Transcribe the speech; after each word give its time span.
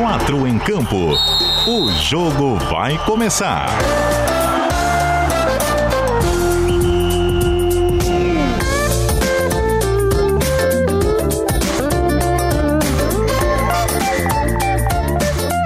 Quatro 0.00 0.46
em 0.46 0.58
campo. 0.58 1.12
O 1.68 1.92
jogo 1.92 2.56
vai 2.70 2.96
começar. 3.04 3.68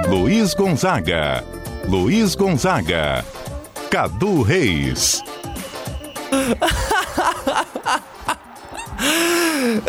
Luiz 0.09 0.53
Gonzaga. 0.53 1.41
Luiz 1.87 2.35
Gonzaga. 2.35 3.23
Cadu 3.89 4.41
Reis. 4.41 5.23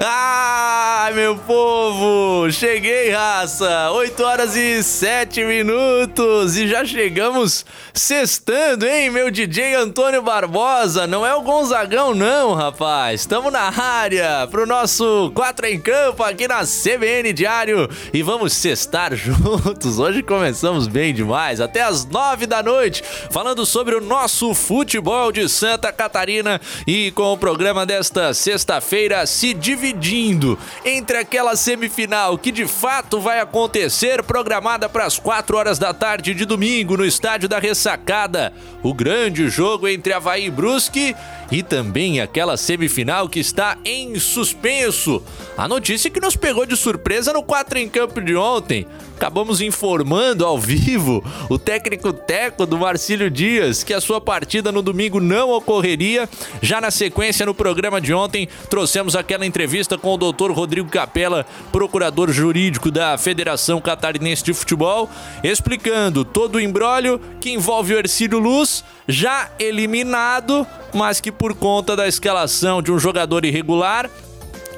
Ah, 0.00 1.10
meu 1.14 1.36
povo! 1.36 2.50
Cheguei, 2.50 3.10
raça! 3.10 3.90
8 3.90 4.22
horas 4.22 4.56
e 4.56 4.82
7 4.82 5.44
minutos 5.44 6.56
e 6.56 6.66
já 6.66 6.84
chegamos 6.84 7.64
sextando, 7.92 8.86
hein, 8.86 9.10
meu 9.10 9.30
DJ 9.30 9.74
Antônio 9.74 10.22
Barbosa? 10.22 11.06
Não 11.06 11.26
é 11.26 11.34
o 11.34 11.42
Gonzagão, 11.42 12.14
não, 12.14 12.54
rapaz! 12.54 13.20
Estamos 13.20 13.52
na 13.52 13.70
área 13.78 14.46
pro 14.50 14.66
nosso 14.66 15.30
4 15.34 15.66
em 15.66 15.80
Campo 15.80 16.22
aqui 16.22 16.48
na 16.48 16.62
CBN 16.64 17.32
Diário 17.34 17.88
e 18.14 18.22
vamos 18.22 18.54
sextar 18.54 19.14
juntos. 19.16 19.98
Hoje 19.98 20.22
começamos 20.22 20.86
bem 20.86 21.12
demais, 21.12 21.60
até 21.60 21.82
as 21.82 22.06
9 22.06 22.46
da 22.46 22.62
noite, 22.62 23.02
falando 23.30 23.66
sobre 23.66 23.94
o 23.94 24.00
nosso 24.00 24.54
futebol 24.54 25.30
de 25.30 25.48
Santa 25.48 25.92
Catarina 25.92 26.60
e 26.86 27.10
com 27.10 27.32
o 27.32 27.38
programa 27.38 27.84
desta 27.84 28.32
sexta-feira 28.32 29.26
se 29.26 29.52
dividindo 29.66 30.56
entre 30.84 31.18
aquela 31.18 31.56
semifinal 31.56 32.38
que 32.38 32.52
de 32.52 32.68
fato 32.68 33.20
vai 33.20 33.40
acontecer, 33.40 34.22
programada 34.22 34.88
para 34.88 35.04
as 35.04 35.18
4 35.18 35.56
horas 35.56 35.76
da 35.76 35.92
tarde 35.92 36.34
de 36.34 36.44
domingo 36.44 36.96
no 36.96 37.04
estádio 37.04 37.48
da 37.48 37.58
Ressacada, 37.58 38.52
o 38.80 38.94
grande 38.94 39.48
jogo 39.48 39.88
entre 39.88 40.12
Havaí 40.12 40.46
e 40.46 40.50
Brusque 40.52 41.16
e 41.50 41.62
também 41.62 42.20
aquela 42.20 42.56
semifinal 42.56 43.28
que 43.28 43.40
está 43.40 43.76
em 43.84 44.18
suspenso. 44.18 45.22
A 45.56 45.66
notícia 45.68 46.10
que 46.10 46.20
nos 46.20 46.36
pegou 46.36 46.66
de 46.66 46.76
surpresa 46.76 47.32
no 47.32 47.42
4 47.42 47.78
em 47.78 47.88
campo 47.88 48.20
de 48.20 48.36
ontem. 48.36 48.86
Acabamos 49.16 49.62
informando 49.62 50.44
ao 50.44 50.58
vivo 50.58 51.24
o 51.48 51.58
técnico 51.58 52.12
Teco 52.12 52.66
do 52.66 52.76
Marcílio 52.76 53.30
Dias 53.30 53.82
que 53.82 53.94
a 53.94 54.00
sua 54.00 54.20
partida 54.20 54.70
no 54.70 54.82
domingo 54.82 55.20
não 55.20 55.52
ocorreria. 55.52 56.28
Já 56.60 56.82
na 56.82 56.90
sequência, 56.90 57.46
no 57.46 57.54
programa 57.54 57.98
de 57.98 58.12
ontem, 58.12 58.46
trouxemos 58.68 59.16
aquela 59.16 59.46
entrevista 59.46 59.96
com 59.96 60.12
o 60.12 60.18
doutor 60.18 60.52
Rodrigo 60.52 60.90
Capella, 60.90 61.46
procurador 61.72 62.30
jurídico 62.30 62.90
da 62.90 63.16
Federação 63.16 63.80
Catarinense 63.80 64.44
de 64.44 64.52
Futebol, 64.52 65.08
explicando 65.42 66.22
todo 66.22 66.56
o 66.56 66.60
embrólio 66.60 67.18
que 67.40 67.50
envolve 67.50 67.94
o 67.94 67.98
Ercílio 67.98 68.38
Luz, 68.38 68.84
já 69.08 69.50
eliminado, 69.58 70.66
mas 70.92 71.20
que 71.20 71.32
por 71.36 71.54
conta 71.54 71.94
da 71.94 72.08
escalação 72.08 72.82
de 72.82 72.90
um 72.90 72.98
jogador 72.98 73.44
irregular 73.44 74.10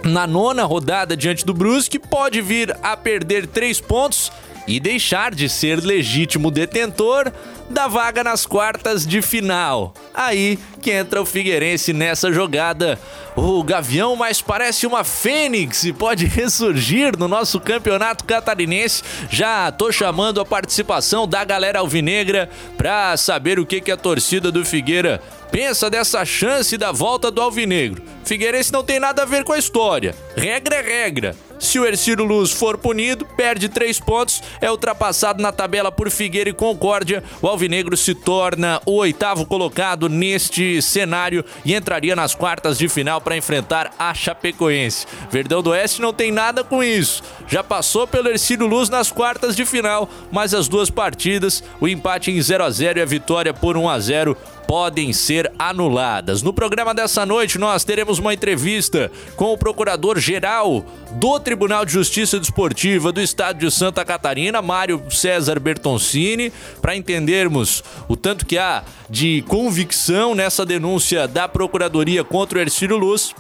na 0.05 0.27
nona 0.27 0.65
rodada 0.65 1.17
diante 1.17 1.45
do 1.45 1.53
Brusque, 1.53 1.99
pode 1.99 2.41
vir 2.41 2.77
a 2.83 2.97
perder 2.97 3.47
três 3.47 3.81
pontos 3.81 4.31
e 4.67 4.79
deixar 4.79 5.35
de 5.35 5.49
ser 5.49 5.83
legítimo 5.83 6.51
detentor 6.51 7.33
da 7.71 7.87
vaga 7.87 8.25
nas 8.25 8.47
quartas 8.47 9.07
de 9.07 9.21
final. 9.21 9.93
Aí 10.15 10.59
que 10.81 10.91
entra 10.91 11.21
o 11.21 11.27
Figueirense 11.27 11.93
nessa 11.93 12.33
jogada. 12.33 12.99
O 13.37 13.63
Gavião 13.63 14.17
mais 14.17 14.41
parece 14.41 14.87
uma 14.87 15.05
fênix 15.05 15.85
e 15.85 15.93
pode 15.93 16.27
ressurgir 16.27 17.17
no 17.17 17.29
nosso 17.29 17.61
campeonato 17.61 18.25
catarinense. 18.25 19.03
Já 19.31 19.71
tô 19.71 19.93
chamando 19.93 20.41
a 20.41 20.47
participação 20.47 21.27
da 21.27 21.45
galera 21.45 21.81
alvinegra 21.81 22.49
para 22.77 23.17
saber 23.17 23.59
o 23.59 23.67
que, 23.67 23.81
que 23.81 23.93
a 23.93 23.97
torcida 23.97 24.51
do 24.51 24.65
Figueira 24.65 25.23
pensa 25.51 25.91
dessa 25.91 26.25
chance 26.25 26.77
da 26.77 26.93
volta 26.93 27.31
do 27.31 27.41
Alvinegro. 27.41 28.03
Figueirense 28.25 28.73
não 28.73 28.85
tem 28.85 29.01
nada 29.01 29.23
a 29.23 29.27
ver 29.27 29.45
com 29.45 29.53
a 29.53 29.59
história. 29.59 30.15
Regra 30.37 30.77
é 30.77 30.83
regra. 30.83 31.37
Se 31.59 31.79
o 31.79 31.85
Ercílio 31.85 32.25
Luz 32.25 32.53
for 32.53 32.79
punido, 32.79 33.27
perde 33.37 33.69
três 33.69 33.99
pontos, 33.99 34.41
é 34.61 34.71
ultrapassado 34.71 35.43
na 35.43 35.51
tabela 35.51 35.91
por 35.91 36.09
Figueira 36.11 36.51
e 36.51 36.53
Concórdia. 36.53 37.25
O 37.43 37.49
Alvinegro 37.59 37.97
se 37.97 38.15
torna 38.15 38.81
o 38.87 38.93
oitavo 38.99 39.45
colocado 39.45 40.09
neste 40.09 40.81
cenário 40.81 41.45
e 41.65 41.75
entraria 41.75 42.15
nas 42.15 42.33
quartas 42.33 42.79
de 42.79 42.89
final 42.89 43.21
para 43.21 43.37
enfrentar 43.37 43.93
a 43.99 44.15
Chapecoense. 44.15 45.09
Verdão 45.29 45.61
do 45.61 45.71
Oeste 45.71 46.01
não 46.01 46.13
tem 46.13 46.31
nada 46.31 46.63
com 46.63 46.85
isso. 46.85 47.21
Já 47.49 47.65
passou 47.65 48.07
pelo 48.07 48.29
Ercílio 48.29 48.69
Luz 48.69 48.89
nas 48.89 49.11
quartas 49.11 49.57
de 49.57 49.67
final, 49.67 50.09
mas 50.31 50.55
as 50.55 50.69
duas 50.69 50.89
partidas, 50.89 51.65
o 51.81 51.89
empate 51.89 52.31
em 52.31 52.41
0 52.41 52.63
a 52.63 52.71
0 52.71 53.01
e 53.01 53.03
a 53.03 53.05
vitória 53.05 53.53
por 53.53 53.77
1 53.77 53.89
a 53.89 53.99
0 53.99 54.37
podem 54.69 55.15
ser 55.15 55.51
anuladas. 55.59 56.43
No 56.43 56.53
programa 56.53 56.95
dessa 56.95 57.25
noite, 57.25 57.57
nós 57.57 57.85
teremos 57.85 58.19
uma 58.19 58.35
entrevista 58.35 59.11
com 59.35 59.51
o 59.51 59.57
procurador-geral 59.57 60.85
do 61.13 61.41
Tribunal 61.41 61.87
de 61.87 61.93
Justiça 61.95 62.39
Desportiva 62.39 63.11
do 63.11 63.19
Estado 63.19 63.59
de 63.59 63.71
Santa 63.71 64.05
Catarina, 64.05 64.61
Mário 64.61 65.03
César 65.11 65.59
Bertoncini, 65.59 66.53
para 66.83 66.95
entendermos 66.95 67.83
o 68.09 68.15
tanto 68.15 68.45
que 68.45 68.59
há 68.59 68.85
de 69.09 69.43
convicção 69.49 70.35
nessa 70.35 70.67
denúncia 70.67 71.27
da 71.27 71.49
Procuradoria 71.49 72.23
contra 72.23 72.59
o 72.59 72.61
Ercílio 72.61 72.99
Luz 72.99 73.35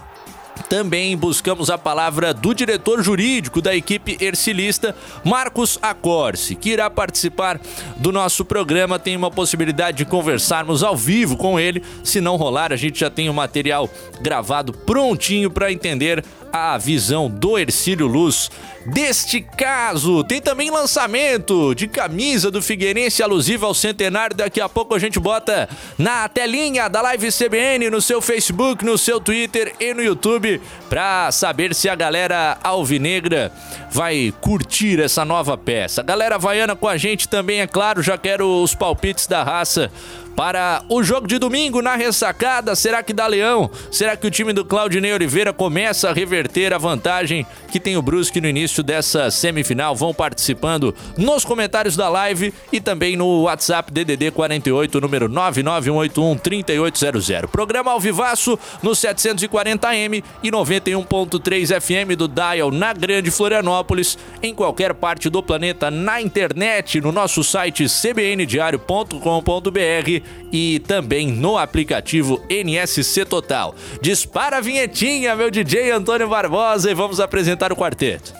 também 0.68 1.16
buscamos 1.16 1.70
a 1.70 1.78
palavra 1.78 2.32
do 2.34 2.54
diretor 2.54 3.02
jurídico 3.02 3.60
da 3.60 3.74
equipe 3.74 4.16
ercilista, 4.20 4.94
Marcos 5.24 5.78
Acorce, 5.82 6.54
que 6.54 6.70
irá 6.70 6.88
participar 6.90 7.60
do 7.96 8.12
nosso 8.12 8.44
programa. 8.44 8.98
Tem 8.98 9.16
uma 9.16 9.30
possibilidade 9.30 9.98
de 9.98 10.04
conversarmos 10.04 10.82
ao 10.82 10.96
vivo 10.96 11.36
com 11.36 11.58
ele. 11.58 11.82
Se 12.02 12.20
não 12.20 12.36
rolar, 12.36 12.72
a 12.72 12.76
gente 12.76 13.00
já 13.00 13.10
tem 13.10 13.28
o 13.28 13.34
material 13.34 13.88
gravado 14.20 14.72
prontinho 14.72 15.50
para 15.50 15.72
entender 15.72 16.24
a 16.52 16.76
visão 16.78 17.28
do 17.30 17.58
Ercílio 17.58 18.06
Luz 18.06 18.50
deste 18.86 19.40
caso. 19.40 20.24
Tem 20.24 20.40
também 20.40 20.70
lançamento 20.70 21.74
de 21.74 21.86
camisa 21.86 22.50
do 22.50 22.62
Figueirense 22.62 23.22
alusiva 23.22 23.66
ao 23.66 23.74
centenário. 23.74 24.36
Daqui 24.36 24.60
a 24.60 24.68
pouco 24.68 24.94
a 24.94 24.98
gente 24.98 25.20
bota 25.20 25.68
na 25.96 26.28
telinha 26.28 26.88
da 26.88 27.00
Live 27.02 27.28
CBN, 27.30 27.90
no 27.90 28.00
seu 28.00 28.20
Facebook, 28.20 28.84
no 28.84 28.96
seu 28.96 29.20
Twitter 29.20 29.74
e 29.78 29.92
no 29.92 30.02
YouTube 30.02 30.60
para 30.88 31.30
saber 31.32 31.74
se 31.74 31.88
a 31.88 31.94
galera 31.94 32.58
alvinegra 32.62 33.52
vai 33.90 34.32
curtir 34.40 35.00
essa 35.00 35.24
nova 35.24 35.56
peça. 35.56 36.02
Galera 36.02 36.36
havaiana 36.36 36.74
com 36.74 36.88
a 36.88 36.96
gente 36.96 37.28
também, 37.28 37.60
é 37.60 37.66
claro, 37.66 38.02
já 38.02 38.16
quero 38.16 38.62
os 38.62 38.74
palpites 38.74 39.26
da 39.26 39.42
raça 39.42 39.90
para 40.38 40.84
o 40.88 41.02
jogo 41.02 41.26
de 41.26 41.36
domingo 41.36 41.82
na 41.82 41.96
ressacada. 41.96 42.76
Será 42.76 43.02
que 43.02 43.12
dá 43.12 43.26
leão? 43.26 43.68
Será 43.90 44.16
que 44.16 44.24
o 44.24 44.30
time 44.30 44.52
do 44.52 44.64
Claudinei 44.64 45.12
Oliveira 45.12 45.52
começa 45.52 46.08
a 46.08 46.12
reverter 46.12 46.72
a 46.72 46.78
vantagem 46.78 47.44
que 47.72 47.80
tem 47.80 47.96
o 47.96 48.02
Brusque 48.02 48.40
no 48.40 48.46
início 48.46 48.80
dessa 48.80 49.32
semifinal? 49.32 49.96
Vão 49.96 50.14
participando 50.14 50.94
nos 51.16 51.44
comentários 51.44 51.96
da 51.96 52.08
live 52.08 52.54
e 52.72 52.80
também 52.80 53.16
no 53.16 53.42
WhatsApp 53.42 53.90
DDD 53.90 54.30
48, 54.30 55.00
número 55.00 55.28
991813800. 55.28 57.48
Programa 57.48 57.90
ao 57.90 57.98
vivaço 57.98 58.56
no 58.80 58.92
740M 58.92 60.22
e 60.40 60.52
91.3 60.52 61.80
FM 61.80 62.14
do 62.16 62.28
Dial 62.28 62.70
na 62.70 62.92
Grande 62.92 63.32
Florianópolis, 63.32 64.16
em 64.40 64.54
qualquer 64.54 64.94
parte 64.94 65.28
do 65.28 65.42
planeta, 65.42 65.90
na 65.90 66.22
internet, 66.22 67.00
no 67.00 67.10
nosso 67.10 67.42
site 67.42 67.88
cbndiario.com.br 67.88 70.27
e 70.52 70.78
também 70.80 71.28
no 71.28 71.58
aplicativo 71.58 72.42
NSC 72.48 73.24
Total. 73.24 73.74
Dispara 74.00 74.58
a 74.58 74.60
vinhetinha, 74.60 75.36
meu 75.36 75.50
DJ 75.50 75.90
Antônio 75.90 76.28
Barbosa, 76.28 76.90
e 76.90 76.94
vamos 76.94 77.20
apresentar 77.20 77.72
o 77.72 77.76
quarteto. 77.76 78.32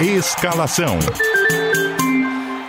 Escalação. 0.00 0.98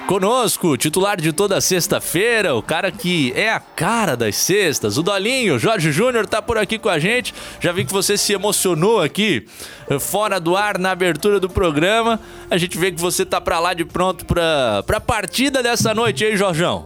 Conosco, 0.08 0.76
titular 0.76 1.20
de 1.20 1.32
toda 1.32 1.62
sexta-feira, 1.62 2.54
o 2.54 2.62
cara 2.62 2.92
que 2.92 3.32
é 3.38 3.50
a 3.50 3.60
cara 3.60 4.18
das 4.18 4.36
sextas, 4.36 4.98
o 4.98 5.02
Dolinho, 5.02 5.58
Jorge 5.58 5.94
Júnior 5.94 6.28
tá 6.28 6.42
por 6.42 6.58
aqui 6.58 6.78
com 6.78 6.90
a 6.90 7.00
gente. 7.00 7.34
Já 7.62 7.72
vi 7.72 7.86
que 7.86 7.94
você 7.94 8.18
se 8.18 8.34
emocionou 8.34 9.02
aqui 9.02 9.46
eh, 9.90 9.98
fora 9.98 10.42
do 10.42 10.58
ar 10.58 10.78
na 10.78 10.92
abertura 10.92 11.40
do 11.40 11.50
programa. 11.50 12.20
A 12.52 12.58
gente 12.58 12.78
vê 12.78 12.92
que 12.92 13.00
você 13.00 13.26
tá 13.26 13.40
para 13.40 13.60
lá 13.62 13.74
de 13.74 13.86
pronto 13.86 14.26
pra, 14.26 14.84
pra 14.86 15.00
partida 15.00 15.64
dessa 15.64 15.94
noite, 15.94 16.26
hein, 16.26 16.36
Jorjão? 16.36 16.86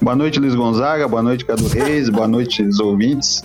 Boa 0.00 0.14
noite, 0.14 0.38
Luiz 0.38 0.54
Gonzaga. 0.54 1.08
Boa 1.08 1.22
noite, 1.22 1.42
Cadu 1.42 1.66
Reis. 1.68 2.10
Boa 2.10 2.28
noite, 2.28 2.62
os 2.62 2.78
ouvintes. 2.80 3.42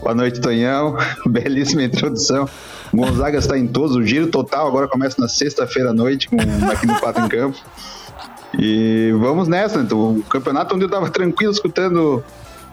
Boa 0.00 0.14
noite, 0.14 0.40
Tonhão. 0.40 0.96
Belíssima 1.26 1.82
introdução. 1.82 2.48
Gonzaga 2.94 3.38
está 3.38 3.58
em 3.58 3.66
todos, 3.66 3.96
o 3.96 4.02
giro 4.04 4.28
total 4.28 4.68
agora 4.68 4.88
começa 4.88 5.20
na 5.20 5.28
sexta-feira 5.28 5.90
à 5.90 5.92
noite, 5.92 6.28
com, 6.28 6.36
aqui 6.70 6.86
no 6.86 6.98
Quatro 7.00 7.24
em 7.24 7.28
Campo. 7.28 7.58
E 8.58 9.12
vamos 9.18 9.48
nessa, 9.48 9.80
então. 9.80 10.16
O 10.16 10.22
campeonato 10.22 10.74
onde 10.74 10.84
eu 10.84 10.88
tava 10.88 11.08
tranquilo 11.10 11.52
escutando 11.52 12.22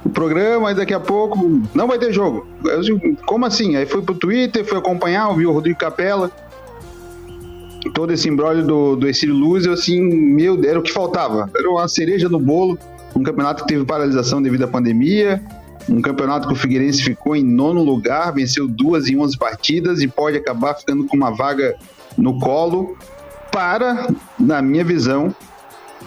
o 0.03 0.09
programa, 0.09 0.71
e 0.71 0.75
daqui 0.75 0.93
a 0.93 0.99
pouco 0.99 1.61
não 1.73 1.87
vai 1.87 1.97
ter 1.99 2.13
jogo. 2.13 2.47
Eu 2.63 2.81
como 3.25 3.45
assim? 3.45 3.75
Aí 3.75 3.85
fui 3.85 4.01
pro 4.01 4.15
Twitter, 4.15 4.63
fui 4.65 4.77
acompanhar, 4.77 5.29
ouvi 5.29 5.45
o 5.45 5.51
Rodrigo 5.51 5.77
Capella. 5.77 6.31
todo 7.93 8.11
esse 8.11 8.27
embrólio 8.27 8.65
do, 8.65 8.95
do 8.95 9.07
Exílio 9.07 9.35
Luz, 9.35 9.65
eu 9.65 9.73
assim, 9.73 10.01
meu 10.01 10.61
era 10.63 10.79
o 10.79 10.81
que 10.81 10.91
faltava. 10.91 11.49
Era 11.55 11.69
uma 11.69 11.87
cereja 11.87 12.29
no 12.29 12.39
bolo, 12.39 12.77
um 13.15 13.23
campeonato 13.23 13.63
que 13.63 13.69
teve 13.69 13.85
paralisação 13.85 14.41
devido 14.41 14.63
à 14.63 14.67
pandemia, 14.67 15.41
um 15.89 16.01
campeonato 16.01 16.47
que 16.47 16.53
o 16.53 16.55
Figueirense 16.55 17.01
ficou 17.01 17.35
em 17.35 17.43
nono 17.43 17.83
lugar, 17.83 18.33
venceu 18.33 18.67
duas 18.67 19.07
em 19.07 19.17
onze 19.17 19.37
partidas 19.37 20.01
e 20.01 20.07
pode 20.07 20.37
acabar 20.37 20.75
ficando 20.75 21.05
com 21.05 21.15
uma 21.15 21.31
vaga 21.31 21.75
no 22.17 22.39
colo 22.39 22.97
para, 23.51 24.07
na 24.37 24.61
minha 24.61 24.83
visão, 24.83 25.33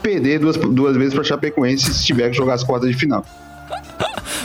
perder 0.00 0.38
duas, 0.38 0.56
duas 0.56 0.96
vezes 0.96 1.14
para 1.14 1.24
Chapecoense 1.24 1.92
se 1.92 2.04
tiver 2.04 2.30
que 2.30 2.36
jogar 2.36 2.54
as 2.54 2.64
quartas 2.64 2.90
de 2.90 2.96
final. 2.96 3.24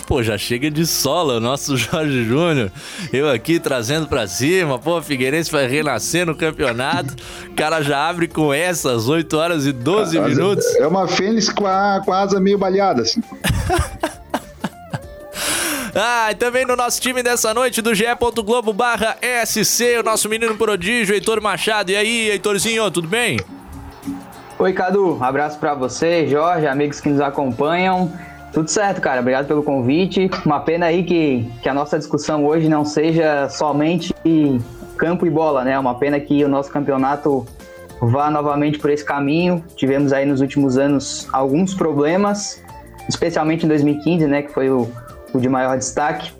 Pô, 0.07 0.21
já 0.21 0.37
chega 0.37 0.69
de 0.69 0.85
sola 0.85 1.37
o 1.37 1.39
nosso 1.39 1.75
Jorge 1.77 2.23
Júnior. 2.25 2.71
Eu 3.11 3.29
aqui 3.29 3.59
trazendo 3.59 4.07
pra 4.07 4.27
cima. 4.27 4.77
Pô, 4.77 5.01
Figueirense 5.01 5.51
vai 5.51 5.67
renascer 5.67 6.25
no 6.25 6.35
campeonato. 6.35 7.15
O 7.49 7.55
cara 7.55 7.81
já 7.81 8.07
abre 8.07 8.27
com 8.27 8.53
essas 8.53 9.07
8 9.07 9.35
horas 9.35 9.65
e 9.65 9.71
12 9.71 10.19
minutos. 10.19 10.65
É 10.75 10.85
uma 10.85 11.07
fênix 11.07 11.49
com 11.49 11.65
a, 11.65 12.01
com 12.05 12.13
a 12.13 12.21
asa 12.21 12.39
meio 12.39 12.57
baleada, 12.57 13.01
assim. 13.01 13.21
Ah, 15.97 16.29
e 16.29 16.35
também 16.35 16.65
no 16.65 16.75
nosso 16.75 16.99
time 16.99 17.23
dessa 17.23 17.53
noite 17.53 17.81
do 17.81 17.95
ge.globo 17.95 18.73
barra 18.73 19.15
SC, 19.45 19.97
o 19.97 20.03
nosso 20.03 20.27
menino 20.27 20.53
prodígio, 20.57 21.15
Heitor 21.15 21.41
Machado. 21.41 21.89
E 21.89 21.95
aí, 21.95 22.29
Heitorzinho, 22.31 22.91
tudo 22.91 23.07
bem? 23.07 23.39
Oi, 24.57 24.71
Cadu. 24.71 25.17
Abraço 25.19 25.59
para 25.59 25.75
você, 25.75 26.25
Jorge, 26.27 26.65
amigos 26.65 27.01
que 27.01 27.09
nos 27.09 27.19
acompanham. 27.19 28.09
Tudo 28.53 28.69
certo, 28.69 29.01
cara. 29.01 29.19
Obrigado 29.19 29.47
pelo 29.47 29.61
convite. 29.61 30.31
Uma 30.45 30.61
pena 30.61 30.85
aí 30.85 31.03
que, 31.03 31.45
que 31.61 31.67
a 31.67 31.73
nossa 31.73 31.97
discussão 31.97 32.45
hoje 32.45 32.69
não 32.69 32.85
seja 32.85 33.49
somente 33.49 34.15
campo 34.97 35.25
e 35.25 35.29
bola, 35.29 35.65
né? 35.65 35.77
Uma 35.77 35.95
pena 35.95 36.17
que 36.21 36.41
o 36.41 36.47
nosso 36.47 36.71
campeonato 36.71 37.45
vá 37.99 38.31
novamente 38.31 38.79
por 38.79 38.89
esse 38.89 39.03
caminho. 39.03 39.61
Tivemos 39.75 40.13
aí 40.13 40.25
nos 40.25 40.39
últimos 40.39 40.77
anos 40.77 41.27
alguns 41.33 41.73
problemas, 41.73 42.63
especialmente 43.09 43.65
em 43.65 43.67
2015, 43.67 44.25
né? 44.25 44.41
Que 44.41 44.53
foi 44.53 44.69
o, 44.69 44.89
o 45.33 45.37
de 45.37 45.49
maior 45.49 45.77
destaque. 45.77 46.31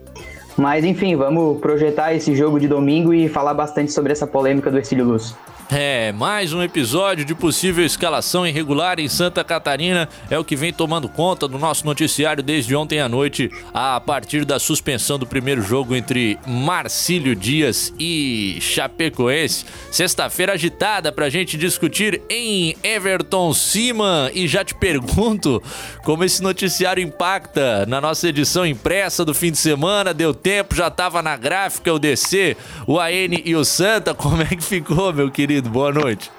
Mas 0.56 0.86
enfim, 0.86 1.18
vamos 1.18 1.60
projetar 1.60 2.14
esse 2.14 2.34
jogo 2.34 2.62
de 2.62 2.68
domingo 2.70 3.14
e 3.14 3.28
falar 3.28 3.54
bastante 3.54 3.92
sobre 3.92 4.14
essa 4.14 4.26
polêmica 4.26 4.72
do 4.72 4.78
Ercílio 4.78 5.04
Luz. 5.04 5.36
É, 5.72 6.12
mais 6.12 6.54
um 6.54 6.62
episódio 6.62 7.26
de 7.26 7.34
possível 7.34 7.84
escalação 7.84 8.46
irregular 8.46 9.00
em 9.00 9.08
Santa 9.08 9.44
Catarina 9.44 10.08
é 10.30 10.38
o 10.38 10.44
que 10.44 10.56
vem 10.56 10.72
tomando 10.72 11.10
conta 11.10 11.48
do 11.48 11.58
nosso 11.58 11.86
noticiário 11.86 12.44
desde 12.44 12.76
ontem 12.76 13.00
à 13.00 13.10
noite, 13.10 13.50
a 13.74 14.00
partir 14.00 14.46
da 14.46 14.60
suspensão 14.60 15.18
do 15.18 15.26
primeiro 15.26 15.64
jogo 15.64 15.96
entre 15.96 16.38
Marcílio 16.46 17.36
Dias 17.36 17.92
e 18.00 18.60
Chapecoense. 18.62 19.66
Sexta-feira 19.92 20.54
agitada 20.54 21.12
pra 21.12 21.30
gente 21.30 21.58
discutir 21.58 22.22
em 22.30 22.76
Everton 22.84 23.52
Siman 23.52 24.30
e 24.34 24.48
já 24.48 24.64
te 24.64 24.76
pergunto 24.76 25.62
como 26.04 26.24
esse 26.24 26.44
noticiário 26.44 27.04
impacta 27.04 27.88
na 27.88 28.00
nossa 28.00 28.30
edição 28.30 28.68
impressa 28.68 29.26
do 29.26 29.34
fim 29.34 29.52
de 29.52 29.58
semana. 29.58 30.14
Deu 30.14 30.34
tempo, 30.34 30.76
já 30.76 30.92
tava 30.92 31.24
na 31.24 31.36
gráfica 31.36 31.92
o 31.92 31.98
DC, 31.98 32.56
o 32.86 33.00
AN 33.00 33.42
e 33.44 33.56
o 33.56 33.66
Santa. 33.66 34.14
Como 34.14 34.44
é 34.44 34.46
que 34.46 34.64
ficou, 34.64 35.12
meu 35.12 35.32
querido? 35.32 35.55
Querido, 35.56 35.69
boa 35.69 35.92
noite. 35.92 36.31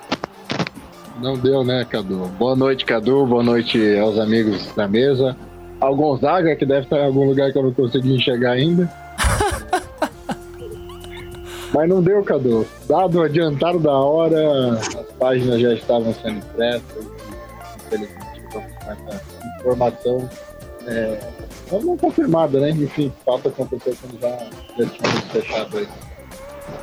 Não 1.23 1.39
deu, 1.39 1.65
né, 1.65 1.87
Cadu? 1.89 2.27
Boa 2.39 2.55
noite, 2.55 2.85
Cadu. 2.85 3.25
Boa 3.25 3.43
noite 3.43 3.99
aos 3.99 4.19
amigos 4.19 4.71
da 4.77 4.87
mesa. 4.87 5.35
Ao 5.81 5.97
Gonzaga, 5.97 6.55
que 6.55 6.67
deve 6.67 6.83
estar 6.83 6.99
em 6.99 7.07
algum 7.07 7.27
lugar 7.27 7.51
que 7.51 7.57
eu 7.57 7.63
não 7.63 7.73
consegui 7.73 8.15
enxergar 8.17 8.53
ainda. 8.53 8.93
Mas 11.73 11.89
não 11.89 12.03
deu, 12.03 12.23
Cadu. 12.25 12.67
Dado 12.87 13.19
o 13.19 13.23
adiantado 13.23 13.79
da 13.79 13.93
hora, 13.93 14.75
as 14.75 15.13
páginas 15.19 15.61
já 15.63 15.73
estavam 15.73 16.13
sendo 16.13 16.39
impressas. 16.39 17.07
Infelizmente, 17.87 18.43
vamos 18.53 18.73
com 18.73 18.93
essa 18.93 19.23
informação. 19.61 20.31
É, 20.87 21.19
não 21.73 21.97
confirmada, 21.97 22.61
né? 22.61 22.71
Enfim, 22.71 23.11
falta 23.25 23.49
aconteceu 23.49 23.97
quando 23.99 24.21
já, 24.21 24.39
já 24.79 24.91
tínhamos 24.91 25.25
fechado 25.33 25.79
aí. 25.79 25.89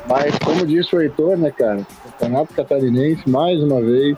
Mas, 0.08 0.36
como 0.38 0.66
disse 0.66 0.94
o 0.94 1.00
Heitor, 1.00 1.36
né, 1.36 1.50
cara? 1.50 1.86
Campeonato 2.18 2.54
Catarinense, 2.54 3.28
mais 3.28 3.62
uma 3.62 3.80
vez, 3.80 4.16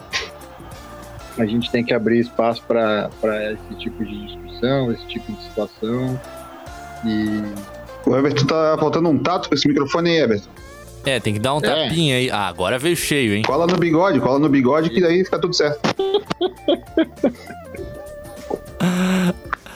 a 1.38 1.44
gente 1.46 1.70
tem 1.70 1.84
que 1.84 1.92
abrir 1.92 2.20
espaço 2.20 2.62
para 2.66 3.10
esse 3.52 3.74
tipo 3.78 4.04
de 4.04 4.26
discussão, 4.26 4.92
esse 4.92 5.06
tipo 5.06 5.32
de 5.32 5.42
situação. 5.44 6.20
E. 7.04 7.42
O 8.08 8.16
Everton 8.16 8.46
tá 8.46 8.76
faltando 8.78 9.08
um 9.08 9.18
tato 9.18 9.48
com 9.48 9.54
esse 9.54 9.66
microfone 9.66 10.10
aí, 10.10 10.18
Everton. 10.18 10.50
É, 11.04 11.20
tem 11.20 11.34
que 11.34 11.40
dar 11.40 11.54
um 11.54 11.58
é. 11.58 11.60
tapinha 11.60 12.16
aí. 12.16 12.30
Ah, 12.30 12.46
agora 12.48 12.78
veio 12.78 12.96
cheio, 12.96 13.34
hein? 13.34 13.42
Cola 13.42 13.66
no 13.66 13.76
bigode, 13.76 14.20
cola 14.20 14.38
no 14.38 14.48
bigode 14.48 14.90
que 14.90 15.00
daí 15.00 15.24
fica 15.24 15.38
tudo 15.38 15.54
certo. 15.54 15.80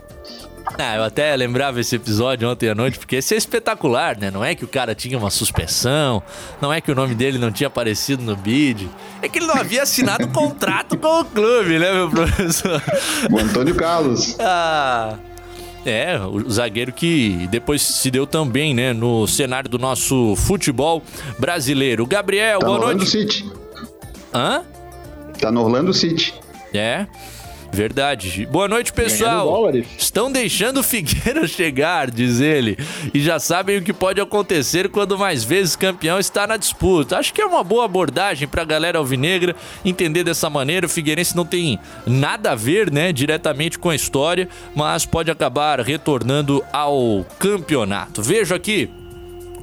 Ah, 0.77 0.97
eu 0.97 1.05
até 1.05 1.35
lembrava 1.37 1.81
esse 1.81 1.95
episódio 1.95 2.51
ontem 2.51 2.69
à 2.69 2.75
noite, 2.75 2.99
porque 2.99 3.17
esse 3.17 3.35
é 3.35 3.37
espetacular, 3.39 4.19
né? 4.19 4.33
Não 4.33 4.45
é 4.45 4.53
que 4.55 4.65
o 4.65 4.69
cara 4.69 4.97
tinha 4.97 5.17
uma 5.17 5.31
suspensão, 5.31 6.21
não 6.61 6.73
é 6.73 6.81
que 6.81 6.91
o 6.91 6.95
nome 6.95 7.15
dele 7.15 7.39
não 7.39 7.53
tinha 7.53 7.69
aparecido 7.69 8.25
no 8.25 8.35
bid, 8.35 8.91
é 9.23 9.29
que 9.29 9.39
ele 9.39 9.47
não 9.47 9.55
havia 9.55 9.85
assinado 9.85 10.27
contrato 10.29 10.99
com 10.99 11.21
o 11.21 11.25
clube, 11.25 11.79
né, 11.79 11.93
meu 11.93 12.11
professor? 12.11 12.83
O 13.31 13.39
Antônio 13.39 13.77
Carlos. 13.77 14.37
Ah. 14.41 15.17
É, 15.87 16.19
o 16.19 16.51
zagueiro 16.51 16.93
que 16.93 17.47
depois 17.49 17.81
se 17.81 18.11
deu 18.11 18.27
também, 18.27 18.75
né, 18.75 18.93
no 18.93 19.25
cenário 19.29 19.71
do 19.71 19.79
nosso 19.79 20.35
futebol 20.35 21.01
brasileiro. 21.39 22.05
Gabriel, 22.05 22.59
tá 22.59 22.67
boa 22.67 22.79
no 22.79 22.85
noite. 22.87 22.97
Orlando 22.97 23.11
City. 23.11 23.53
Hã? 24.35 24.65
Tá 25.41 25.53
no 25.53 25.63
Orlando 25.63 25.95
City. 25.95 26.35
É. 26.75 27.07
Verdade. 27.77 28.47
Boa 28.47 28.67
noite, 28.67 28.91
pessoal. 28.91 29.71
Estão 29.99 30.33
deixando 30.33 30.81
o 30.81 30.83
Figueira 30.83 31.45
chegar, 31.47 32.11
diz 32.11 32.41
ele. 32.41 32.79
E 33.13 33.21
já 33.21 33.39
sabem 33.39 33.77
o 33.77 33.83
que 33.83 33.93
pode 33.93 34.19
acontecer 34.19 34.89
quando 34.89 35.19
mais 35.19 35.45
vezes 35.45 35.77
campeão 35.77 36.19
está 36.19 36.47
na 36.47 36.57
disputa. 36.57 37.19
Acho 37.19 37.35
que 37.35 37.43
é 37.43 37.45
uma 37.45 37.63
boa 37.63 37.85
abordagem 37.85 38.49
para 38.49 38.63
a 38.63 38.65
galera 38.65 38.97
alvinegra 38.97 39.55
entender 39.85 40.25
dessa 40.25 40.49
maneira. 40.49 40.87
O 40.87 40.89
Figueirense 40.89 41.37
não 41.37 41.45
tem 41.45 41.79
nada 42.07 42.53
a 42.53 42.55
ver, 42.55 42.91
né, 42.91 43.13
diretamente 43.13 43.79
com 43.79 43.91
a 43.91 43.95
história, 43.95 44.49
mas 44.75 45.05
pode 45.05 45.31
acabar 45.31 45.79
retornando 45.81 46.65
ao 46.73 47.27
campeonato. 47.39 48.23
Vejo 48.23 48.55
aqui 48.55 48.89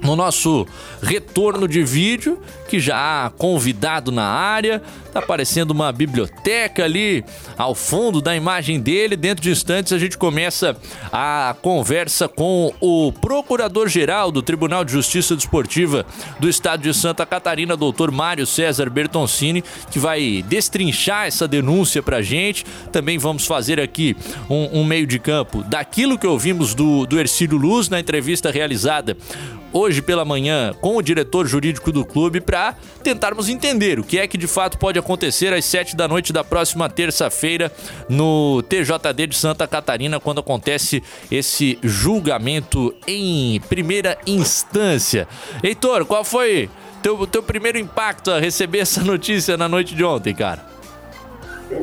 no 0.04 0.16
nosso 0.16 0.68
retorno 1.02 1.68
de 1.68 1.84
vídeo, 1.84 2.40
que 2.74 2.80
já 2.80 3.28
há 3.28 3.30
convidado 3.30 4.12
na 4.12 4.26
área, 4.26 4.82
Tá 5.14 5.20
aparecendo 5.20 5.70
uma 5.70 5.92
biblioteca 5.92 6.84
ali 6.84 7.24
ao 7.56 7.76
fundo 7.76 8.20
da 8.20 8.36
imagem 8.36 8.82
dele. 8.82 9.16
Dentro 9.16 9.44
de 9.44 9.52
instantes 9.52 9.94
a 9.94 10.00
gente 10.00 10.18
começa 10.18 10.76
a 11.12 11.56
conversa 11.62 12.28
com 12.28 12.74
o 12.82 13.12
Procurador-Geral 13.12 14.32
do 14.32 14.42
Tribunal 14.42 14.84
de 14.84 14.92
Justiça 14.92 15.36
Desportiva 15.36 16.04
do 16.40 16.50
Estado 16.50 16.82
de 16.82 16.92
Santa 16.96 17.28
Catarina, 17.28 17.78
doutor 17.78 18.10
Mário 18.10 18.48
César 18.48 18.90
Bertoncini, 18.90 19.64
que 19.92 20.00
vai 20.00 20.44
destrinchar 20.48 21.28
essa 21.28 21.48
denúncia 21.48 22.02
pra 22.02 22.24
gente. 22.24 22.66
Também 22.92 23.20
vamos 23.20 23.46
fazer 23.46 23.80
aqui 23.80 24.18
um, 24.50 24.80
um 24.80 24.84
meio 24.84 25.06
de 25.06 25.20
campo 25.20 25.64
daquilo 25.64 26.18
que 26.18 26.26
ouvimos 26.26 26.74
do, 26.74 27.06
do 27.06 27.20
Ercílio 27.20 27.60
Luz 27.60 27.88
na 27.88 28.00
entrevista 28.00 28.50
realizada 28.50 29.16
hoje 29.74 30.04
pela 30.04 30.24
manhã 30.24 30.72
com 30.80 30.96
o 30.96 31.02
diretor 31.02 31.48
jurídico 31.48 31.92
do 31.92 32.06
clube 32.06 32.40
para 32.40 32.63
tentarmos 33.04 33.50
entender 33.50 34.00
o 34.00 34.04
que 34.04 34.20
é 34.20 34.28
que 34.28 34.38
de 34.38 34.48
fato 34.48 34.78
pode 34.78 34.98
acontecer 34.98 35.54
às 35.54 35.66
7 35.66 35.96
da 35.96 36.08
noite 36.08 36.32
da 36.32 36.44
próxima 36.44 36.90
terça-feira 36.90 37.72
no 38.08 38.62
TJD 38.64 39.28
de 39.28 39.36
Santa 39.36 39.68
Catarina, 39.68 40.20
quando 40.20 40.40
acontece 40.40 41.04
esse 41.32 41.78
julgamento 41.84 42.94
em 43.08 43.60
primeira 43.68 44.18
instância. 44.26 45.28
Heitor, 45.64 46.06
qual 46.06 46.24
foi 46.24 46.70
teu, 47.02 47.28
teu 47.28 47.44
primeiro 47.44 47.78
impacto 47.78 48.32
a 48.32 48.40
receber 48.40 48.80
essa 48.80 49.04
notícia 49.04 49.58
na 49.58 49.68
noite 49.68 49.94
de 49.96 50.04
ontem, 50.04 50.34
cara? 50.34 50.66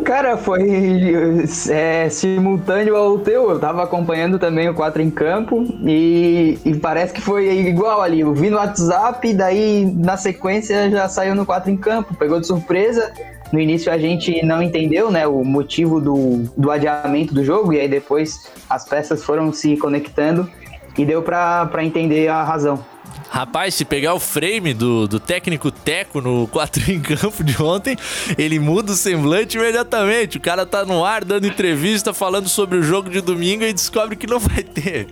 Cara, 0.04 0.36
foi 0.36 1.44
é, 1.70 2.08
simultâneo 2.08 2.96
ao 2.96 3.18
teu. 3.18 3.50
Eu 3.50 3.58
tava 3.58 3.82
acompanhando 3.82 4.38
também 4.38 4.68
o 4.68 4.74
4 4.74 5.02
em 5.02 5.10
campo 5.10 5.64
e, 5.82 6.58
e, 6.64 6.74
parece 6.76 7.12
que 7.12 7.20
foi 7.20 7.48
igual 7.68 8.02
ali. 8.02 8.20
Eu 8.20 8.32
vi 8.32 8.50
no 8.50 8.56
WhatsApp 8.56 9.28
e 9.28 9.34
daí 9.34 9.84
na 9.84 10.16
sequência 10.16 10.90
já 10.90 11.08
saiu 11.08 11.34
no 11.34 11.46
4 11.46 11.70
em 11.70 11.76
campo. 11.76 12.14
Pegou 12.14 12.40
de 12.40 12.46
surpresa. 12.46 13.12
No 13.52 13.58
início 13.58 13.92
a 13.92 13.98
gente 13.98 14.44
não 14.44 14.62
entendeu 14.62 15.10
né, 15.10 15.26
o 15.26 15.44
motivo 15.44 16.00
do, 16.00 16.44
do 16.56 16.70
adiamento 16.70 17.34
do 17.34 17.44
jogo 17.44 17.72
e 17.72 17.80
aí 17.80 17.88
depois 17.88 18.48
as 18.68 18.84
peças 18.84 19.24
foram 19.24 19.52
se 19.52 19.76
conectando 19.76 20.48
e 20.96 21.04
deu 21.04 21.22
para 21.22 21.82
entender 21.82 22.28
a 22.28 22.44
razão. 22.44 22.84
Rapaz, 23.30 23.76
se 23.76 23.84
pegar 23.84 24.12
o 24.12 24.18
frame 24.18 24.74
do, 24.74 25.06
do 25.06 25.20
técnico 25.20 25.70
Teco 25.70 26.20
no 26.20 26.48
4 26.48 26.90
em 26.90 27.00
campo 27.00 27.44
de 27.44 27.62
ontem, 27.62 27.96
ele 28.36 28.58
muda 28.58 28.90
o 28.90 28.96
semblante 28.96 29.56
imediatamente. 29.56 30.36
O 30.36 30.40
cara 30.40 30.66
tá 30.66 30.84
no 30.84 31.04
ar 31.04 31.24
dando 31.24 31.46
entrevista, 31.46 32.12
falando 32.12 32.48
sobre 32.48 32.78
o 32.78 32.82
jogo 32.82 33.08
de 33.08 33.20
domingo 33.20 33.62
e 33.62 33.72
descobre 33.72 34.16
que 34.16 34.26
não 34.26 34.40
vai 34.40 34.64
ter. 34.64 35.06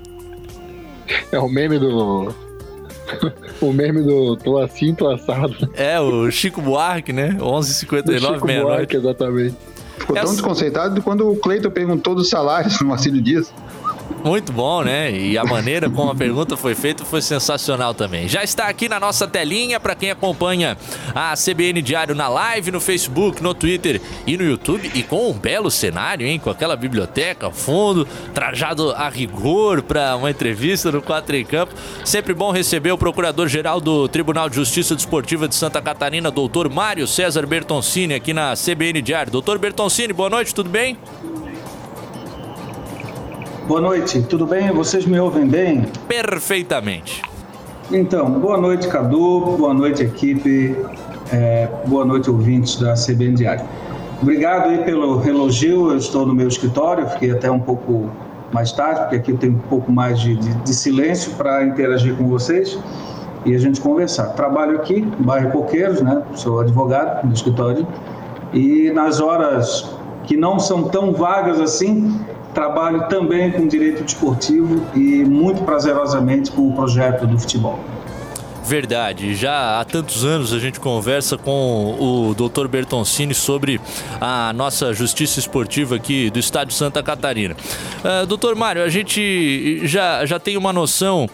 É 1.31 1.39
o 1.39 1.49
meme 1.49 1.79
do. 1.79 2.35
o 3.63 3.73
meme 3.73 4.03
do 4.03 4.37
tô 4.37 4.59
assim, 4.59 4.95
tô 4.97 5.09
assado. 5.09 5.71
É, 5.75 6.01
o 6.01 6.29
Chico 6.29 6.61
Buarque, 6.61 7.13
né? 7.13 7.37
11h59, 7.39 8.45
meia-noite. 8.45 8.97
exatamente. 8.97 9.55
Ficou 9.97 10.17
tão 10.17 10.25
Essa... 10.25 10.33
desconceitado 10.33 11.01
quando 11.03 11.31
o 11.31 11.37
Cleiton 11.37 11.71
perguntou 11.71 12.17
dos 12.17 12.29
salários 12.29 12.81
no 12.81 12.89
Marcílio 12.89 13.23
Dias. 13.23 13.53
Muito 14.25 14.53
bom, 14.53 14.83
né? 14.83 15.13
E 15.13 15.39
a 15.39 15.45
maneira 15.45 15.89
como 15.89 16.11
a 16.11 16.15
pergunta 16.15 16.57
foi 16.57 16.75
feita 16.75 17.05
foi 17.05 17.23
sensacional 17.23 17.95
também. 17.95 18.29
Já 18.29 18.43
está 18.43 18.67
aqui 18.67 18.89
na 18.89 18.99
nossa 18.99 19.27
telinha 19.27 19.79
para 19.79 19.95
quem 19.95 20.11
acompanha 20.11 20.77
a 21.15 21.35
CBN 21.35 21.81
Diário 21.81 22.15
na 22.15 22.29
live, 22.29 22.71
no 22.71 22.81
Facebook, 22.81 23.43
no 23.43 23.55
Twitter 23.55 24.01
e 24.27 24.37
no 24.37 24.45
YouTube. 24.45 24.91
E 24.95 25.03
com 25.03 25.31
um 25.31 25.33
belo 25.33 25.71
cenário, 25.71 26.27
hein? 26.27 26.39
Com 26.39 26.51
aquela 26.51 26.75
biblioteca 26.75 27.47
ao 27.47 27.53
fundo, 27.53 28.07
trajado 28.35 28.91
a 28.93 29.09
rigor 29.09 29.83
para 29.83 30.17
uma 30.17 30.31
entrevista 30.31 30.91
no 30.91 31.01
4 31.01 31.37
em 31.37 31.45
Campo. 31.45 31.75
Sempre 32.05 32.35
bom 32.35 32.51
receber 32.51 32.91
o 32.93 32.99
Procurador-Geral 32.99 33.81
do 33.81 34.09
Tribunal 34.09 34.49
de 34.49 34.57
Justiça 34.57 34.97
Desportiva 34.97 35.47
de 35.47 35.55
Santa 35.55 35.81
Catarina, 35.81 36.31
doutor 36.31 36.69
Mário 36.69 37.07
César 37.07 37.47
Bertoncini, 37.47 38.15
aqui 38.15 38.33
na 38.33 38.55
CBN 38.55 39.01
Diário. 39.01 39.31
Doutor 39.31 39.59
Bertoncini, 39.59 40.13
boa 40.13 40.29
noite, 40.29 40.55
tudo 40.55 40.69
bem? 40.69 40.99
Boa 43.69 43.83
noite, 43.83 44.23
tudo 44.23 44.47
bem? 44.47 44.73
Vocês 44.73 45.05
me 45.05 45.21
ouvem 45.21 45.47
bem? 45.47 45.85
Perfeitamente. 46.09 47.21
Então, 47.93 48.31
boa 48.41 48.57
noite, 48.57 48.89
Cadu, 48.89 49.59
boa 49.59 49.75
noite, 49.75 50.03
equipe, 50.03 50.75
é, 51.31 51.69
boa 51.85 52.03
noite, 52.03 52.31
ouvintes 52.31 52.81
da 52.81 52.95
CBN 52.95 53.35
Diário. 53.35 53.67
Obrigado 54.23 54.71
aí 54.71 54.79
pelo 54.85 55.23
elogio, 55.23 55.91
eu 55.91 55.99
estou 55.99 56.25
no 56.25 56.35
meu 56.35 56.49
escritório, 56.49 57.07
fiquei 57.11 57.31
até 57.31 57.51
um 57.51 57.61
pouco 57.61 58.11
mais 58.55 58.73
tarde, 58.73 59.01
porque 59.01 59.17
aqui 59.17 59.35
tem 59.35 59.51
um 59.51 59.59
pouco 59.59 59.93
mais 59.93 60.19
de, 60.19 60.35
de, 60.37 60.55
de 60.55 60.75
silêncio 60.75 61.33
para 61.33 61.63
interagir 61.63 62.17
com 62.17 62.27
vocês 62.27 62.79
e 63.45 63.55
a 63.55 63.59
gente 63.59 63.83
conversar. 63.83 64.29
Trabalho 64.29 64.77
aqui, 64.77 65.03
no 65.03 65.27
bairro 65.27 65.51
Coqueiros, 65.51 66.01
né? 66.01 66.23
Sou 66.33 66.61
advogado 66.61 67.27
no 67.27 67.35
escritório 67.35 67.87
e 68.55 68.91
nas 68.93 69.21
horas 69.21 69.95
que 70.25 70.39
não 70.39 70.59
são 70.59 70.85
tão 70.85 71.13
vagas 71.13 71.61
assim, 71.61 72.19
Trabalho 72.59 73.07
também 73.09 73.53
com 73.53 73.69
direito 73.69 74.03
desportivo 74.03 74.85
e 74.93 75.25
muito 75.25 75.63
prazerosamente 75.63 76.51
com 76.51 76.69
o 76.69 76.73
projeto 76.73 77.25
do 77.25 77.39
futebol. 77.39 77.79
Verdade. 78.69 79.35
Já 79.35 79.81
há 79.81 79.85
tantos 79.87 80.27
anos 80.27 80.53
a 80.53 80.59
gente 80.59 80.79
conversa 80.79 81.39
com 81.39 81.97
o 81.99 82.35
Dr. 82.35 82.69
Bertoncini 82.69 83.33
sobre 83.33 83.81
a 84.21 84.53
nossa 84.53 84.93
justiça 84.93 85.41
esportiva 85.41 85.97
aqui 85.97 86.29
do 86.29 86.39
estado 86.39 86.71
Santa 86.71 87.03
Catarina. 87.03 87.57
Uh, 88.05 88.27
doutor 88.27 88.55
Mário, 88.55 88.83
a 88.85 88.89
gente 88.91 89.81
já, 89.87 90.27
já 90.27 90.39
tem 90.39 90.59
uma 90.59 90.71
noção 90.71 91.31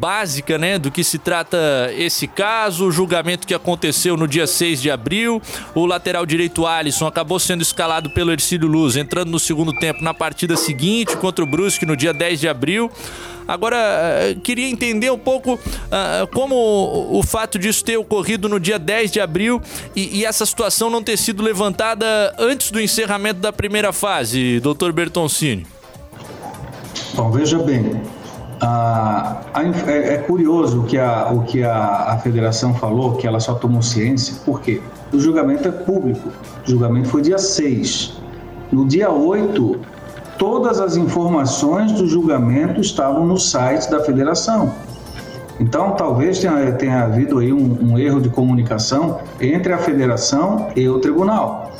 básica 0.00 0.56
né, 0.56 0.78
do 0.78 0.90
que 0.90 1.04
se 1.04 1.18
trata 1.18 1.58
esse 1.94 2.26
caso, 2.26 2.86
o 2.86 2.90
julgamento 2.90 3.46
que 3.46 3.52
aconteceu 3.52 4.16
no 4.16 4.26
dia 4.26 4.46
6 4.46 4.80
de 4.80 4.90
abril. 4.90 5.42
O 5.74 5.84
lateral 5.84 6.24
direito 6.24 6.66
Alisson 6.66 7.06
acabou 7.06 7.38
sendo 7.38 7.60
escalado 7.60 8.08
pelo 8.14 8.32
Ercílio 8.32 8.66
Luz, 8.66 8.96
entrando 8.96 9.30
no 9.30 9.38
segundo 9.38 9.74
tempo 9.74 10.02
na 10.02 10.14
partida 10.14 10.56
seguinte 10.56 11.18
contra 11.18 11.44
o 11.44 11.46
Brusque 11.46 11.84
no 11.84 11.94
dia 11.94 12.14
10 12.14 12.40
de 12.40 12.48
abril. 12.48 12.90
Agora, 13.48 13.76
eh, 13.78 14.36
queria 14.44 14.68
entender 14.68 15.10
um 15.10 15.18
pouco 15.18 15.54
uh, 15.54 16.26
como 16.34 16.54
o 17.18 17.22
fato 17.22 17.58
disso 17.58 17.82
ter 17.82 17.96
ocorrido 17.96 18.46
no 18.46 18.60
dia 18.60 18.78
10 18.78 19.10
de 19.10 19.20
abril 19.20 19.58
e, 19.96 20.18
e, 20.18 20.24
essa 20.26 20.44
situação 20.44 20.90
não 20.90 21.02
ter 21.02 21.16
sido 21.16 21.42
levantada 21.42 22.06
antes 22.38 22.70
do 22.70 22.78
encerramento 22.78 23.40
da 23.40 23.50
primeira 23.50 23.90
fase, 23.90 24.60
doutor 24.60 24.92
Bertoncini. 24.92 25.66
Bom, 27.14 27.30
veja 27.30 27.58
bem, 27.58 28.02
a, 28.60 29.40
a, 29.54 29.64
é, 29.90 30.14
é, 30.14 30.18
curioso 30.18 30.80
o 30.80 30.84
que, 30.84 30.98
a, 30.98 31.30
o 31.32 31.44
que 31.44 31.62
a, 31.62 32.12
a 32.12 32.18
federação 32.18 32.74
falou, 32.74 33.14
que 33.14 33.26
ela 33.26 33.40
só 33.40 33.54
tomou 33.54 33.80
ciência, 33.80 34.34
por 34.44 34.60
quê? 34.60 34.82
O 35.10 35.18
julgamento 35.18 35.66
é 35.66 35.72
público, 35.72 36.28
o 36.66 36.70
julgamento 36.70 37.08
foi 37.08 37.22
dia 37.22 37.38
6. 37.38 38.20
No 38.70 38.86
dia 38.86 39.10
8, 39.10 39.80
todas 40.38 40.80
as 40.80 40.96
informações 40.96 41.92
do 41.92 42.06
julgamento 42.06 42.80
estavam 42.80 43.26
no 43.26 43.36
site 43.36 43.90
da 43.90 44.00
federação. 44.00 44.72
Então, 45.60 45.90
talvez 45.90 46.38
tenha, 46.38 46.72
tenha 46.72 47.02
havido 47.02 47.40
aí 47.40 47.52
um, 47.52 47.78
um, 47.82 47.98
erro 47.98 48.20
de 48.20 48.28
comunicação 48.28 49.18
entre 49.40 49.72
a 49.72 49.78
federação 49.78 50.68
e 50.76 50.88
o 50.88 51.00
tribunal. 51.00 51.72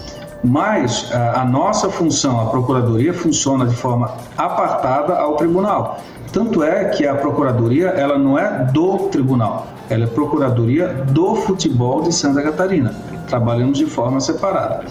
Mas 0.42 1.10
a, 1.12 1.42
a 1.42 1.44
nossa 1.44 1.88
função, 1.88 2.40
a 2.40 2.46
procuradoria, 2.46 3.14
funciona 3.14 3.64
de 3.64 3.76
forma 3.76 4.10
apartada 4.36 5.16
ao 5.16 5.36
tribunal. 5.36 6.00
Tanto 6.32 6.62
é 6.62 6.86
que 6.86 7.06
a 7.06 7.14
procuradoria 7.14 7.88
ela 7.88 8.18
não 8.18 8.36
é 8.36 8.64
do 8.72 9.08
tribunal, 9.08 9.68
ela 9.88 10.04
é 10.04 10.06
procuradoria 10.06 10.88
do 10.88 11.36
futebol 11.36 12.02
de 12.02 12.12
Santa 12.12 12.42
Catarina. 12.42 12.94
Trabalhamos 13.28 13.78
de 13.78 13.86
forma 13.86 14.20
separada. 14.20 14.84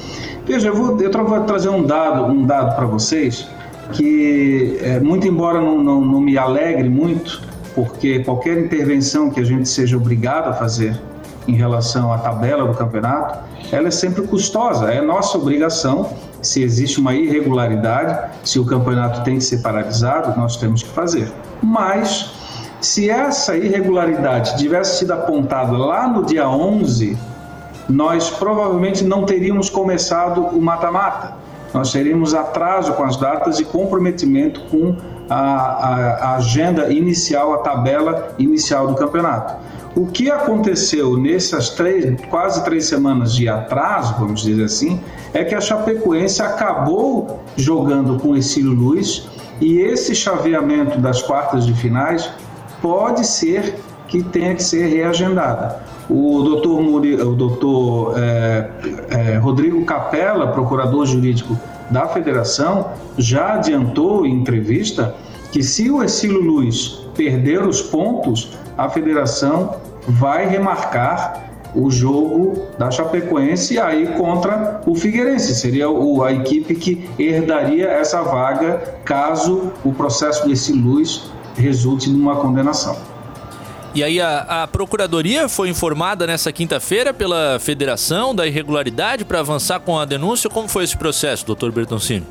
Veja, 0.46 0.70
eu 0.70 0.76
vou, 0.76 1.00
eu 1.00 1.12
vou 1.12 1.42
trazer 1.42 1.70
um 1.70 1.84
dado, 1.84 2.26
um 2.26 2.46
dado 2.46 2.76
para 2.76 2.86
vocês 2.86 3.48
que, 3.94 4.77
é, 4.82 5.00
muito 5.00 5.27
embora 5.27 5.62
não, 5.62 5.84
não, 5.84 6.01
não 6.01 6.22
me 6.22 6.38
alegre 6.38 6.89
muito, 6.89 7.41
porque 7.74 8.24
qualquer 8.24 8.58
intervenção 8.58 9.29
que 9.29 9.39
a 9.39 9.44
gente 9.44 9.70
seja 9.70 9.98
obrigado 9.98 10.50
a 10.50 10.53
fazer 10.53 11.00
em 11.48 11.56
relação 11.56 12.12
à 12.12 12.17
tabela 12.17 12.67
do 12.67 12.74
campeonato, 12.74 13.39
ela 13.72 13.88
é 13.88 13.91
sempre 13.91 14.24
custosa. 14.24 14.91
É 14.91 15.01
nossa 15.01 15.38
obrigação. 15.38 16.12
Se 16.41 16.62
existe 16.62 17.00
uma 17.00 17.13
irregularidade, 17.13 18.32
se 18.44 18.60
o 18.60 18.65
campeonato 18.65 19.24
tem 19.24 19.38
que 19.38 19.44
ser 19.44 19.60
paralisado, 19.60 20.38
nós 20.39 20.58
temos 20.58 20.84
que 20.84 20.89
fazer. 20.89 21.32
Mas, 21.62 22.32
se 22.82 23.10
essa 23.10 23.56
irregularidade 23.56 24.58
tivesse 24.58 25.00
sido 25.00 25.13
apontada 25.13 25.77
lá 25.77 26.08
no 26.08 26.25
dia 26.25 26.50
11, 26.50 27.17
nós 27.89 28.29
provavelmente 28.29 29.03
não 29.03 29.24
teríamos 29.24 29.70
começado 29.70 30.41
o 30.41 30.62
mata-mata 30.62 31.37
nós 31.74 31.92
teríamos 31.92 32.34
atraso 32.34 32.94
com 32.94 33.04
as 33.04 33.18
datas 33.18 33.60
e 33.60 33.66
comprometimento 33.66 34.62
com 34.70 34.96
a, 35.30 35.36
a, 35.36 36.14
a 36.32 36.36
agenda 36.36 36.92
inicial, 36.92 37.54
a 37.54 37.58
tabela 37.58 38.36
inicial 38.38 38.88
do 38.88 38.96
campeonato. 38.96 39.56
O 39.96 40.06
que 40.06 40.30
aconteceu 40.30 41.18
nessas 41.18 41.72
três, 41.72 42.22
quase 42.30 42.64
três 42.64 42.86
semanas 42.86 43.34
de 43.34 43.50
atraso, 43.50 44.16
vamos 44.20 44.42
dizer 44.42 44.64
assim, 44.64 45.02
é 45.34 45.44
que 45.44 45.56
a 45.56 45.62
Chapecoense 45.62 46.42
acabou 46.42 47.40
jogando 47.56 48.20
com 48.20 48.30
o 48.30 48.42
Cílio 48.42 48.74
Luiz 48.74 49.28
e 49.60 49.80
esse 49.80 50.14
chaveamento 50.14 51.00
das 51.00 51.24
quartas 51.24 51.66
de 51.66 51.74
finais 51.74 52.30
pode 52.80 53.26
ser 53.26 53.76
que 54.08 54.24
tenha 54.24 54.56
que 54.56 54.64
ser 54.64 54.88
reagendada. 54.88 55.80
O 56.10 56.42
doutor, 56.42 56.82
Muri, 56.82 57.16
o 57.16 57.36
doutor 57.36 58.14
é, 58.18 58.70
é, 59.10 59.38
Rodrigo 59.38 59.84
Capella, 59.86 60.48
procurador 60.48 61.06
jurídico 61.06 61.58
da 61.90 62.08
federação, 62.08 62.92
já 63.18 63.56
adiantou 63.56 64.26
em 64.26 64.34
entrevista 64.34 65.16
que 65.52 65.62
se 65.62 65.90
o 65.90 66.04
Exílio 66.04 66.42
Luz 66.42 67.06
perder 67.16 67.64
os 67.64 67.82
pontos, 67.82 68.58
a 68.78 68.90
federação 68.90 69.76
vai 70.08 70.48
remarcar 70.48 71.48
o 71.76 71.92
jogo 71.92 72.68
da 72.78 72.90
Chapecoense 72.90 73.80
aí 73.80 74.08
contra 74.18 74.82
o 74.86 74.96
Figueirense. 74.96 75.56
Seria 75.56 75.90
o, 75.90 76.24
a 76.24 76.32
equipe 76.32 76.76
que 76.76 77.10
herdaria 77.20 77.88
essa 77.88 78.22
vaga 78.22 79.00
caso 79.04 79.72
o 79.84 79.92
processo 79.92 80.48
desse 80.48 80.74
Luz 80.74 81.30
resulte 81.56 82.10
numa 82.10 82.38
condenação. 82.38 82.96
E 83.98 84.04
aí 84.04 84.22
a, 84.22 84.62
a 84.62 84.68
Procuradoria 84.68 85.50
foi 85.50 85.70
informada 85.70 86.27
nessa 86.27 86.51
quinta-feira 86.51 87.12
pela 87.12 87.58
Federação 87.60 88.36
da 88.36 88.46
irregularidade 88.46 89.25
para 89.25 89.39
avançar 89.39 89.80
com 89.80 89.98
a 89.98 90.06
denúncia. 90.06 90.51
Como 90.51 90.68
foi 90.68 90.84
esse 90.84 90.96
processo, 90.96 91.44
doutor 91.44 91.72
Bertoncini? 91.72 92.24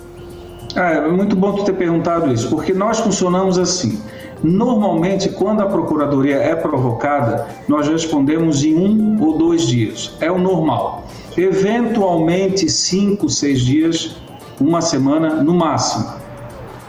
É, 0.76 0.98
é 0.98 1.08
muito 1.08 1.34
bom 1.34 1.54
tu 1.54 1.64
ter 1.64 1.72
perguntado 1.72 2.32
isso, 2.32 2.48
porque 2.50 2.72
nós 2.72 3.00
funcionamos 3.00 3.58
assim. 3.58 4.00
Normalmente, 4.44 5.28
quando 5.30 5.60
a 5.60 5.66
procuradoria 5.66 6.36
é 6.36 6.54
provocada, 6.54 7.48
nós 7.66 7.88
respondemos 7.88 8.62
em 8.62 8.76
um 8.76 9.20
ou 9.20 9.36
dois 9.36 9.66
dias. 9.66 10.14
É 10.20 10.30
o 10.30 10.38
normal. 10.38 11.08
Eventualmente, 11.36 12.70
cinco, 12.70 13.28
seis 13.28 13.60
dias, 13.60 14.14
uma 14.60 14.80
semana 14.80 15.42
no 15.42 15.52
máximo. 15.52 16.25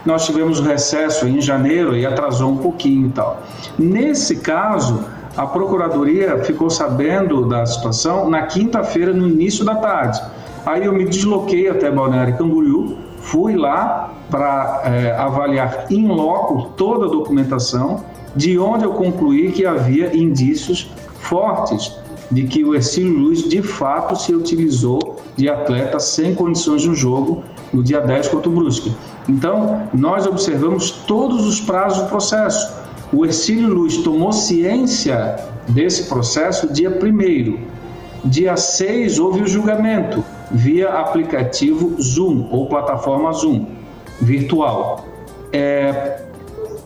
Nós 0.08 0.26
tivemos 0.26 0.62
recesso 0.62 1.28
em 1.28 1.42
janeiro 1.42 1.94
e 1.94 2.06
atrasou 2.06 2.50
um 2.50 2.56
pouquinho 2.56 3.08
e 3.08 3.10
tal. 3.10 3.44
Nesse 3.78 4.38
caso, 4.38 5.04
a 5.36 5.46
procuradoria 5.46 6.38
ficou 6.46 6.70
sabendo 6.70 7.46
da 7.46 7.66
situação 7.66 8.30
na 8.30 8.44
quinta-feira, 8.44 9.12
no 9.12 9.28
início 9.28 9.66
da 9.66 9.76
tarde. 9.76 10.22
Aí 10.66 10.86
eu 10.86 10.94
me 10.94 11.04
desloquei 11.04 11.68
até 11.68 11.92
Balneário 11.92 12.38
Camboriú, 12.38 12.96
fui 13.20 13.58
lá 13.58 14.14
para 14.32 14.84
é, 14.86 15.12
avaliar 15.12 15.88
em 15.90 16.08
loco 16.08 16.70
toda 16.78 17.08
a 17.08 17.10
documentação, 17.10 18.06
de 18.34 18.58
onde 18.58 18.86
eu 18.86 18.94
concluí 18.94 19.52
que 19.52 19.66
havia 19.66 20.16
indícios 20.16 20.90
fortes 21.20 22.00
de 22.32 22.44
que 22.44 22.64
o 22.64 22.74
Ercílio 22.74 23.12
Luiz 23.12 23.44
de 23.44 23.62
fato 23.62 24.16
se 24.16 24.34
utilizou 24.34 25.18
de 25.36 25.50
atleta 25.50 26.00
sem 26.00 26.34
condições 26.34 26.86
no 26.86 26.96
jogo 26.96 27.44
no 27.74 27.84
dia 27.84 28.02
10 28.02 28.30
contra 28.30 28.50
o 28.50 28.54
Brusque. 28.54 28.96
Então, 29.28 29.90
nós 29.94 30.26
observamos 30.26 30.92
todos 30.92 31.46
os 31.46 31.60
prazos 31.60 32.04
do 32.04 32.10
processo. 32.10 32.76
O 33.12 33.26
Ercílio 33.26 33.74
Luiz 33.74 33.98
tomou 33.98 34.32
ciência 34.32 35.38
desse 35.70 36.04
processo 36.04 36.72
dia 36.72 36.90
1 36.90 37.78
Dia 38.26 38.58
6 38.58 39.20
houve 39.20 39.42
o 39.42 39.48
julgamento 39.48 40.24
via 40.52 40.90
aplicativo 40.90 42.02
Zoom 42.02 42.48
ou 42.52 42.68
plataforma 42.68 43.32
Zoom 43.32 43.68
virtual. 44.22 45.06
É, 45.54 46.22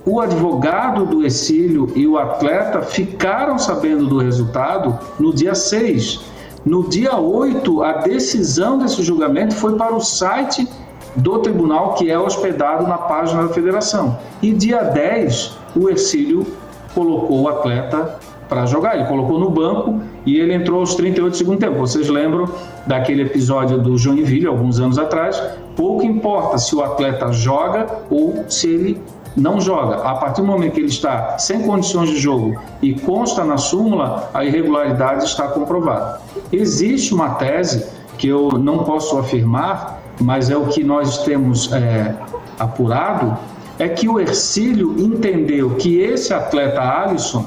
o 0.05 0.19
advogado 0.19 1.05
do 1.05 1.25
exílio 1.25 1.91
e 1.95 2.07
o 2.07 2.17
atleta 2.17 2.81
ficaram 2.81 3.57
sabendo 3.57 4.07
do 4.07 4.17
resultado 4.17 4.97
no 5.19 5.33
dia 5.33 5.55
6. 5.55 6.30
No 6.63 6.87
dia 6.87 7.17
8, 7.17 7.83
a 7.83 7.93
decisão 7.93 8.77
desse 8.77 9.01
julgamento 9.01 9.55
foi 9.55 9.75
para 9.75 9.95
o 9.95 9.99
site 9.99 10.67
do 11.15 11.39
tribunal 11.39 11.95
que 11.95 12.09
é 12.09 12.17
hospedado 12.17 12.87
na 12.87 12.97
página 12.97 13.47
da 13.47 13.49
federação. 13.53 14.19
E 14.41 14.53
dia 14.53 14.83
10, 14.83 15.57
o 15.75 15.89
Ercílio 15.89 16.45
colocou 16.93 17.41
o 17.41 17.49
atleta 17.49 18.19
para 18.47 18.65
jogar. 18.67 18.95
Ele 18.95 19.05
colocou 19.05 19.39
no 19.39 19.49
banco 19.49 20.01
e 20.23 20.37
ele 20.37 20.53
entrou 20.53 20.81
aos 20.81 20.93
38 20.93 21.35
segundo 21.35 21.59
tempo. 21.59 21.79
Vocês 21.79 22.07
lembram 22.09 22.47
daquele 22.85 23.23
episódio 23.23 23.79
do 23.79 23.97
Joinville, 23.97 24.45
alguns 24.45 24.79
anos 24.79 24.99
atrás? 24.99 25.41
Pouco 25.75 26.03
importa 26.03 26.59
se 26.59 26.75
o 26.75 26.83
atleta 26.83 27.31
joga 27.31 27.87
ou 28.09 28.45
se 28.47 28.69
ele 28.69 29.01
não 29.35 29.59
joga. 29.59 29.97
A 29.97 30.15
partir 30.15 30.41
do 30.41 30.47
momento 30.47 30.73
que 30.73 30.79
ele 30.79 30.87
está 30.87 31.37
sem 31.37 31.61
condições 31.63 32.09
de 32.09 32.17
jogo 32.17 32.59
e 32.81 32.93
consta 32.93 33.43
na 33.43 33.57
súmula, 33.57 34.29
a 34.33 34.43
irregularidade 34.43 35.25
está 35.25 35.47
comprovada. 35.47 36.21
Existe 36.51 37.13
uma 37.13 37.31
tese 37.35 37.85
que 38.17 38.27
eu 38.27 38.49
não 38.51 38.83
posso 38.83 39.17
afirmar, 39.17 40.01
mas 40.19 40.49
é 40.49 40.57
o 40.57 40.65
que 40.65 40.83
nós 40.83 41.23
temos 41.23 41.71
é, 41.71 42.15
apurado, 42.59 43.37
é 43.79 43.87
que 43.87 44.07
o 44.07 44.19
Ercílio 44.19 44.95
entendeu 44.99 45.71
que 45.71 45.99
esse 45.99 46.33
atleta 46.33 46.81
Alisson, 46.81 47.45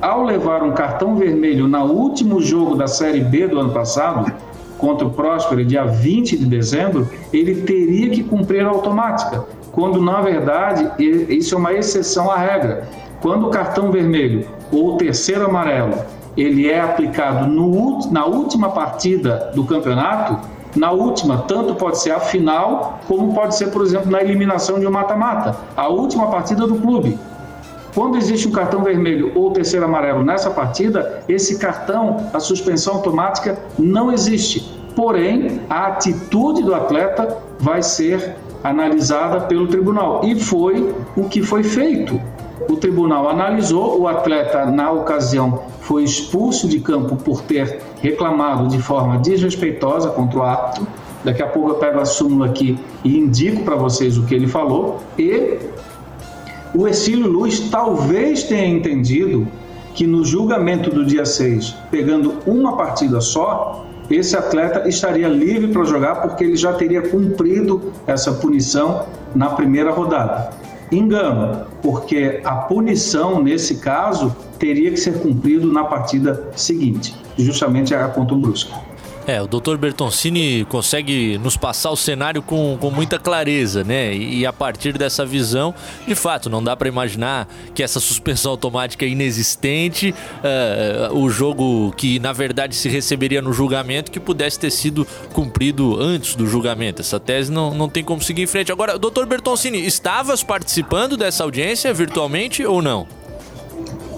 ao 0.00 0.24
levar 0.24 0.64
um 0.64 0.72
cartão 0.72 1.14
vermelho 1.14 1.68
no 1.68 1.84
último 1.84 2.40
jogo 2.40 2.74
da 2.74 2.88
Série 2.88 3.20
B 3.20 3.46
do 3.46 3.60
ano 3.60 3.70
passado, 3.70 4.32
contra 4.78 5.06
o 5.06 5.10
Próspero, 5.10 5.64
dia 5.64 5.84
20 5.84 6.36
de 6.36 6.44
dezembro, 6.44 7.08
ele 7.32 7.62
teria 7.62 8.10
que 8.10 8.24
cumprir 8.24 8.66
a 8.66 8.68
automática, 8.68 9.44
quando 9.72 10.00
na 10.00 10.20
verdade 10.20 10.90
isso 10.98 11.54
é 11.54 11.58
uma 11.58 11.72
exceção 11.72 12.30
à 12.30 12.36
regra. 12.36 12.88
Quando 13.20 13.46
o 13.46 13.50
cartão 13.50 13.90
vermelho 13.90 14.46
ou 14.70 14.94
o 14.94 14.96
terceiro 14.96 15.46
amarelo 15.46 15.94
ele 16.36 16.70
é 16.70 16.80
aplicado 16.80 17.46
no, 17.46 18.10
na 18.10 18.24
última 18.24 18.70
partida 18.70 19.50
do 19.54 19.64
campeonato, 19.64 20.38
na 20.74 20.90
última, 20.90 21.38
tanto 21.46 21.74
pode 21.74 21.98
ser 22.00 22.12
a 22.12 22.20
final, 22.20 23.00
como 23.06 23.34
pode 23.34 23.54
ser, 23.56 23.70
por 23.70 23.82
exemplo, 23.82 24.10
na 24.10 24.22
eliminação 24.22 24.80
de 24.80 24.86
um 24.86 24.90
mata-mata, 24.90 25.56
a 25.76 25.88
última 25.88 26.28
partida 26.28 26.66
do 26.66 26.76
clube. 26.76 27.18
Quando 27.94 28.16
existe 28.16 28.48
um 28.48 28.52
cartão 28.52 28.82
vermelho 28.82 29.32
ou 29.34 29.50
terceiro 29.50 29.84
amarelo 29.84 30.24
nessa 30.24 30.50
partida, 30.50 31.22
esse 31.28 31.58
cartão, 31.58 32.30
a 32.32 32.40
suspensão 32.40 32.94
automática, 32.94 33.58
não 33.78 34.10
existe. 34.10 34.60
Porém, 34.96 35.60
a 35.68 35.88
atitude 35.88 36.62
do 36.62 36.74
atleta 36.74 37.36
vai 37.60 37.82
ser 37.82 38.34
analisada 38.62 39.40
pelo 39.42 39.66
tribunal. 39.66 40.22
E 40.24 40.38
foi 40.38 40.94
o 41.16 41.28
que 41.28 41.42
foi 41.42 41.62
feito. 41.62 42.20
O 42.68 42.76
tribunal 42.76 43.28
analisou, 43.28 44.00
o 44.00 44.06
atleta, 44.06 44.66
na 44.66 44.90
ocasião, 44.90 45.62
foi 45.80 46.04
expulso 46.04 46.68
de 46.68 46.78
campo 46.80 47.16
por 47.16 47.42
ter 47.42 47.80
reclamado 48.00 48.68
de 48.68 48.80
forma 48.80 49.18
desrespeitosa 49.18 50.10
contra 50.10 50.38
o 50.38 50.42
árbitro. 50.42 50.86
Daqui 51.24 51.42
a 51.42 51.46
pouco 51.46 51.70
eu 51.70 51.74
pego 51.74 52.00
a 52.00 52.04
súmula 52.04 52.46
aqui 52.46 52.78
e 53.04 53.16
indico 53.16 53.62
para 53.64 53.76
vocês 53.76 54.16
o 54.16 54.24
que 54.24 54.34
ele 54.34 54.46
falou. 54.46 55.00
E 55.18 55.58
o 56.74 56.86
Exílio 56.86 57.28
Luz 57.28 57.68
talvez 57.70 58.44
tenha 58.44 58.66
entendido 58.66 59.46
que 59.94 60.06
no 60.06 60.24
julgamento 60.24 60.90
do 60.90 61.04
dia 61.04 61.24
6, 61.24 61.76
pegando 61.90 62.38
uma 62.46 62.76
partida 62.76 63.20
só, 63.20 63.84
esse 64.16 64.36
atleta 64.36 64.88
estaria 64.88 65.28
livre 65.28 65.68
para 65.72 65.84
jogar 65.84 66.16
porque 66.16 66.44
ele 66.44 66.56
já 66.56 66.72
teria 66.72 67.02
cumprido 67.02 67.92
essa 68.06 68.32
punição 68.32 69.06
na 69.34 69.50
primeira 69.50 69.90
rodada. 69.90 70.50
Engano, 70.90 71.66
porque 71.80 72.40
a 72.44 72.54
punição 72.56 73.42
nesse 73.42 73.76
caso 73.76 74.36
teria 74.58 74.90
que 74.90 74.98
ser 74.98 75.18
cumprido 75.20 75.72
na 75.72 75.84
partida 75.84 76.50
seguinte, 76.54 77.16
justamente 77.38 77.94
a 77.94 78.08
contra 78.08 78.34
o 78.34 78.38
Brusque. 78.38 78.72
É, 79.26 79.40
o 79.40 79.46
Dr. 79.46 79.76
Bertoncini 79.76 80.64
consegue 80.64 81.38
nos 81.38 81.56
passar 81.56 81.90
o 81.90 81.96
cenário 81.96 82.42
com, 82.42 82.76
com 82.80 82.90
muita 82.90 83.20
clareza, 83.20 83.84
né? 83.84 84.12
E, 84.12 84.40
e 84.40 84.46
a 84.46 84.52
partir 84.52 84.98
dessa 84.98 85.24
visão, 85.24 85.72
de 86.06 86.14
fato, 86.14 86.50
não 86.50 86.62
dá 86.62 86.74
para 86.76 86.88
imaginar 86.88 87.48
que 87.72 87.84
essa 87.84 88.00
suspensão 88.00 88.50
automática 88.50 89.04
é 89.04 89.08
inexistente, 89.08 90.12
uh, 90.12 91.16
o 91.16 91.30
jogo 91.30 91.92
que 91.96 92.18
na 92.18 92.32
verdade 92.32 92.74
se 92.74 92.88
receberia 92.88 93.40
no 93.40 93.52
julgamento 93.52 94.10
que 94.10 94.18
pudesse 94.18 94.58
ter 94.58 94.70
sido 94.70 95.06
cumprido 95.32 96.00
antes 96.00 96.34
do 96.34 96.46
julgamento. 96.46 97.00
Essa 97.00 97.20
tese 97.20 97.52
não, 97.52 97.72
não 97.72 97.88
tem 97.88 98.02
como 98.02 98.20
seguir 98.20 98.42
em 98.42 98.46
frente. 98.46 98.72
Agora, 98.72 98.98
Dr. 98.98 99.24
Bertoncini, 99.26 99.86
estavas 99.86 100.42
participando 100.42 101.16
dessa 101.16 101.44
audiência 101.44 101.94
virtualmente 101.94 102.64
ou 102.64 102.82
não? 102.82 103.21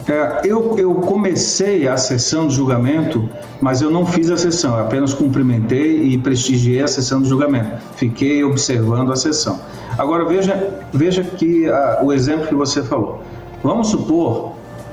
É, 0.06 0.42
eu, 0.44 0.78
eu 0.78 0.94
comecei 0.96 1.88
a 1.88 1.96
sessão 1.96 2.46
de 2.46 2.54
julgamento, 2.54 3.28
mas 3.60 3.80
eu 3.80 3.90
não 3.90 4.04
fiz 4.04 4.30
a 4.30 4.36
sessão, 4.36 4.78
apenas 4.78 5.14
cumprimentei 5.14 6.02
e 6.02 6.18
prestigiei 6.18 6.82
a 6.82 6.86
sessão 6.86 7.22
de 7.22 7.28
julgamento. 7.28 7.80
Fiquei 7.96 8.44
observando 8.44 9.12
a 9.12 9.16
sessão. 9.16 9.58
Agora 9.96 10.26
veja, 10.26 10.84
veja 10.92 11.24
que 11.24 11.68
a, 11.70 12.00
o 12.02 12.12
exemplo 12.12 12.46
que 12.46 12.54
você 12.54 12.82
falou. 12.82 13.22
Vamos 13.62 13.88
supor, 13.88 14.52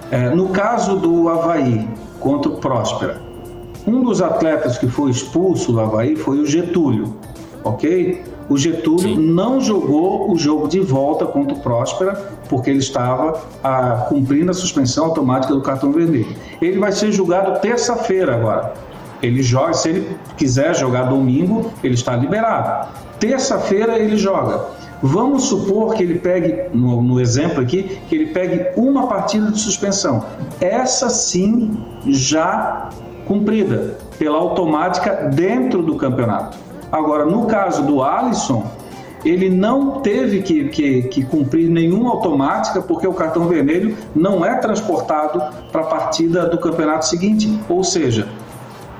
é, 0.09 0.29
no 0.29 0.49
caso 0.49 0.95
do 0.95 1.27
Havaí 1.27 1.89
contra 2.19 2.49
o 2.49 2.57
Próspera, 2.57 3.21
um 3.85 4.03
dos 4.03 4.21
atletas 4.21 4.77
que 4.77 4.87
foi 4.87 5.11
expulso 5.11 5.73
do 5.73 5.81
Havaí 5.81 6.15
foi 6.15 6.39
o 6.39 6.45
Getúlio, 6.45 7.17
ok? 7.63 8.23
O 8.51 8.57
Getúlio 8.57 9.15
Sim. 9.15 9.15
não 9.15 9.61
jogou 9.61 10.29
o 10.29 10.37
jogo 10.37 10.67
de 10.67 10.81
volta 10.81 11.25
contra 11.25 11.55
o 11.55 11.59
Próspera, 11.61 12.33
porque 12.49 12.69
ele 12.69 12.79
estava 12.79 13.41
ah, 13.63 14.07
cumprindo 14.09 14.51
a 14.51 14.53
suspensão 14.53 15.05
automática 15.05 15.53
do 15.53 15.61
cartão 15.61 15.89
vermelho. 15.93 16.35
Ele 16.61 16.77
vai 16.77 16.91
ser 16.91 17.13
julgado 17.13 17.61
terça-feira 17.61 18.35
agora. 18.35 18.73
Ele 19.23 19.41
joga, 19.41 19.71
se 19.71 19.87
ele 19.87 20.17
quiser 20.35 20.75
jogar 20.75 21.03
domingo, 21.03 21.71
ele 21.81 21.93
está 21.93 22.13
liberado. 22.13 22.89
Terça-feira 23.21 23.97
ele 23.97 24.17
joga. 24.17 24.65
Vamos 25.01 25.43
supor 25.43 25.93
que 25.93 26.03
ele 26.03 26.19
pegue, 26.19 26.63
no, 26.73 27.01
no, 27.01 27.21
exemplo 27.21 27.61
aqui, 27.61 28.01
que 28.09 28.15
ele 28.15 28.33
pegue 28.33 28.67
uma 28.75 29.07
partida 29.07 29.49
de 29.49 29.61
suspensão. 29.61 30.25
Essa 30.59 31.09
sim 31.09 31.71
já 32.05 32.89
cumprida 33.25 33.97
pela 34.19 34.37
automática 34.37 35.29
dentro 35.33 35.81
do 35.81 35.95
campeonato. 35.95 36.70
Agora, 36.91 37.25
no 37.25 37.45
caso 37.45 37.83
do 37.83 38.03
Alisson, 38.03 38.65
ele 39.23 39.49
não 39.49 40.01
teve 40.01 40.41
que, 40.41 40.67
que, 40.69 41.03
que, 41.03 41.23
cumprir 41.23 41.69
nenhuma 41.69 42.09
automática, 42.09 42.81
porque 42.81 43.07
o 43.07 43.13
cartão 43.13 43.47
vermelho 43.47 43.95
não 44.15 44.43
é 44.43 44.55
transportado 44.55 45.41
para 45.71 45.81
a 45.81 45.85
partida 45.85 46.47
do 46.47 46.57
campeonato 46.57 47.07
seguinte. 47.07 47.59
Ou 47.69 47.83
seja, 47.83 48.27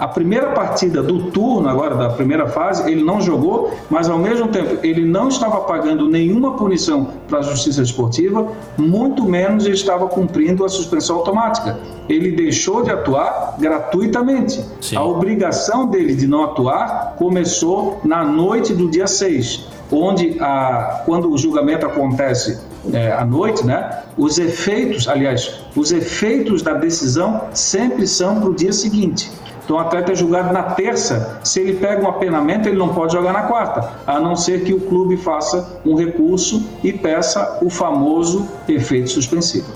a 0.01 0.07
primeira 0.07 0.47
partida 0.47 1.03
do 1.03 1.29
turno, 1.29 1.69
agora 1.69 1.93
da 1.93 2.09
primeira 2.09 2.47
fase, 2.47 2.91
ele 2.91 3.03
não 3.03 3.21
jogou, 3.21 3.71
mas 3.87 4.09
ao 4.09 4.17
mesmo 4.17 4.47
tempo 4.47 4.79
ele 4.81 5.05
não 5.05 5.27
estava 5.27 5.61
pagando 5.61 6.09
nenhuma 6.09 6.55
punição 6.55 7.07
para 7.27 7.37
a 7.37 7.41
justiça 7.43 7.83
esportiva, 7.83 8.47
muito 8.79 9.23
menos 9.23 9.63
ele 9.63 9.75
estava 9.75 10.07
cumprindo 10.07 10.65
a 10.65 10.69
suspensão 10.69 11.17
automática. 11.17 11.77
Ele 12.09 12.31
deixou 12.31 12.81
de 12.81 12.89
atuar 12.89 13.57
gratuitamente. 13.59 14.65
Sim. 14.81 14.95
A 14.95 15.03
obrigação 15.03 15.85
dele 15.85 16.15
de 16.15 16.25
não 16.25 16.45
atuar 16.45 17.13
começou 17.19 18.01
na 18.03 18.23
noite 18.23 18.73
do 18.73 18.89
dia 18.89 19.05
6, 19.05 19.67
onde 19.91 20.35
a, 20.39 21.03
quando 21.05 21.31
o 21.31 21.37
julgamento 21.37 21.85
acontece 21.85 22.59
é, 22.91 23.11
à 23.11 23.23
noite, 23.23 23.63
né, 23.63 24.01
os 24.17 24.39
efeitos, 24.39 25.07
aliás, 25.07 25.61
os 25.75 25.91
efeitos 25.91 26.63
da 26.63 26.73
decisão 26.73 27.41
sempre 27.53 28.07
são 28.07 28.39
para 28.39 28.49
o 28.49 28.55
dia 28.55 28.73
seguinte. 28.73 29.29
Então 29.71 29.79
o 29.79 29.85
atleta 29.85 30.11
é 30.11 30.15
julgado 30.15 30.51
na 30.51 30.63
terça. 30.63 31.39
Se 31.45 31.61
ele 31.61 31.75
pega 31.75 32.03
um 32.03 32.09
apenamento, 32.09 32.67
ele 32.67 32.77
não 32.77 32.93
pode 32.93 33.13
jogar 33.13 33.31
na 33.31 33.43
quarta, 33.43 33.89
a 34.05 34.19
não 34.19 34.35
ser 34.35 34.65
que 34.65 34.73
o 34.73 34.81
clube 34.81 35.15
faça 35.15 35.79
um 35.85 35.95
recurso 35.95 36.61
e 36.83 36.91
peça 36.91 37.57
o 37.61 37.69
famoso 37.69 38.45
efeito 38.67 39.09
suspensivo. 39.09 39.71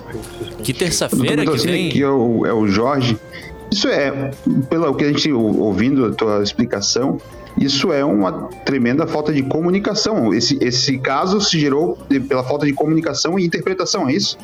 Que 0.62 0.74
terça-feira 0.74 1.46
que 1.46 1.58
vem? 1.60 1.88
Aqui 1.88 2.04
é 2.04 2.10
o, 2.10 2.46
é 2.46 2.54
o 2.54 2.68
Jorge. 2.68 3.18
Isso 3.72 3.88
é, 3.88 4.32
pelo 4.70 4.94
que 4.96 5.06
a 5.06 5.08
gente 5.08 5.32
ouvindo 5.32 6.08
a 6.08 6.12
tua 6.12 6.44
explicação, 6.44 7.18
isso 7.58 7.94
é 7.94 8.04
uma 8.04 8.50
tremenda 8.66 9.08
falta 9.08 9.32
de 9.32 9.44
comunicação. 9.44 10.34
Esse, 10.34 10.58
esse 10.62 10.98
caso 10.98 11.40
se 11.40 11.58
gerou 11.58 11.98
pela 12.28 12.44
falta 12.44 12.66
de 12.66 12.74
comunicação 12.74 13.40
e 13.40 13.46
interpretação, 13.46 14.10
é 14.10 14.14
isso? 14.14 14.38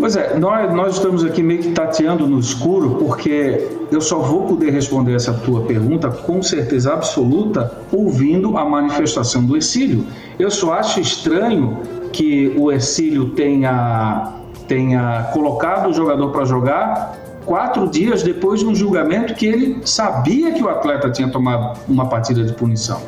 Pois 0.00 0.16
é, 0.16 0.36
nós, 0.38 0.74
nós 0.74 0.96
estamos 0.96 1.24
aqui 1.24 1.42
meio 1.42 1.62
que 1.62 1.70
tateando 1.70 2.26
no 2.26 2.40
escuro, 2.40 2.96
porque 2.96 3.68
eu 3.90 4.00
só 4.00 4.18
vou 4.18 4.42
poder 4.42 4.70
responder 4.70 5.14
essa 5.14 5.32
tua 5.32 5.62
pergunta 5.62 6.10
com 6.10 6.42
certeza 6.42 6.92
absoluta 6.92 7.78
ouvindo 7.92 8.58
a 8.58 8.64
manifestação 8.64 9.44
do 9.44 9.56
Exílio. 9.56 10.04
Eu 10.36 10.50
só 10.50 10.74
acho 10.74 11.00
estranho 11.00 11.78
que 12.12 12.54
o 12.58 12.72
Exílio 12.72 13.30
tenha, 13.30 14.32
tenha 14.66 15.30
colocado 15.32 15.90
o 15.90 15.92
jogador 15.92 16.30
para 16.30 16.44
jogar 16.44 17.16
quatro 17.46 17.88
dias 17.88 18.22
depois 18.22 18.60
de 18.60 18.66
um 18.66 18.74
julgamento 18.74 19.34
que 19.34 19.46
ele 19.46 19.78
sabia 19.84 20.52
que 20.52 20.62
o 20.62 20.68
atleta 20.68 21.08
tinha 21.10 21.28
tomado 21.28 21.78
uma 21.88 22.08
partida 22.08 22.42
de 22.42 22.52
punição. 22.52 23.00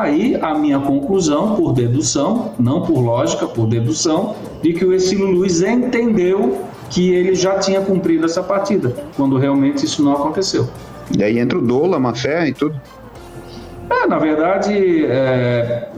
Aí 0.00 0.36
a 0.40 0.54
minha 0.54 0.80
conclusão, 0.80 1.54
por 1.54 1.72
dedução, 1.72 2.52
não 2.58 2.82
por 2.82 3.00
lógica, 3.00 3.46
por 3.46 3.66
dedução, 3.66 4.34
de 4.60 4.72
que 4.72 4.84
o 4.84 4.92
Exílio 4.92 5.26
Luiz 5.26 5.62
entendeu 5.62 6.58
que 6.90 7.12
ele 7.12 7.34
já 7.34 7.58
tinha 7.58 7.80
cumprido 7.80 8.26
essa 8.26 8.42
partida, 8.42 8.94
quando 9.16 9.38
realmente 9.38 9.84
isso 9.84 10.02
não 10.02 10.12
aconteceu. 10.12 10.68
E 11.16 11.22
aí 11.22 11.38
entra 11.38 11.58
o 11.58 11.62
dolo, 11.62 11.94
a 11.94 12.00
má 12.00 12.14
fé 12.14 12.48
e 12.48 12.52
tudo. 12.52 12.80
É, 13.88 14.06
na 14.06 14.18
verdade, 14.18 15.04
é, 15.06 15.88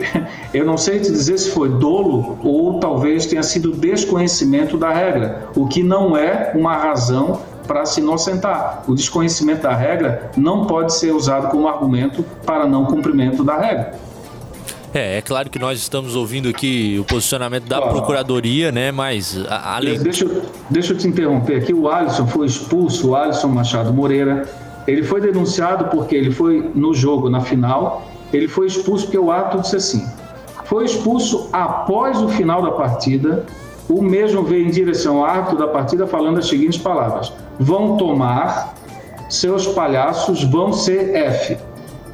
eu 0.52 0.66
não 0.66 0.76
sei 0.76 0.98
te 0.98 1.10
dizer 1.10 1.38
se 1.38 1.50
foi 1.50 1.68
dolo 1.68 2.38
ou 2.42 2.78
talvez 2.78 3.26
tenha 3.26 3.42
sido 3.42 3.72
desconhecimento 3.72 4.76
da 4.76 4.92
regra, 4.92 5.48
o 5.56 5.66
que 5.66 5.82
não 5.82 6.16
é 6.16 6.52
uma 6.54 6.76
razão 6.76 7.40
para 7.66 7.84
se 7.84 8.00
inocentar. 8.00 8.84
O 8.86 8.94
desconhecimento 8.94 9.62
da 9.62 9.74
regra 9.74 10.30
não 10.36 10.66
pode 10.66 10.94
ser 10.94 11.12
usado 11.12 11.48
como 11.48 11.68
argumento 11.68 12.22
para 12.44 12.66
não 12.66 12.84
cumprimento 12.84 13.44
da 13.44 13.58
regra. 13.58 13.98
É, 14.94 15.18
é 15.18 15.22
claro 15.22 15.50
que 15.50 15.58
nós 15.58 15.78
estamos 15.78 16.16
ouvindo 16.16 16.48
aqui 16.48 16.96
o 16.98 17.04
posicionamento 17.04 17.64
da 17.64 17.82
Procuradoria, 17.82 18.72
né? 18.72 18.90
Mas 18.90 19.38
além. 19.48 19.98
Deixa, 19.98 20.26
deixa 20.70 20.94
eu 20.94 20.96
te 20.96 21.06
interromper 21.06 21.56
aqui. 21.56 21.74
O 21.74 21.88
Alisson 21.88 22.26
foi 22.26 22.46
expulso, 22.46 23.10
o 23.10 23.16
Alisson 23.16 23.48
Machado 23.48 23.92
Moreira. 23.92 24.48
Ele 24.86 25.02
foi 25.02 25.20
denunciado 25.20 25.86
porque 25.86 26.14
ele 26.14 26.30
foi 26.30 26.70
no 26.74 26.94
jogo, 26.94 27.28
na 27.28 27.40
final, 27.40 28.08
ele 28.32 28.48
foi 28.48 28.66
expulso 28.68 29.04
porque 29.04 29.18
o 29.18 29.30
ato 29.30 29.60
disse 29.60 29.76
assim: 29.76 30.06
foi 30.64 30.84
expulso 30.84 31.48
após 31.52 32.20
o 32.20 32.28
final 32.28 32.62
da 32.62 32.70
partida. 32.70 33.44
O 33.88 34.02
mesmo 34.02 34.42
veio 34.42 34.66
em 34.66 34.70
direção 34.70 35.18
ao 35.18 35.24
árbitro 35.24 35.58
da 35.58 35.68
partida 35.68 36.06
falando 36.06 36.38
as 36.38 36.48
seguintes 36.48 36.78
palavras: 36.78 37.32
vão 37.58 37.96
tomar, 37.96 38.74
seus 39.28 39.66
palhaços 39.66 40.44
vão 40.44 40.72
ser 40.72 41.14
F. 41.14 41.56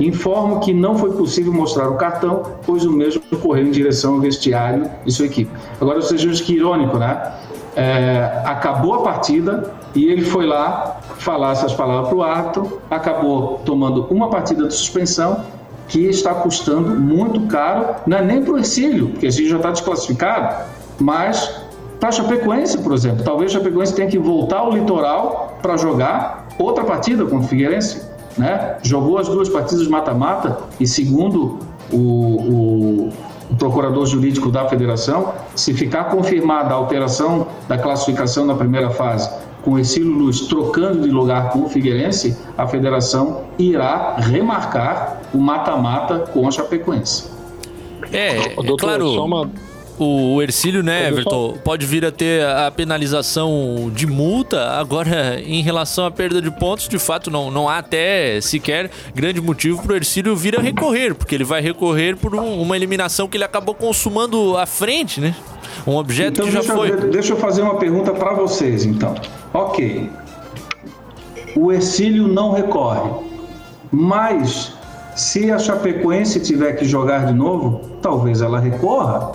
Informo 0.01 0.61
que 0.61 0.73
não 0.73 0.97
foi 0.97 1.13
possível 1.13 1.53
mostrar 1.53 1.89
o 1.89 1.97
cartão, 1.97 2.43
pois 2.67 2.85
o 2.85 2.91
mesmo 2.91 3.23
correu 3.41 3.67
em 3.67 3.71
direção 3.71 4.15
ao 4.15 4.21
vestiário 4.21 4.91
de 5.05 5.13
sua 5.13 5.27
equipe. 5.27 5.51
Agora, 5.81 6.01
vocês 6.01 6.23
vejam 6.23 6.45
que 6.45 6.55
irônico, 6.55 6.99
né? 6.99 7.33
É, 7.77 8.43
acabou 8.45 8.95
a 8.95 9.03
partida 9.03 9.73
e 9.95 10.07
ele 10.07 10.23
foi 10.23 10.45
lá 10.45 11.01
falar 11.19 11.53
essas 11.53 11.73
palavras 11.73 12.09
para 12.09 12.17
o 12.17 12.23
árbitro, 12.23 12.83
acabou 12.91 13.61
tomando 13.65 14.07
uma 14.11 14.29
partida 14.29 14.67
de 14.67 14.75
suspensão 14.75 15.45
que 15.89 16.07
está 16.07 16.35
custando 16.35 16.91
muito 16.91 17.41
caro, 17.43 17.97
não 18.07 18.19
é 18.19 18.23
nem 18.23 18.43
para 18.43 18.55
o 18.55 18.59
Ercílio, 18.59 19.09
porque 19.09 19.27
o 19.27 19.29
Ercílio 19.29 19.51
já 19.51 19.57
está 19.57 19.71
desclassificado, 19.71 20.65
mas 20.99 21.62
para 22.03 22.09
a 22.09 22.13
Chapecoense, 22.13 22.79
por 22.79 22.93
exemplo. 22.95 23.23
Talvez 23.23 23.53
a 23.53 23.59
Chapecoense 23.59 23.95
tenha 23.95 24.09
que 24.09 24.19
voltar 24.19 24.59
ao 24.59 24.73
litoral 24.73 25.57
para 25.63 25.77
jogar 25.77 26.49
outra 26.59 26.83
partida 26.83 27.23
contra 27.23 27.47
o 27.47 27.49
Figueirense. 27.49 28.03
Né? 28.37 28.77
Jogou 28.83 29.19
as 29.19 29.29
duas 29.29 29.49
partidas 29.49 29.87
mata-mata 29.87 30.59
e, 30.81 30.87
segundo 30.87 31.61
o, 31.93 31.97
o, 31.97 33.13
o, 33.53 33.57
procurador 33.57 34.05
jurídico 34.05 34.51
da 34.51 34.69
federação, 34.69 35.33
se 35.55 35.73
ficar 35.75 36.07
confirmada 36.07 36.71
a 36.71 36.77
alteração 36.77 37.47
da 37.69 37.79
classificação 37.79 38.47
na 38.47 38.57
primeira 38.57 38.91
fase, 38.91 39.31
com 39.63 39.75
o 39.75 39.79
Exílio 39.79 40.11
Luz 40.11 40.41
trocando 40.49 41.03
de 41.03 41.11
lugar 41.11 41.51
com 41.51 41.61
o 41.61 41.69
Figueirense, 41.69 42.37
a 42.59 42.67
federação 42.67 43.43
irá 43.57 44.17
remarcar 44.17 45.21
o 45.33 45.39
mata-mata 45.39 46.19
com 46.33 46.49
a 46.49 46.51
Chapecoense. 46.51 47.31
É, 48.13 48.39
é 48.39 48.77
claro. 48.77 49.07
Só 49.15 49.25
uma 49.25 49.49
o 49.99 50.41
Ercílio, 50.43 50.83
né, 50.83 51.09
Everton, 51.09 51.59
pode 51.65 51.87
vir 51.87 52.05
a 52.05 52.11
ter 52.11 52.45
a 52.45 52.71
penalização 52.71 53.91
de 53.95 54.07
multa. 54.07 54.71
Agora, 54.71 55.41
em 55.41 55.63
relação 55.63 56.07
à 56.07 56.11
perda 56.11 56.41
de 56.41 56.51
pontos, 56.51 56.89
de 56.89 56.99
fato, 56.99 57.31
não, 57.31 57.51
não 57.51 57.69
há 57.69 57.79
até 57.79 58.41
sequer 58.41 58.91
grande 59.15 59.41
motivo 59.41 59.83
para 59.83 59.93
o 59.93 59.97
Ercílio 59.97 60.35
vir 60.35 60.59
a 60.59 60.63
recorrer, 60.63 61.15
porque 61.15 61.35
ele 61.35 61.45
vai 61.45 61.61
recorrer 61.61 62.17
por 62.17 62.35
um, 62.35 62.61
uma 62.61 62.77
eliminação 62.77 63.29
que 63.29 63.37
ele 63.37 63.45
acabou 63.45 63.75
consumando 63.75 64.57
à 64.57 64.67
frente, 64.67 65.21
né? 65.21 65.35
Um 65.87 65.97
objeto 65.97 66.41
então, 66.41 66.47
que 66.47 66.53
já 66.53 66.63
foi. 66.63 66.91
Eu, 66.91 67.11
deixa 67.11 67.33
eu 67.33 67.37
fazer 67.37 67.63
uma 67.63 67.77
pergunta 67.77 68.13
para 68.13 68.35
vocês, 68.35 68.85
então. 68.85 69.15
Ok. 69.53 70.11
O 71.55 71.71
Ercílio 71.71 72.29
não 72.29 72.53
recorre, 72.53 73.11
mas 73.91 74.73
se 75.15 75.51
a 75.51 75.59
Chapecoense 75.59 76.41
tiver 76.41 76.73
que 76.73 76.85
jogar 76.87 77.27
de 77.27 77.35
novo, 77.35 77.81
talvez 78.01 78.41
ela 78.41 78.59
recorra 78.59 79.33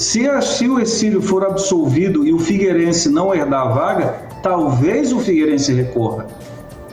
se, 0.00 0.26
a, 0.26 0.40
se 0.40 0.66
o 0.66 0.80
Exílio 0.80 1.20
for 1.20 1.44
absolvido 1.44 2.26
e 2.26 2.32
o 2.32 2.38
Figueirense 2.38 3.10
não 3.10 3.34
herdar 3.34 3.66
a 3.66 3.68
vaga, 3.68 4.06
talvez 4.42 5.12
o 5.12 5.20
Figueirense 5.20 5.74
recorra. 5.74 6.26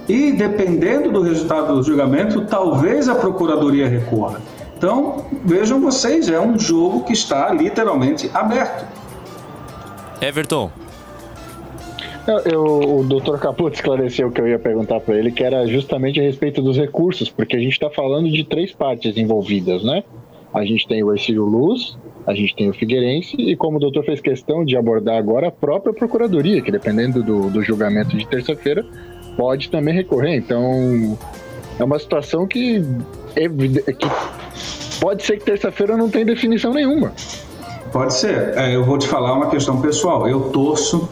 E 0.09 0.33
dependendo 0.33 1.09
do 1.09 1.21
resultado 1.21 1.73
do 1.73 1.81
julgamento, 1.81 2.45
talvez 2.45 3.07
a 3.07 3.15
Procuradoria 3.15 3.87
recorra. 3.87 4.41
Então, 4.77 5.25
vejam 5.45 5.79
vocês, 5.79 6.27
é 6.27 6.37
um 6.37 6.59
jogo 6.59 7.05
que 7.05 7.13
está 7.13 7.49
literalmente 7.53 8.29
aberto. 8.33 8.85
Everton. 10.21 10.69
Eu, 12.27 12.39
eu, 12.39 12.99
o 12.99 13.03
doutor 13.05 13.39
Caputo 13.39 13.75
esclareceu 13.75 14.27
o 14.27 14.31
que 14.31 14.41
eu 14.41 14.49
ia 14.49 14.59
perguntar 14.59 14.99
para 14.99 15.15
ele, 15.15 15.31
que 15.31 15.45
era 15.45 15.65
justamente 15.65 16.19
a 16.19 16.23
respeito 16.23 16.61
dos 16.61 16.75
recursos, 16.75 17.29
porque 17.29 17.55
a 17.55 17.59
gente 17.59 17.71
está 17.71 17.89
falando 17.89 18.29
de 18.29 18.43
três 18.43 18.73
partes 18.73 19.15
envolvidas, 19.15 19.81
né? 19.81 20.03
A 20.53 20.65
gente 20.65 20.85
tem 20.85 21.01
o 21.01 21.13
Ercílio 21.13 21.45
Luz, 21.45 21.97
a 22.27 22.33
gente 22.33 22.53
tem 22.53 22.69
o 22.69 22.73
Figueirense 22.73 23.37
e, 23.37 23.55
como 23.55 23.77
o 23.77 23.79
doutor 23.79 24.03
fez 24.03 24.19
questão 24.19 24.65
de 24.65 24.75
abordar 24.75 25.17
agora, 25.17 25.47
a 25.47 25.51
própria 25.51 25.93
Procuradoria, 25.93 26.61
que 26.61 26.69
dependendo 26.69 27.23
do, 27.23 27.49
do 27.49 27.63
julgamento 27.63 28.17
de 28.17 28.27
terça-feira, 28.27 28.85
pode 29.37 29.69
também 29.69 29.93
recorrer. 29.93 30.35
Então, 30.35 31.17
é 31.79 31.83
uma 31.85 31.97
situação 31.97 32.45
que, 32.45 32.83
é, 33.33 33.47
que 33.47 34.07
pode 34.99 35.23
ser 35.23 35.37
que 35.37 35.45
terça-feira 35.45 35.95
não 35.95 36.09
tenha 36.09 36.25
definição 36.25 36.73
nenhuma. 36.73 37.13
Pode 37.93 38.13
ser. 38.13 38.53
É, 38.57 38.75
eu 38.75 38.83
vou 38.83 38.97
te 38.97 39.07
falar 39.07 39.33
uma 39.33 39.49
questão 39.49 39.79
pessoal. 39.79 40.27
Eu 40.27 40.49
torço 40.49 41.07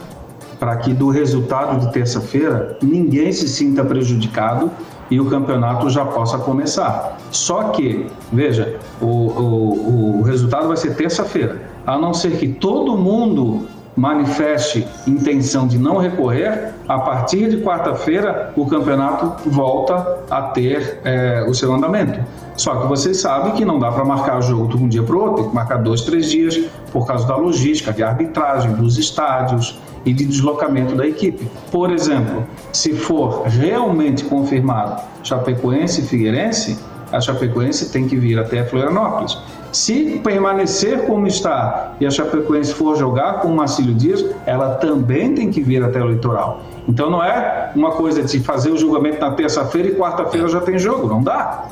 para 0.60 0.76
que 0.78 0.94
do 0.94 1.10
resultado 1.10 1.80
de 1.80 1.94
terça-feira 1.94 2.78
ninguém 2.82 3.32
se 3.32 3.48
sinta 3.48 3.86
prejudicado 3.86 4.70
e 5.10 5.20
o 5.20 5.26
campeonato 5.26 5.90
já 5.90 6.06
possa 6.06 6.38
começar. 6.38 7.18
Só 7.32 7.66
que, 7.70 8.08
veja, 8.32 8.80
o, 9.02 9.06
o, 9.06 10.20
o 10.20 10.22
resultado 10.24 10.68
vai 10.68 10.78
ser 10.78 10.96
terça-feira. 10.96 11.62
A 11.86 11.98
não 11.98 12.14
ser 12.14 12.38
que 12.38 12.48
todo 12.48 12.98
mundo 12.98 13.68
manifeste 13.96 14.86
intenção 15.08 15.68
de 15.68 15.78
não 15.78 15.98
recorrer, 15.98 16.74
a 16.88 17.00
partir 17.00 17.50
de 17.50 17.58
quarta-feira 17.58 18.52
o 18.56 18.66
campeonato 18.66 19.50
volta 19.50 20.20
a 20.30 20.42
ter 20.42 21.00
é, 21.04 21.46
o 21.48 21.54
seu 21.54 21.74
andamento. 21.74 22.20
Só 22.58 22.76
que 22.76 22.88
vocês 22.88 23.20
sabem 23.20 23.54
que 23.54 23.66
não 23.66 23.80
dá 23.80 23.92
para 23.92 24.06
marcar 24.06 24.40
o 24.40 24.42
jogo 24.42 24.68
de 24.68 24.84
um 24.84 24.88
dia 24.88 25.04
para 25.04 25.16
o 25.16 25.20
outro, 25.20 25.36
tem 25.36 25.50
que 25.50 25.56
marcar 25.56 25.78
dois, 25.78 26.02
três 26.02 26.30
dias 26.30 26.58
por 26.92 27.06
causa 27.06 27.28
da 27.28 27.36
logística, 27.36 27.92
de 27.92 28.02
arbitragem, 28.02 28.74
dos 28.74 28.98
estádios 28.98 29.78
e 30.06 30.14
de 30.14 30.26
deslocamento 30.26 30.96
da 30.96 31.06
equipe. 31.06 31.50
Por 31.72 31.92
exemplo, 31.92 32.46
se 32.72 32.94
for 32.94 33.44
realmente 33.44 34.24
confirmado 34.24 35.02
Chapecoense 35.24 36.02
e 36.02 36.06
Figueirense, 36.06 36.80
a 37.12 37.20
Chapecoense 37.20 37.92
tem 37.92 38.08
que 38.08 38.16
vir 38.16 38.40
até 38.40 38.64
Florianópolis. 38.64 39.38
Se 39.72 40.22
permanecer 40.24 41.06
como 41.06 41.28
está 41.28 41.96
e 42.00 42.06
a 42.06 42.10
Chapecoense 42.10 42.74
for 42.74 42.96
jogar 42.96 43.42
com 43.42 43.50
o 43.50 43.56
Marcílio 43.56 43.94
Dias, 43.94 44.26
ela 44.46 44.76
também 44.76 45.36
tem 45.36 45.52
que 45.52 45.62
vir 45.62 45.84
até 45.84 46.02
o 46.02 46.08
litoral. 46.08 46.62
Então 46.88 47.10
não 47.10 47.22
é 47.22 47.72
uma 47.76 47.92
coisa 47.92 48.24
de 48.24 48.40
fazer 48.40 48.72
o 48.72 48.78
julgamento 48.78 49.20
na 49.20 49.32
terça-feira 49.32 49.90
e 49.90 49.96
quarta-feira 49.96 50.48
já 50.48 50.62
tem 50.62 50.80
jogo, 50.80 51.08
não 51.08 51.22
dá. 51.22 51.66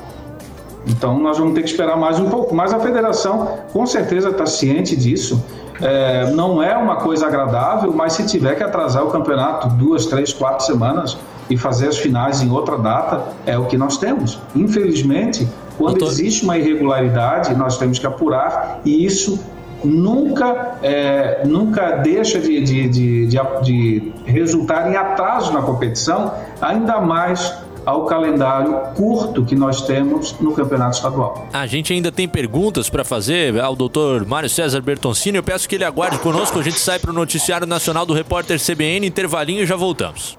Então 0.88 1.20
nós 1.20 1.38
vamos 1.38 1.54
ter 1.54 1.62
que 1.62 1.70
esperar 1.70 1.98
mais 1.98 2.20
um 2.20 2.30
pouco. 2.30 2.54
Mas 2.54 2.74
a 2.74 2.80
federação 2.80 3.60
com 3.72 3.86
certeza 3.86 4.30
está 4.30 4.46
ciente 4.46 4.96
disso. 4.96 5.44
É, 5.82 6.32
não 6.32 6.62
é 6.62 6.78
uma 6.78 6.98
coisa 6.98 7.28
agradável, 7.28 7.92
mas 7.94 8.14
se 8.14 8.26
tiver 8.26 8.56
que 8.56 8.64
atrasar 8.64 9.04
o 9.04 9.10
campeonato 9.10 9.70
duas, 9.70 10.06
três, 10.06 10.32
quatro 10.32 10.66
semanas 10.66 11.18
e 11.50 11.58
fazer 11.58 11.88
as 11.88 11.98
finais 11.98 12.42
em 12.42 12.52
outra 12.52 12.78
data, 12.78 13.34
é 13.46 13.58
o 13.58 13.66
que 13.66 13.78
nós 13.78 13.98
temos. 13.98 14.40
Infelizmente, 14.56 15.48
quando 15.78 15.98
Doutor... 15.98 16.14
existe 16.14 16.44
uma 16.44 16.58
irregularidade, 16.58 17.56
nós 17.56 17.78
temos 17.78 18.00
que 18.00 18.06
apurar 18.06 18.82
e 18.86 19.06
isso 19.06 19.40
nunca, 19.84 20.78
é, 20.82 21.42
nunca 21.46 21.98
deixa 21.98 22.40
de, 22.40 22.62
de, 22.62 22.88
de, 22.88 23.28
de, 23.62 24.14
resultar 24.26 24.90
em 24.90 24.96
atraso 24.96 25.52
na 25.52 25.62
competição, 25.62 26.34
ainda 26.62 27.02
mais 27.02 27.63
ao 27.86 28.06
calendário 28.06 28.74
curto 28.96 29.46
que 29.46 29.56
nós 29.56 29.82
temos 29.82 30.36
no 30.40 30.54
campeonato 30.54 30.96
estadual. 30.96 31.48
A 31.54 31.66
gente 31.66 31.94
ainda 31.94 32.12
tem 32.12 32.28
perguntas 32.28 32.90
para 32.90 33.04
fazer 33.04 33.60
ao 33.60 33.76
doutor 33.76 34.26
Mário 34.26 34.50
César 34.50 34.82
Bertoncini. 34.82 35.38
Eu 35.38 35.44
peço 35.44 35.68
que 35.68 35.76
ele 35.76 35.84
aguarde 35.84 36.20
conosco. 36.20 36.60
A 36.60 36.64
gente 36.64 36.80
sai 36.80 37.00
para 37.00 37.12
o 37.12 37.14
Noticiário 37.14 37.68
Nacional 37.68 38.06
do 38.06 38.14
Repórter 38.14 38.60
CBN, 38.60 39.06
intervalinho 39.08 39.64
e 39.64 39.66
já 39.66 39.76
voltamos. 39.76 40.38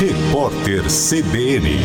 Repórter 0.00 0.84
CBN 0.84 1.78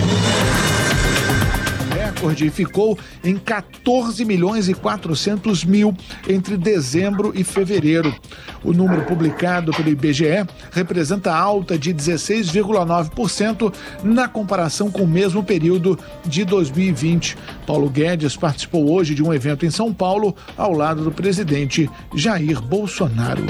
recorde 2.23 2.49
ficou 2.49 2.97
em 3.23 3.35
14 3.35 4.23
milhões 4.23 4.69
e 4.69 4.73
400 4.73 5.65
mil 5.65 5.95
entre 6.27 6.55
dezembro 6.55 7.33
e 7.35 7.43
fevereiro. 7.43 8.15
O 8.63 8.71
número 8.71 9.03
publicado 9.03 9.71
pelo 9.73 9.89
IBGE 9.89 10.45
representa 10.71 11.35
alta 11.35 11.77
de 11.77 11.93
16,9% 11.93 13.73
na 14.03 14.27
comparação 14.27 14.89
com 14.89 15.03
o 15.03 15.07
mesmo 15.07 15.43
período 15.43 15.99
de 16.25 16.45
2020. 16.45 17.37
Paulo 17.67 17.89
Guedes 17.89 18.37
participou 18.37 18.89
hoje 18.89 19.13
de 19.13 19.21
um 19.21 19.33
evento 19.33 19.65
em 19.65 19.71
São 19.71 19.93
Paulo 19.93 20.33
ao 20.57 20.71
lado 20.71 21.03
do 21.03 21.11
presidente 21.11 21.89
Jair 22.15 22.61
Bolsonaro. 22.61 23.43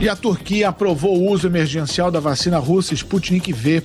E 0.00 0.08
a 0.08 0.16
Turquia 0.16 0.68
aprovou 0.68 1.16
o 1.16 1.30
uso 1.30 1.46
emergencial 1.46 2.10
da 2.10 2.20
vacina 2.20 2.58
russa 2.58 2.92
Sputnik 2.94 3.52
V. 3.52 3.82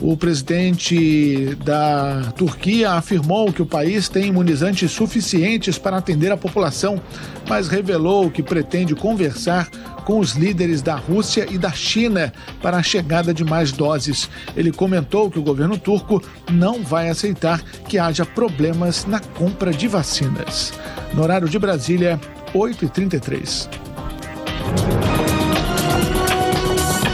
O 0.00 0.16
presidente 0.16 1.54
da 1.64 2.32
Turquia 2.36 2.92
afirmou 2.92 3.52
que 3.52 3.62
o 3.62 3.66
país 3.66 4.08
tem 4.08 4.26
imunizantes 4.26 4.90
suficientes 4.90 5.78
para 5.78 5.98
atender 5.98 6.32
a 6.32 6.36
população, 6.36 7.00
mas 7.48 7.68
revelou 7.68 8.30
que 8.30 8.42
pretende 8.42 8.94
conversar 8.94 9.68
com 10.04 10.18
os 10.18 10.32
líderes 10.32 10.82
da 10.82 10.96
Rússia 10.96 11.46
e 11.48 11.56
da 11.56 11.70
China 11.70 12.32
para 12.60 12.78
a 12.78 12.82
chegada 12.82 13.32
de 13.32 13.44
mais 13.44 13.70
doses. 13.70 14.28
Ele 14.56 14.72
comentou 14.72 15.30
que 15.30 15.38
o 15.38 15.42
governo 15.42 15.78
turco 15.78 16.20
não 16.50 16.82
vai 16.82 17.08
aceitar 17.08 17.62
que 17.88 17.98
haja 17.98 18.26
problemas 18.26 19.04
na 19.06 19.20
compra 19.20 19.70
de 19.70 19.86
vacinas. 19.86 20.72
No 21.14 21.22
horário 21.22 21.48
de 21.48 21.58
Brasília, 21.58 22.20
8h33. 22.52 23.68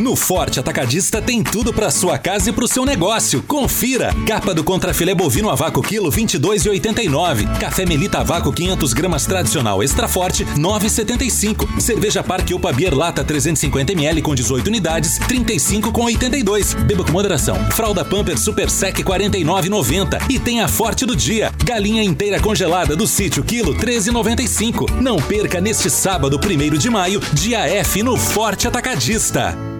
No 0.00 0.16
Forte 0.16 0.58
Atacadista 0.58 1.20
tem 1.20 1.42
tudo 1.42 1.74
para 1.74 1.90
sua 1.90 2.16
casa 2.16 2.48
e 2.48 2.52
para 2.54 2.64
o 2.64 2.68
seu 2.68 2.86
negócio. 2.86 3.42
Confira: 3.42 4.14
capa 4.26 4.54
do 4.54 4.64
contrafilé 4.64 5.14
bovino 5.14 5.50
a 5.50 5.54
vácuo 5.54 5.82
quilo 5.82 6.10
22,89. 6.10 7.58
Café 7.58 7.84
Melita 7.84 8.20
a 8.20 8.22
vácuo 8.22 8.50
500 8.50 8.94
gramas 8.94 9.26
tradicional 9.26 9.82
extra 9.82 10.08
forte 10.08 10.46
9,75. 10.56 11.78
Cerveja 11.78 12.22
Parque 12.22 12.54
Opa 12.54 12.72
Beer 12.72 12.96
lata 12.96 13.22
350 13.22 13.92
ml 13.92 14.22
com 14.22 14.34
18 14.34 14.68
unidades 14.68 15.18
35,82. 15.18 16.74
Beba 16.84 17.04
com 17.04 17.12
moderação. 17.12 17.56
Fralda 17.70 18.02
Pamper 18.02 18.38
Super 18.38 18.70
Sec 18.70 18.96
49,90 19.00 20.30
e 20.30 20.38
tem 20.38 20.62
a 20.62 20.68
Forte 20.68 21.04
do 21.04 21.14
dia. 21.14 21.52
Galinha 21.62 22.02
inteira 22.02 22.40
congelada 22.40 22.96
do 22.96 23.06
sítio 23.06 23.44
quilo 23.44 23.74
13,95. 23.74 24.98
Não 24.98 25.18
perca 25.18 25.60
neste 25.60 25.90
sábado 25.90 26.40
1 26.42 26.78
de 26.78 26.88
maio 26.88 27.20
dia 27.34 27.68
F 27.68 28.02
no 28.02 28.16
Forte 28.16 28.66
Atacadista. 28.66 29.79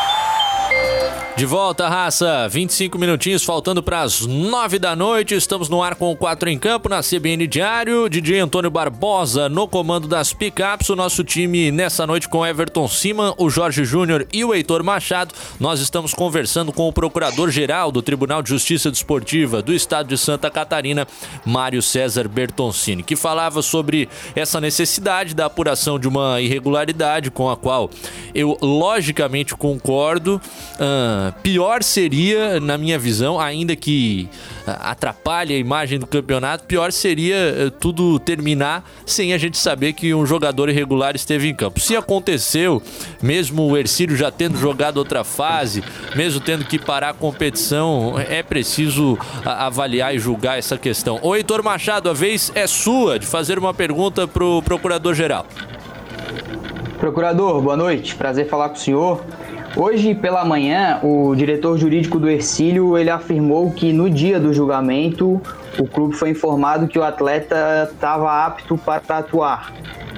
De 1.41 1.45
volta, 1.47 1.89
raça. 1.89 2.47
25 2.49 2.99
minutinhos 2.99 3.43
faltando 3.43 3.81
para 3.81 4.01
as 4.01 4.27
9 4.27 4.77
da 4.77 4.95
noite. 4.95 5.33
Estamos 5.33 5.69
no 5.69 5.81
ar 5.81 5.95
com 5.95 6.11
o 6.11 6.15
4 6.15 6.47
em 6.51 6.59
campo 6.59 6.87
na 6.87 7.01
CBN 7.01 7.47
Diário. 7.47 8.07
DJ 8.07 8.41
Antônio 8.41 8.69
Barbosa 8.69 9.49
no 9.49 9.67
comando 9.67 10.07
das 10.07 10.33
picapes. 10.33 10.87
O 10.89 10.95
nosso 10.95 11.23
time 11.23 11.71
nessa 11.71 12.05
noite 12.05 12.29
com 12.29 12.45
Everton 12.45 12.87
Siman, 12.87 13.33
o 13.39 13.49
Jorge 13.49 13.83
Júnior 13.83 14.27
e 14.31 14.45
o 14.45 14.53
Heitor 14.53 14.83
Machado. 14.83 15.33
Nós 15.59 15.79
estamos 15.79 16.13
conversando 16.13 16.71
com 16.71 16.87
o 16.87 16.93
procurador-geral 16.93 17.91
do 17.91 18.03
Tribunal 18.03 18.43
de 18.43 18.49
Justiça 18.49 18.91
Desportiva 18.91 19.63
do 19.63 19.73
Estado 19.73 20.09
de 20.09 20.19
Santa 20.19 20.51
Catarina, 20.51 21.07
Mário 21.43 21.81
César 21.81 22.27
Bertoncini, 22.27 23.01
que 23.01 23.15
falava 23.15 23.63
sobre 23.63 24.07
essa 24.35 24.61
necessidade 24.61 25.33
da 25.33 25.47
apuração 25.47 25.97
de 25.97 26.07
uma 26.07 26.39
irregularidade 26.39 27.31
com 27.31 27.49
a 27.49 27.57
qual 27.57 27.89
eu 28.31 28.55
logicamente 28.61 29.55
concordo. 29.55 30.39
Uh, 30.75 31.30
pior 31.31 31.83
seria, 31.83 32.59
na 32.59 32.77
minha 32.77 32.97
visão, 32.97 33.39
ainda 33.39 33.75
que 33.75 34.29
ah, 34.65 34.91
atrapalhe 34.91 35.53
a 35.53 35.57
imagem 35.57 35.99
do 35.99 36.05
campeonato, 36.05 36.65
pior 36.65 36.91
seria 36.91 37.35
eh, 37.35 37.71
tudo 37.79 38.19
terminar 38.19 38.83
sem 39.05 39.33
a 39.33 39.37
gente 39.37 39.57
saber 39.57 39.93
que 39.93 40.13
um 40.13 40.25
jogador 40.25 40.69
irregular 40.69 41.15
esteve 41.15 41.47
em 41.47 41.55
campo. 41.55 41.79
Se 41.79 41.95
aconteceu, 41.95 42.81
mesmo 43.21 43.63
o 43.63 43.77
Ercílio 43.77 44.15
já 44.15 44.31
tendo 44.31 44.57
jogado 44.57 44.97
outra 44.97 45.23
fase, 45.23 45.83
mesmo 46.15 46.39
tendo 46.39 46.65
que 46.65 46.77
parar 46.77 47.09
a 47.09 47.13
competição, 47.13 48.15
é 48.19 48.43
preciso 48.43 49.17
ah, 49.45 49.65
avaliar 49.65 50.15
e 50.15 50.19
julgar 50.19 50.57
essa 50.57 50.77
questão. 50.77 51.19
O 51.21 51.35
Heitor 51.35 51.63
Machado, 51.63 52.09
a 52.09 52.13
vez 52.13 52.51
é 52.55 52.67
sua 52.67 53.17
de 53.17 53.25
fazer 53.25 53.57
uma 53.57 53.73
pergunta 53.73 54.27
para 54.27 54.43
o 54.43 54.61
Procurador-Geral. 54.61 55.45
Procurador, 57.01 57.59
boa 57.61 57.75
noite. 57.75 58.13
Prazer 58.13 58.47
falar 58.47 58.69
com 58.69 58.75
o 58.75 58.79
senhor. 58.79 59.21
Hoje 59.75 60.13
pela 60.13 60.43
manhã, 60.43 60.99
o 61.01 61.33
diretor 61.33 61.77
jurídico 61.77 62.19
do 62.19 62.29
Ercílio 62.29 62.97
ele 62.97 63.09
afirmou 63.09 63.71
que 63.71 63.93
no 63.93 64.09
dia 64.09 64.37
do 64.37 64.53
julgamento 64.53 65.41
o 65.79 65.87
clube 65.87 66.13
foi 66.13 66.31
informado 66.31 66.89
que 66.89 66.99
o 66.99 67.03
atleta 67.03 67.89
estava 67.89 68.45
apto 68.45 68.77
para 68.77 69.01
atuar. 69.19 69.71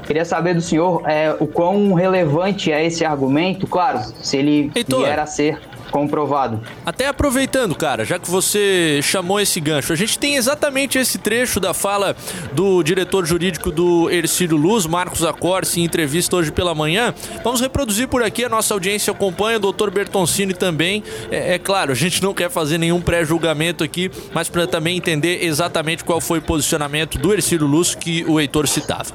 Queria 0.06 0.26
saber 0.26 0.54
do 0.54 0.62
senhor 0.62 1.02
é, 1.06 1.36
o 1.39 1.48
quão 1.48 1.94
relevante 1.94 2.72
é 2.72 2.86
esse 2.86 3.06
argumento, 3.06 3.66
claro, 3.68 4.00
se 4.22 4.38
ele 4.38 4.72
Heitor. 4.76 5.02
vier 5.02 5.20
a 5.20 5.26
ser 5.26 5.60
comprovado. 5.94 6.60
Até 6.84 7.08
aproveitando, 7.08 7.76
cara, 7.76 8.04
já 8.04 8.18
que 8.18 8.28
você 8.30 9.00
chamou 9.04 9.39
esse 9.39 9.60
gancho, 9.60 9.94
a 9.94 9.96
gente 9.96 10.18
tem 10.18 10.36
exatamente 10.36 10.98
esse 10.98 11.20
trecho 11.20 11.60
da 11.60 11.72
fala 11.72 12.16
do 12.52 12.82
diretor 12.82 13.28
jurídico 13.28 13.72
do 13.72 14.10
Ercílio 14.10 14.58
Luz, 14.58 14.88
Marcos 14.88 15.24
Acorce, 15.24 15.80
em 15.80 15.84
entrevista 15.84 16.36
hoje 16.36 16.52
pela 16.52 16.74
manhã. 16.74 17.13
Vamos 17.44 17.62
reproduzir 17.62 18.08
por 18.08 18.24
aqui, 18.24 18.44
a 18.44 18.50
nossa 18.50 18.74
audiência 18.74 19.12
acompanha, 19.12 19.58
o 19.58 19.60
doutor 19.60 19.92
Bertoncini 19.92 20.56
também. 20.56 21.04
É, 21.30 21.54
é 21.54 21.60
claro, 21.60 21.92
a 21.92 21.96
gente 21.96 22.24
não 22.24 22.34
quer 22.34 22.50
fazer 22.50 22.80
nenhum 22.80 23.00
pré-julgamento 23.00 23.84
aqui, 23.84 24.10
mas 24.34 24.50
para 24.50 24.66
também 24.66 24.98
entender 24.98 25.46
exatamente 25.46 26.04
qual 26.04 26.20
foi 26.20 26.39
o 26.39 26.42
posicionamento 26.42 27.20
do 27.20 27.32
Ercílio 27.32 27.68
Luz 27.68 27.94
que 27.94 28.26
o 28.28 28.39
Heitor 28.39 28.68
citava. 28.68 29.13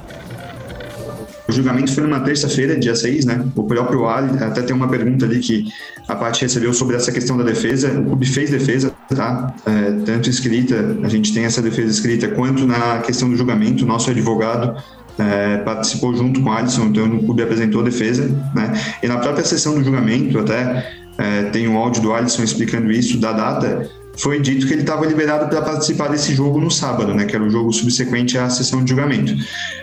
O 1.49 1.51
julgamento 1.51 1.91
foi 1.91 2.03
numa 2.03 2.19
terça-feira, 2.19 2.77
dia 2.77 2.95
6, 2.95 3.25
né? 3.25 3.43
O 3.55 3.63
próprio 3.63 4.07
Ali, 4.07 4.37
até 4.43 4.61
tem 4.61 4.75
uma 4.75 4.87
pergunta 4.87 5.25
ali 5.25 5.39
que 5.39 5.67
a 6.07 6.15
parte 6.15 6.43
recebeu 6.43 6.71
sobre 6.75 6.95
essa 6.95 7.11
questão 7.11 7.35
da 7.35 7.43
defesa. 7.43 7.89
O 7.99 8.05
clube 8.05 8.23
fez 8.27 8.51
defesa, 8.51 8.93
tá? 9.15 9.51
É, 9.65 9.91
tanto 10.05 10.29
escrita, 10.29 10.95
a 11.01 11.09
gente 11.09 11.33
tem 11.33 11.45
essa 11.45 11.59
defesa 11.59 11.89
escrita, 11.89 12.27
quanto 12.27 12.67
na 12.67 12.99
questão 12.99 13.27
do 13.27 13.35
julgamento. 13.35 13.83
Nosso 13.83 14.11
advogado 14.11 14.79
é, 15.17 15.57
participou 15.57 16.15
junto 16.15 16.39
com 16.39 16.51
o 16.51 16.53
Alisson, 16.53 16.85
então 16.85 17.15
o 17.15 17.23
clube 17.23 17.41
apresentou 17.41 17.81
defesa, 17.81 18.29
né? 18.53 18.79
E 19.01 19.07
na 19.07 19.17
própria 19.17 19.43
sessão 19.43 19.73
do 19.73 19.83
julgamento, 19.83 20.37
até 20.37 20.87
é, 21.17 21.43
tem 21.45 21.67
um 21.67 21.79
áudio 21.79 22.03
do 22.03 22.13
Alisson 22.13 22.43
explicando 22.43 22.91
isso, 22.91 23.17
da 23.17 23.31
data, 23.31 23.89
foi 24.21 24.39
dito 24.39 24.67
que 24.67 24.73
ele 24.73 24.81
estava 24.81 25.05
liberado 25.05 25.49
para 25.49 25.61
participar 25.61 26.09
desse 26.09 26.35
jogo 26.35 26.59
no 26.59 26.69
sábado, 26.69 27.13
né, 27.13 27.25
que 27.25 27.35
era 27.35 27.43
o 27.43 27.49
jogo 27.49 27.71
subsequente 27.71 28.37
à 28.37 28.49
sessão 28.49 28.83
de 28.83 28.89
julgamento. 28.89 29.33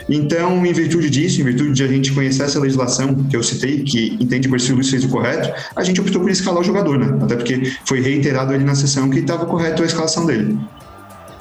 Então, 0.09 0.65
em 0.65 0.73
virtude 0.73 1.11
disso, 1.11 1.41
em 1.41 1.45
virtude 1.45 1.73
de 1.73 1.83
a 1.83 1.89
gente 1.89 2.13
conhecer 2.13 2.43
essa 2.43 2.61
legislação 2.61 3.15
que 3.15 3.37
eu 3.37 3.43
citei, 3.43 3.83
que 3.83 4.17
entende 4.21 4.49
por 4.49 4.61
si 4.61 4.73
o 4.73 4.77
Luiz 4.77 4.91
fez 4.91 5.05
o 5.05 5.09
correto, 5.09 5.53
a 5.75 5.83
gente 5.83 6.01
optou 6.01 6.21
por 6.21 6.31
escalar 6.31 6.61
o 6.61 6.65
jogador, 6.65 6.99
né? 6.99 7.19
Até 7.23 7.37
porque 7.37 7.73
foi 7.85 8.01
reiterado 8.01 8.53
ali 8.53 8.65
na 8.65 8.75
sessão 8.75 9.09
que 9.11 9.21
estava 9.21 9.47
correto 9.47 9.83
a 9.83 9.87
escalação 9.87 10.27
dele. 10.27 10.59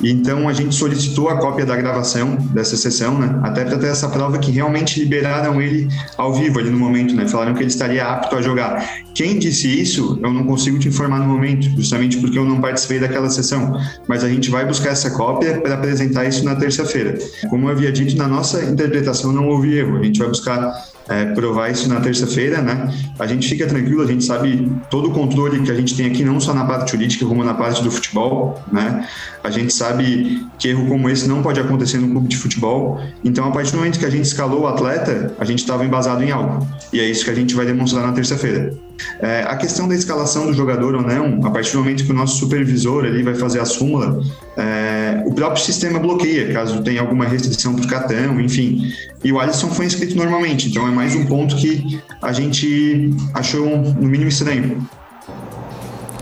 Então 0.03 0.47
a 0.47 0.53
gente 0.53 0.75
solicitou 0.75 1.29
a 1.29 1.37
cópia 1.37 1.65
da 1.65 1.75
gravação 1.75 2.35
dessa 2.51 2.75
sessão, 2.75 3.17
né? 3.17 3.39
Até 3.43 3.63
para 3.63 3.77
ter 3.77 3.87
essa 3.87 4.09
prova 4.09 4.37
que 4.37 4.51
realmente 4.51 4.99
liberaram 4.99 5.61
ele 5.61 5.87
ao 6.17 6.33
vivo 6.33 6.59
ali 6.59 6.69
no 6.69 6.77
momento, 6.77 7.15
né? 7.15 7.27
Falaram 7.27 7.53
que 7.53 7.61
ele 7.61 7.69
estaria 7.69 8.05
apto 8.05 8.35
a 8.35 8.41
jogar. 8.41 9.05
Quem 9.13 9.39
disse 9.39 9.67
isso, 9.67 10.19
eu 10.21 10.33
não 10.33 10.43
consigo 10.43 10.77
te 10.77 10.89
informar 10.89 11.19
no 11.19 11.25
momento, 11.25 11.69
justamente 11.69 12.17
porque 12.17 12.37
eu 12.37 12.45
não 12.45 12.59
participei 12.59 12.99
daquela 12.99 13.29
sessão. 13.29 13.79
Mas 14.07 14.23
a 14.23 14.29
gente 14.29 14.49
vai 14.49 14.65
buscar 14.65 14.89
essa 14.89 15.09
cópia 15.11 15.61
para 15.61 15.75
apresentar 15.75 16.25
isso 16.25 16.43
na 16.43 16.55
terça-feira. 16.55 17.17
Como 17.49 17.67
eu 17.67 17.71
havia 17.71 17.91
dito, 17.91 18.17
na 18.17 18.27
nossa 18.27 18.63
interpretação 18.63 19.31
não 19.31 19.47
houve 19.47 19.77
erro. 19.77 19.97
A 19.97 20.03
gente 20.03 20.19
vai 20.19 20.27
buscar 20.27 20.73
é, 21.07 21.25
provar 21.25 21.69
isso 21.69 21.87
na 21.87 22.01
terça-feira, 22.01 22.61
né? 22.61 22.93
A 23.19 23.27
gente 23.27 23.47
fica 23.47 23.67
tranquilo, 23.67 24.01
a 24.01 24.07
gente 24.07 24.23
sabe 24.23 24.71
todo 24.89 25.09
o 25.09 25.11
controle 25.11 25.61
que 25.61 25.71
a 25.71 25.75
gente 25.75 25.95
tem 25.95 26.07
aqui, 26.07 26.23
não 26.23 26.39
só 26.39 26.53
na 26.53 26.65
parte 26.65 26.91
jurídica, 26.91 27.25
como 27.25 27.43
na 27.43 27.53
parte 27.53 27.83
do 27.83 27.91
futebol, 27.91 28.61
né? 28.71 29.07
A 29.43 29.49
gente 29.51 29.73
sabe 29.73 30.47
que 30.57 30.69
erro 30.69 30.87
como 30.87 31.09
esse 31.09 31.27
não 31.27 31.43
pode 31.43 31.59
acontecer 31.59 31.97
no 31.99 32.09
clube 32.09 32.27
de 32.27 32.37
futebol. 32.37 32.99
Então, 33.23 33.47
a 33.47 33.51
partir 33.51 33.71
do 33.71 33.77
momento 33.77 33.99
que 33.99 34.05
a 34.05 34.09
gente 34.09 34.25
escalou 34.25 34.61
o 34.61 34.67
atleta, 34.67 35.33
a 35.37 35.45
gente 35.45 35.59
estava 35.59 35.85
embasado 35.85 36.23
em 36.23 36.31
algo. 36.31 36.67
E 36.91 36.99
é 36.99 37.05
isso 37.05 37.23
que 37.23 37.29
a 37.29 37.35
gente 37.35 37.53
vai 37.53 37.65
demonstrar 37.65 38.05
na 38.05 38.13
terça-feira. 38.13 38.73
É, 39.19 39.43
a 39.43 39.55
questão 39.55 39.87
da 39.87 39.95
escalação 39.95 40.47
do 40.47 40.53
jogador 40.53 40.95
ou 40.95 41.01
não, 41.01 41.45
a 41.45 41.51
partir 41.51 41.71
do 41.73 41.79
momento 41.79 42.03
que 42.03 42.11
o 42.11 42.15
nosso 42.15 42.37
supervisor 42.37 43.05
ali 43.05 43.23
vai 43.23 43.35
fazer 43.35 43.59
a 43.59 43.65
súmula, 43.65 44.21
é, 44.57 45.23
o 45.25 45.33
próprio 45.33 45.63
sistema 45.63 45.99
bloqueia, 45.99 46.51
caso 46.53 46.81
tenha 46.81 47.01
alguma 47.01 47.25
restrição 47.25 47.75
para 47.75 47.87
cartão, 47.87 48.39
enfim. 48.39 48.91
E 49.23 49.31
o 49.31 49.39
Alisson 49.39 49.69
foi 49.69 49.85
inscrito 49.85 50.15
normalmente, 50.15 50.69
então 50.69 50.87
é 50.87 50.91
mais 50.91 51.15
um 51.15 51.25
ponto 51.25 51.55
que 51.55 51.99
a 52.21 52.31
gente 52.31 53.11
achou, 53.33 53.65
no 53.65 54.07
mínimo, 54.07 54.29
estranho. 54.29 54.87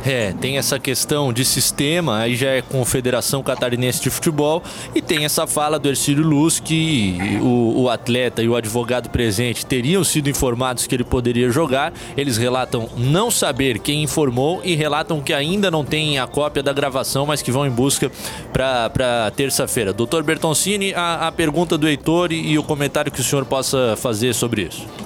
É, 0.06 0.34
tem 0.34 0.58
essa 0.58 0.78
questão 0.78 1.32
de 1.32 1.46
sistema, 1.46 2.20
aí 2.20 2.36
já 2.36 2.50
é 2.50 2.62
com 2.62 2.82
a 2.82 2.86
Federação 2.86 3.42
Catarinense 3.42 4.02
de 4.02 4.10
Futebol, 4.10 4.62
e 4.94 5.02
tem 5.02 5.24
essa 5.24 5.48
fala 5.48 5.80
do 5.80 5.88
Ercílio 5.88 6.28
Luz 6.28 6.60
que 6.60 7.18
o, 7.42 7.84
o, 7.84 7.90
atleta 7.90 8.44
e 8.44 8.50
o 8.50 8.56
advogado 8.56 9.10
presente 9.10 9.66
teriam 9.66 10.04
sido 10.04 10.30
informados 10.30 10.86
que 10.86 10.94
ele 10.94 11.06
poderia 11.06 11.50
jogar. 11.50 11.94
Eles 12.18 12.38
relatam 12.38 12.90
não 12.98 13.32
saber 13.32 13.80
quem 13.80 14.04
informou 14.04 14.62
e 14.64 14.76
relatam 14.76 15.22
que 15.22 15.34
ainda 15.34 15.72
não 15.72 15.86
tem 15.86 16.20
a 16.20 16.28
cópia 16.28 16.62
da 16.62 16.74
gravação, 16.74 17.26
mas 17.26 17.42
que 17.42 17.52
vão 17.52 17.66
em 17.66 17.72
busca 17.72 18.12
para 18.52 19.32
terça-feira. 19.36 19.94
Doutor 19.94 20.24
Bertoncini, 20.24 20.94
a, 20.94 21.28
a 21.28 21.32
pergunta 21.32 21.78
do 21.78 21.88
Heitor 21.88 22.34
e, 22.34 22.52
e 22.52 22.60
o 22.60 22.64
comentário 22.64 23.12
que 23.12 23.22
o 23.22 23.24
senhor 23.24 23.46
possa 23.46 23.96
fazer 23.96 24.34
sobre 24.34 24.64
isso. 24.64 25.03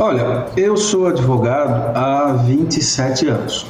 Olha, 0.00 0.46
eu 0.56 0.76
sou 0.76 1.06
advogado 1.06 1.96
há 1.96 2.32
27 2.32 3.28
anos. 3.28 3.64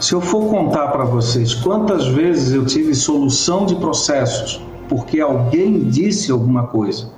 Se 0.00 0.14
eu 0.14 0.20
for 0.20 0.48
contar 0.48 0.88
para 0.88 1.04
vocês 1.04 1.52
quantas 1.52 2.06
vezes 2.06 2.54
eu 2.54 2.64
tive 2.64 2.94
solução 2.94 3.66
de 3.66 3.74
processos 3.74 4.62
porque 4.88 5.20
alguém 5.20 5.80
disse 5.90 6.32
alguma 6.32 6.68
coisa 6.68 7.10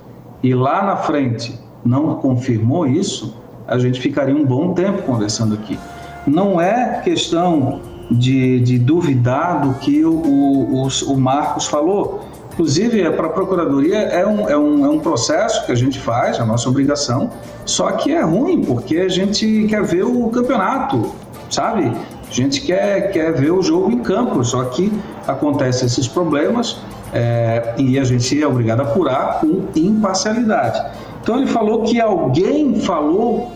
e 0.43 0.53
lá 0.53 0.83
na 0.83 0.97
frente 0.97 1.57
não 1.85 2.15
confirmou 2.15 2.85
isso, 2.85 3.37
a 3.65 3.79
gente 3.79 4.01
ficaria 4.01 4.35
um 4.35 4.45
bom 4.45 4.73
tempo 4.73 5.03
conversando 5.03 5.53
aqui. 5.53 5.79
Não 6.27 6.59
é 6.59 6.99
questão 7.05 7.79
de, 8.11 8.59
de 8.59 8.77
duvidar 8.77 9.61
do 9.61 9.75
que 9.75 10.03
o, 10.03 10.11
o, 10.13 10.87
o 11.07 11.17
Marcos 11.17 11.67
falou. 11.67 12.25
Inclusive, 12.61 13.09
para 13.13 13.25
a 13.25 13.29
Procuradoria 13.31 13.97
é 13.97 14.23
um, 14.23 14.47
é, 14.47 14.55
um, 14.55 14.85
é 14.85 14.89
um 14.89 14.99
processo 14.99 15.65
que 15.65 15.71
a 15.71 15.75
gente 15.75 15.99
faz, 15.99 16.39
a 16.39 16.45
nossa 16.45 16.69
obrigação, 16.69 17.31
só 17.65 17.91
que 17.93 18.13
é 18.13 18.21
ruim, 18.21 18.63
porque 18.63 18.97
a 18.97 19.09
gente 19.09 19.65
quer 19.67 19.81
ver 19.81 20.03
o 20.03 20.29
campeonato, 20.29 21.11
sabe? 21.49 21.91
A 22.29 22.31
gente 22.31 22.61
quer, 22.61 23.11
quer 23.11 23.33
ver 23.33 23.49
o 23.49 23.63
jogo 23.63 23.91
em 23.91 23.97
campo, 23.97 24.43
só 24.43 24.65
que 24.65 24.93
acontecem 25.27 25.87
esses 25.87 26.07
problemas 26.07 26.77
é, 27.11 27.73
e 27.79 27.97
a 27.97 28.03
gente 28.03 28.39
é 28.39 28.45
obrigado 28.45 28.81
a 28.81 28.83
apurar 28.83 29.39
com 29.39 29.63
imparcialidade. 29.75 30.79
Então 31.23 31.37
ele 31.37 31.47
falou 31.47 31.81
que 31.81 31.99
alguém 31.99 32.79
falou 32.81 33.51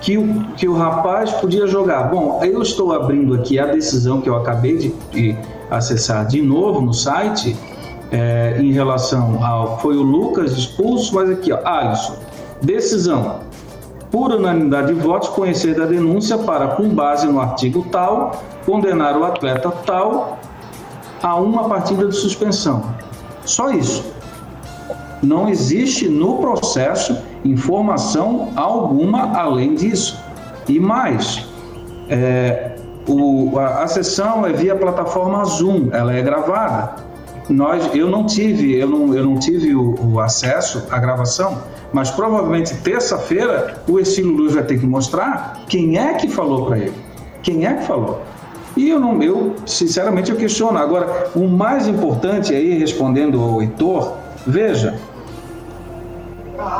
que 0.00 0.18
o, 0.18 0.44
que 0.56 0.66
o 0.66 0.74
rapaz 0.74 1.30
podia 1.34 1.68
jogar. 1.68 2.10
Bom, 2.10 2.42
eu 2.42 2.60
estou 2.60 2.92
abrindo 2.92 3.32
aqui 3.32 3.60
a 3.60 3.66
decisão 3.66 4.20
que 4.20 4.28
eu 4.28 4.34
acabei 4.34 4.76
de, 4.76 4.94
de 5.12 5.36
acessar 5.70 6.26
de 6.26 6.42
novo 6.42 6.80
no 6.80 6.92
site 6.92 7.56
é, 8.10 8.56
em 8.58 8.72
relação 8.72 9.44
ao. 9.44 9.78
Foi 9.78 9.96
o 9.96 10.02
Lucas 10.02 10.52
expulso, 10.52 11.14
mas 11.14 11.30
aqui, 11.30 11.52
ó, 11.52 11.58
Alisson. 11.64 12.16
Decisão. 12.62 13.40
Por 14.10 14.30
unanimidade 14.30 14.94
de 14.94 15.00
votos, 15.00 15.28
conhecer 15.30 15.74
da 15.74 15.86
denúncia 15.86 16.38
para, 16.38 16.68
com 16.68 16.88
base 16.88 17.26
no 17.26 17.40
artigo 17.40 17.84
tal, 17.90 18.42
condenar 18.64 19.18
o 19.18 19.24
atleta 19.24 19.70
tal 19.84 20.38
a 21.22 21.34
uma 21.34 21.68
partida 21.68 22.06
de 22.06 22.14
suspensão. 22.14 22.94
Só 23.44 23.70
isso. 23.70 24.04
Não 25.22 25.48
existe 25.48 26.08
no 26.08 26.36
processo 26.36 27.16
informação 27.44 28.50
alguma 28.54 29.36
além 29.36 29.74
disso. 29.74 30.22
E 30.68 30.78
mais, 30.78 31.46
é, 32.08 32.76
o, 33.08 33.58
a, 33.58 33.82
a 33.82 33.86
sessão 33.86 34.46
é 34.46 34.52
via 34.52 34.76
plataforma 34.76 35.44
Zoom, 35.44 35.88
ela 35.92 36.14
é 36.14 36.22
gravada. 36.22 36.96
Nós, 37.48 37.94
eu 37.94 38.08
não 38.10 38.24
tive, 38.24 38.74
eu 38.74 38.88
não, 38.88 39.14
eu 39.14 39.24
não 39.24 39.38
tive 39.38 39.74
o, 39.74 39.94
o 40.02 40.20
acesso 40.20 40.86
à 40.90 40.98
gravação, 40.98 41.62
mas 41.92 42.10
provavelmente 42.10 42.74
terça-feira 42.76 43.82
o 43.86 44.00
Estilo 44.00 44.32
Luz 44.32 44.54
vai 44.54 44.64
ter 44.64 44.78
que 44.78 44.86
mostrar 44.86 45.62
quem 45.68 45.98
é 45.98 46.14
que 46.14 46.28
falou 46.28 46.66
para 46.66 46.78
ele, 46.78 46.94
quem 47.42 47.66
é 47.66 47.74
que 47.74 47.84
falou. 47.86 48.22
E 48.76 48.88
eu 48.90 48.98
não, 48.98 49.22
eu 49.22 49.54
sinceramente 49.66 50.30
eu 50.30 50.36
questiono. 50.36 50.78
Agora, 50.78 51.30
o 51.34 51.46
mais 51.46 51.86
importante 51.86 52.52
aí 52.52 52.76
respondendo 52.76 53.40
ao 53.40 53.62
Heitor, 53.62 54.14
veja, 54.46 54.98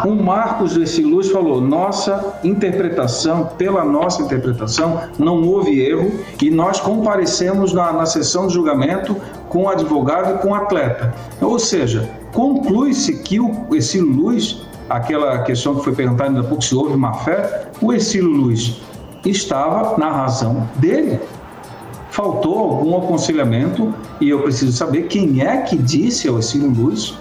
o 0.04 0.14
Marcos 0.14 0.74
desse 0.74 1.02
Luz 1.02 1.30
falou: 1.30 1.60
nossa 1.60 2.38
interpretação, 2.44 3.46
pela 3.58 3.84
nossa 3.84 4.22
interpretação, 4.22 5.00
não 5.18 5.42
houve 5.42 5.80
erro 5.80 6.10
e 6.42 6.50
nós 6.50 6.80
comparecemos 6.80 7.72
na, 7.72 7.92
na 7.92 8.06
sessão 8.06 8.46
de 8.46 8.54
julgamento 8.54 9.16
com 9.48 9.64
o 9.64 9.68
advogado 9.68 10.34
e 10.34 10.38
com 10.38 10.48
o 10.48 10.54
atleta. 10.54 11.14
Ou 11.40 11.58
seja, 11.58 12.08
conclui-se 12.32 13.22
que 13.22 13.38
o 13.40 13.74
Exílio 13.74 14.10
Luz, 14.10 14.66
aquela 14.88 15.42
questão 15.42 15.76
que 15.76 15.84
foi 15.84 15.94
perguntada 15.94 16.30
ainda 16.30 16.42
pouco 16.42 16.62
se 16.62 16.74
houve 16.74 16.96
má 16.96 17.14
fé, 17.14 17.68
o 17.80 17.92
Exílio 17.92 18.30
Luz 18.30 18.80
estava 19.24 19.96
na 19.98 20.10
razão 20.10 20.68
dele. 20.76 21.20
Faltou 22.10 22.58
algum 22.58 22.96
aconselhamento 22.96 23.92
e 24.20 24.28
eu 24.28 24.40
preciso 24.42 24.72
saber 24.72 25.08
quem 25.08 25.42
é 25.42 25.58
que 25.58 25.76
disse 25.76 26.28
ao 26.28 26.38
Exílio 26.38 26.70
Luz 26.70 27.18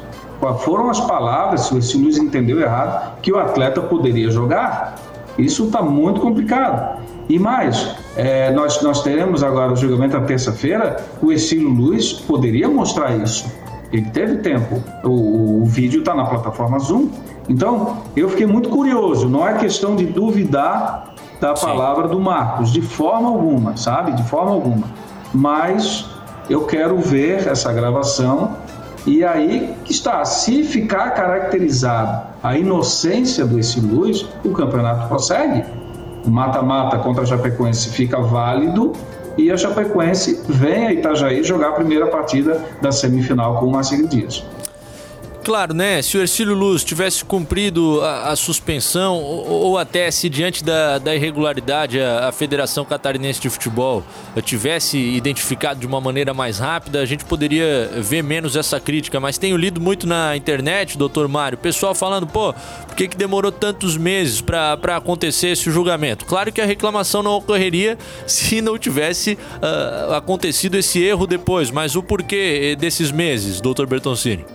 foram 0.59 0.89
as 0.89 0.99
palavras, 0.99 1.61
se 1.61 1.97
o 1.97 2.01
Luiz 2.01 2.17
entendeu 2.17 2.59
errado, 2.59 3.19
que 3.21 3.31
o 3.31 3.37
atleta 3.37 3.81
poderia 3.81 4.29
jogar. 4.29 4.95
Isso 5.37 5.65
está 5.65 5.81
muito 5.81 6.21
complicado. 6.21 7.01
E 7.29 7.39
mais, 7.39 7.95
é, 8.15 8.51
nós, 8.51 8.81
nós 8.81 9.01
teremos 9.01 9.43
agora 9.43 9.71
o 9.71 9.75
julgamento 9.75 10.19
na 10.19 10.25
terça-feira, 10.25 10.97
o 11.21 11.31
Estilo 11.31 11.69
Luiz 11.69 12.13
poderia 12.13 12.67
mostrar 12.67 13.15
isso. 13.15 13.51
Ele 13.91 14.09
teve 14.09 14.37
tempo. 14.37 14.83
O, 15.03 15.61
o 15.61 15.65
vídeo 15.65 15.99
está 15.99 16.13
na 16.13 16.25
plataforma 16.25 16.79
Zoom. 16.79 17.09
Então, 17.47 17.97
eu 18.15 18.29
fiquei 18.29 18.45
muito 18.45 18.69
curioso. 18.69 19.29
Não 19.29 19.47
é 19.47 19.53
questão 19.53 19.95
de 19.95 20.05
duvidar 20.05 21.13
da 21.39 21.55
Sim. 21.55 21.65
palavra 21.65 22.07
do 22.07 22.19
Marcos, 22.19 22.71
de 22.71 22.81
forma 22.81 23.29
alguma, 23.29 23.77
sabe? 23.77 24.13
De 24.13 24.23
forma 24.23 24.51
alguma. 24.51 24.87
Mas 25.33 26.09
eu 26.49 26.65
quero 26.65 26.97
ver 26.97 27.47
essa 27.47 27.71
gravação 27.71 28.55
e 29.05 29.23
aí 29.23 29.75
está, 29.89 30.23
se 30.23 30.63
ficar 30.63 31.11
caracterizado 31.11 32.27
a 32.41 32.57
inocência 32.57 33.45
do 33.45 33.59
esse 33.59 33.81
o 34.45 34.51
campeonato 34.51 35.07
prossegue. 35.07 35.63
O 36.25 36.29
mata-mata 36.29 36.97
contra 36.99 37.23
a 37.23 37.25
Chapecoense 37.25 37.89
fica 37.89 38.21
válido 38.21 38.93
e 39.37 39.51
a 39.51 39.57
Chapecoense 39.57 40.41
vem 40.47 40.87
a 40.87 40.93
Itajaí 40.93 41.43
jogar 41.43 41.69
a 41.69 41.73
primeira 41.73 42.07
partida 42.07 42.63
da 42.81 42.91
semifinal 42.91 43.59
com 43.59 43.67
o 43.67 43.71
Marcelo 43.71 44.07
Dias. 44.07 44.45
Claro, 45.43 45.73
né? 45.73 46.01
Se 46.01 46.17
o 46.17 46.21
Ercílio 46.21 46.53
Luz 46.55 46.85
tivesse 46.85 47.25
cumprido 47.25 47.99
a, 48.01 48.29
a 48.29 48.35
suspensão, 48.35 49.17
ou, 49.17 49.45
ou, 49.45 49.77
até 49.77 50.09
se 50.09 50.29
diante 50.29 50.63
da, 50.63 50.97
da 50.97 51.13
irregularidade 51.13 51.99
a, 51.99 52.29
a, 52.29 52.31
Federação 52.31 52.85
Catarinense 52.85 53.41
de 53.41 53.49
Futebol 53.49 54.05
tivesse 54.41 54.97
identificado 54.97 55.81
de 55.81 55.85
uma 55.85 55.99
maneira 55.99 56.33
mais 56.33 56.59
rápida, 56.59 57.01
a 57.01 57.05
gente 57.05 57.25
poderia 57.25 57.91
ver 57.97 58.23
menos 58.23 58.55
essa 58.55 58.79
crítica. 58.79 59.19
Mas 59.19 59.37
tenho 59.37 59.57
lido 59.57 59.81
muito 59.81 60.07
na 60.07 60.33
internet, 60.37 60.97
doutor 60.97 61.27
Mário, 61.27 61.57
pessoal 61.57 61.93
falando, 61.93 62.25
pô, 62.25 62.53
por 62.87 62.95
que, 62.95 63.09
que 63.09 63.17
demorou 63.17 63.51
tantos 63.51 63.97
meses 63.97 64.39
para 64.39 64.95
acontecer 64.95 65.49
esse 65.49 65.69
julgamento? 65.69 66.25
Claro 66.25 66.53
que 66.53 66.61
a 66.61 66.65
reclamação 66.65 67.21
não 67.21 67.31
ocorreria 67.31 67.97
se 68.25 68.61
não 68.61 68.77
tivesse 68.77 69.33
uh, 69.33 70.13
acontecido 70.13 70.75
esse 70.75 71.03
erro 71.03 71.27
depois, 71.27 71.69
mas 71.69 71.97
o 71.97 72.01
porquê 72.01 72.77
desses 72.79 73.11
meses, 73.11 73.59
doutor 73.59 73.85
Bertoncini? 73.85 74.45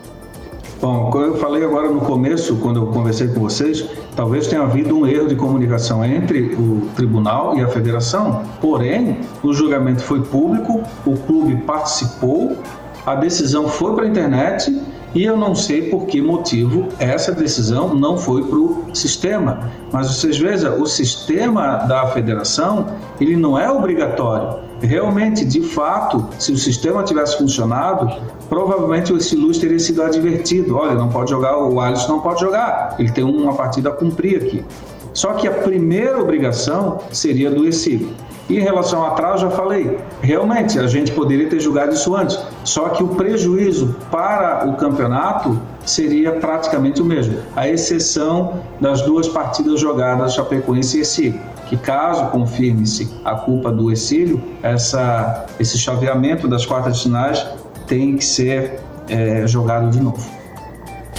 Bom, 0.81 1.11
como 1.11 1.25
eu 1.25 1.37
falei 1.39 1.65
agora 1.65 1.91
no 1.91 2.01
começo, 2.01 2.55
quando 2.57 2.79
eu 2.79 2.87
conversei 2.87 3.27
com 3.27 3.41
vocês, 3.41 3.85
talvez 4.15 4.47
tenha 4.47 4.63
havido 4.63 4.97
um 4.97 5.05
erro 5.05 5.27
de 5.27 5.35
comunicação 5.35 6.05
entre 6.05 6.55
o 6.55 6.89
tribunal 6.95 7.59
e 7.59 7.63
a 7.63 7.67
federação. 7.67 8.45
Porém, 8.61 9.19
o 9.43 9.53
julgamento 9.53 10.03
foi 10.03 10.23
público, 10.23 10.81
o 11.05 11.17
clube 11.17 11.57
participou, 11.63 12.57
a 13.05 13.17
decisão 13.17 13.67
foi 13.67 13.93
para 13.97 14.05
a 14.05 14.09
internet 14.09 14.81
e 15.15 15.25
eu 15.25 15.37
não 15.37 15.53
sei 15.53 15.91
por 15.91 16.07
que 16.07 16.23
motivo 16.23 16.87
essa 17.01 17.33
decisão 17.33 17.95
não 17.95 18.17
foi 18.17 18.45
para 18.45 18.59
o 18.59 18.85
sistema. 18.95 19.73
Mas 19.91 20.07
vocês 20.07 20.39
vejam, 20.39 20.81
o 20.81 20.87
sistema 20.87 21.79
da 21.89 22.07
federação 22.09 22.87
ele 23.21 23.35
não 23.35 23.59
é 23.59 23.69
obrigatório. 23.69 24.61
Realmente, 24.81 25.45
de 25.45 25.61
fato, 25.61 26.29
se 26.39 26.53
o 26.53 26.57
sistema 26.57 27.03
tivesse 27.03 27.37
funcionado, 27.37 28.09
provavelmente 28.49 29.13
esse 29.13 29.37
Luz 29.37 29.59
teria 29.59 29.79
sido 29.79 30.03
advertido. 30.03 30.77
Olha, 30.77 30.95
não 30.95 31.09
pode 31.09 31.31
jogar, 31.31 31.59
o 31.59 31.81
Alisson 31.81 32.09
não 32.09 32.21
pode 32.21 32.41
jogar, 32.41 32.97
ele 32.99 33.11
tem 33.11 33.25
uma 33.25 33.55
partida 33.55 33.91
a 33.91 33.93
cumprir 33.93 34.37
aqui. 34.37 34.65
Só 35.13 35.33
que 35.35 35.49
a 35.49 35.53
primeira 35.53 36.21
obrigação 36.21 36.99
seria 37.11 37.51
do 37.51 37.67
Exílio. 37.67 38.11
E 38.49 38.57
em 38.57 38.61
relação 38.61 39.05
a 39.05 39.09
atraso, 39.09 39.43
já 39.43 39.51
falei, 39.51 39.99
realmente 40.23 40.79
a 40.79 40.87
gente 40.87 41.13
poderia 41.13 41.51
ter 41.51 41.61
julgado 41.61 41.93
isso 41.93 42.15
antes, 42.17 42.39
só 42.65 42.89
que 42.91 43.03
o 43.03 43.09
prejuízo 43.09 43.95
para 44.11 44.67
o 44.67 44.75
campeonato 44.77 45.61
seria 45.85 46.33
praticamente 46.33 47.03
o 47.03 47.05
mesmo, 47.05 47.37
a 47.55 47.69
exceção 47.69 48.61
das 48.81 49.03
duas 49.03 49.29
partidas 49.29 49.81
jogadas 49.81 50.35
Chapecoense 50.35 50.99
e 50.99 51.01
Exílio, 51.01 51.41
que 51.67 51.77
caso 51.77 52.27
confirme-se 52.29 53.11
a 53.23 53.35
culpa 53.35 53.71
do 53.71 53.91
Exílio, 53.91 54.43
essa, 54.63 55.47
esse 55.61 55.77
chaveamento 55.77 56.49
das 56.49 56.65
quartas 56.65 56.97
de 56.97 57.03
finais 57.03 57.47
tem 57.89 58.17
que 58.17 58.25
ser 58.25 58.79
é, 59.09 59.47
jogado 59.47 59.91
de 59.91 60.01
novo. 60.01 60.25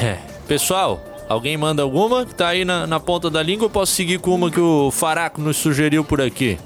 É. 0.02 0.18
Pessoal, 0.48 1.04
alguém 1.28 1.58
manda 1.58 1.82
alguma 1.82 2.26
que 2.26 2.34
tá 2.34 2.48
aí 2.48 2.64
na, 2.64 2.88
na 2.88 3.00
ponta 3.00 3.30
da 3.30 3.44
língua? 3.44 3.66
Eu 3.66 3.70
posso 3.70 3.92
seguir 3.92 4.20
com 4.20 4.34
uma 4.34 4.50
que 4.50 4.60
o 4.60 4.90
Faraco 4.92 5.42
nos 5.42 5.58
sugeriu 5.58 6.04
por 6.04 6.22
aqui? 6.22 6.58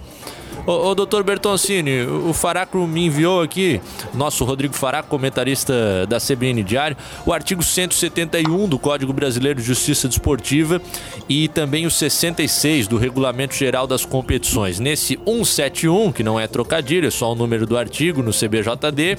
Ô, 0.66 0.72
ô 0.72 0.95
doutor 0.95 1.24
Bertoncini, 1.24 2.03
o 2.03 2.32
Faraco 2.32 2.88
me 2.88 3.07
enviou 3.07 3.41
aqui, 3.41 3.82
nosso 4.14 4.45
Rodrigo 4.45 4.74
Faraco, 4.74 5.09
comentarista 5.09 6.07
da 6.07 6.20
CBN 6.20 6.64
Diário, 6.64 6.95
o 7.26 7.34
artigo 7.34 7.61
171 7.61 8.70
do 8.70 8.80
Código 8.80 9.11
Brasileiro 9.11 9.59
de 9.59 9.66
Justiça 9.66 10.07
Desportiva 10.07 10.82
e 11.28 11.49
também 11.49 11.86
o 11.86 11.91
66 11.91 12.88
do 12.88 12.97
Regulamento 12.97 13.55
Geral 13.55 13.86
das 13.86 14.05
Competições. 14.05 14.80
Nesse 14.80 15.20
171, 15.26 16.14
que 16.14 16.24
não 16.24 16.39
é 16.39 16.47
trocadilho, 16.47 17.09
é 17.09 17.11
só 17.11 17.34
o 17.34 17.36
número 17.36 17.68
do 17.68 17.78
artigo 17.78 18.24
no 18.24 18.32
CBJD, 18.32 19.18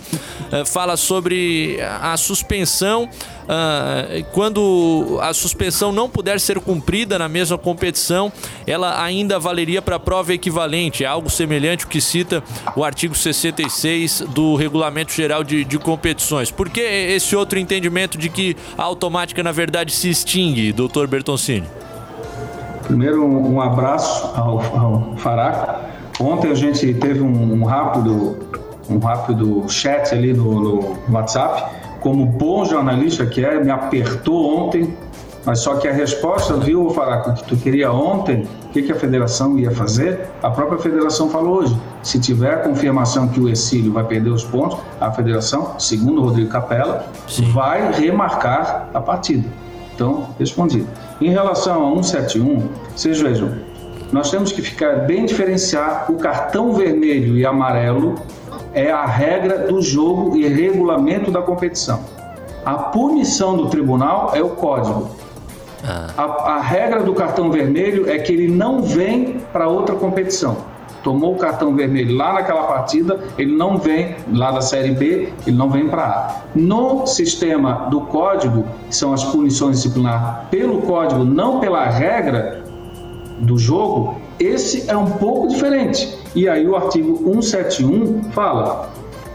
eh, 0.51 0.64
fala 0.64 0.97
sobre 0.97 1.78
a 2.01 2.16
suspensão 2.16 3.07
Uh, 3.45 4.24
quando 4.32 5.18
a 5.20 5.34
suspensão 5.34 5.92
não 5.92 6.09
puder 6.09 6.40
ser 6.40 6.59
cumprida 6.61 7.18
na 7.18 7.28
mesma 7.28 7.59
competição, 7.59 8.32
ela 8.66 9.03
ainda 9.03 9.38
valeria 9.38 9.82
para 9.82 9.99
prova 9.99 10.32
equivalente, 10.32 11.05
é 11.05 11.07
algo 11.07 11.28
semelhante 11.35 11.85
ao 11.85 11.91
que 11.91 12.01
cita 12.01 12.43
o 12.76 12.85
artigo 12.85 13.14
66 13.14 14.24
do 14.28 14.55
Regulamento 14.57 15.12
Geral 15.12 15.45
de, 15.45 15.64
de 15.64 15.78
Competições. 15.78 16.51
Por 16.51 16.68
que 16.70 16.80
esse 16.80 17.35
outro 17.37 17.59
entendimento 17.59 18.16
de 18.16 18.28
que 18.28 18.57
a 18.78 18.82
automática, 18.82 19.43
na 19.43 19.53
verdade, 19.53 19.93
se 19.93 20.09
extingue, 20.09 20.72
doutor 20.72 21.07
Bertoncini? 21.07 21.66
Primeiro, 22.85 23.24
um 23.24 23.61
abraço 23.61 24.26
ao, 24.35 24.61
ao 24.61 25.16
Faraco. 25.16 25.85
Ontem 26.20 26.51
a 26.51 26.55
gente 26.55 26.95
teve 26.95 27.20
um, 27.20 27.62
um 27.62 27.64
rápido 27.64 28.39
um 28.89 28.99
rápido 28.99 29.66
chat 29.68 30.12
ali 30.14 30.35
no, 30.35 30.61
no 30.61 30.99
WhatsApp 31.11 31.74
como 32.01 32.26
bom 32.26 32.66
jornalista 32.66 33.24
que 33.24 33.43
é, 33.43 33.64
me 33.64 33.70
apertou 33.70 34.66
ontem, 34.66 34.95
mas 35.45 35.61
só 35.61 35.76
que 35.76 35.86
a 35.86 35.92
resposta, 35.92 36.55
viu, 36.55 36.88
Faraco, 36.90 37.34
que 37.34 37.45
tu 37.45 37.57
queria 37.57 37.92
ontem, 37.92 38.47
o 38.64 38.68
que, 38.70 38.82
que 38.82 38.92
a 38.92 38.95
federação 38.95 39.59
ia 39.59 39.70
fazer? 39.70 40.28
A 40.42 40.51
própria 40.51 40.78
federação 40.78 41.28
falou 41.28 41.59
hoje. 41.59 41.78
Se 42.03 42.18
tiver 42.18 42.55
a 42.55 42.57
confirmação 42.59 43.28
que 43.28 43.38
o 43.38 43.49
Exílio 43.49 43.92
vai 43.92 44.05
perder 44.05 44.30
os 44.30 44.45
pontos, 44.45 44.78
a 45.01 45.11
federação, 45.12 45.78
segundo 45.78 46.22
o 46.22 46.24
Rodrigo 46.24 46.51
Capella, 46.51 47.07
Sim. 47.28 47.51
vai 47.53 47.92
remarcar 47.92 48.88
a 48.95 49.01
partida. 49.01 49.47
Então, 49.95 50.28
respondido. 50.38 50.88
Em 51.20 51.30
relação 51.30 51.92
a 51.92 52.03
171, 52.03 52.68
vocês 52.97 53.20
vejam, 53.20 53.53
nós 54.12 54.30
temos 54.30 54.51
que 54.51 54.62
ficar 54.62 55.07
bem 55.07 55.26
diferenciar 55.26 56.11
o 56.11 56.16
cartão 56.16 56.72
vermelho 56.72 57.36
e 57.36 57.45
amarelo 57.45 58.14
é 58.72 58.90
a 58.90 59.07
regra 59.07 59.68
do 59.68 59.80
jogo 59.80 60.36
e 60.36 60.49
regulamento 60.49 61.30
da 61.30 61.40
competição. 61.40 62.01
A 62.64 62.74
punição 62.74 63.57
do 63.57 63.68
tribunal 63.68 64.32
é 64.34 64.42
o 64.42 64.51
código. 64.51 65.11
Ah. 65.87 66.09
A, 66.16 66.24
a 66.55 66.61
regra 66.61 67.03
do 67.03 67.12
cartão 67.14 67.51
vermelho 67.51 68.09
é 68.09 68.18
que 68.18 68.32
ele 68.32 68.49
não 68.49 68.82
vem 68.82 69.41
para 69.53 69.68
outra 69.68 69.95
competição. 69.95 70.57
Tomou 71.03 71.35
o 71.35 71.37
cartão 71.37 71.76
vermelho 71.76 72.16
lá 72.16 72.32
naquela 72.32 72.62
partida, 72.62 73.20
ele 73.37 73.55
não 73.55 73.76
vem 73.76 74.16
lá 74.32 74.51
da 74.51 74.62
Série 74.62 74.93
B, 74.93 75.28
ele 75.47 75.57
não 75.57 75.68
vem 75.68 75.87
para 75.87 76.03
A. 76.03 76.37
No 76.55 77.07
sistema 77.07 77.89
do 77.91 78.01
código, 78.03 78.64
que 78.89 78.97
são 78.97 79.12
as 79.12 79.22
punições 79.22 79.76
disciplinares 79.76 80.49
pelo 80.51 80.80
código, 80.80 81.22
não 81.22 81.61
pela 81.61 81.85
regra 81.85 82.64
do 83.39 83.59
jogo, 83.59 84.16
esse 84.41 84.91
é 84.91 84.97
um 84.97 85.11
pouco 85.11 85.49
diferente. 85.49 86.18
E 86.35 86.49
aí 86.49 86.66
o 86.66 86.74
artigo 86.74 87.18
171 87.18 88.30
fala: 88.32 88.91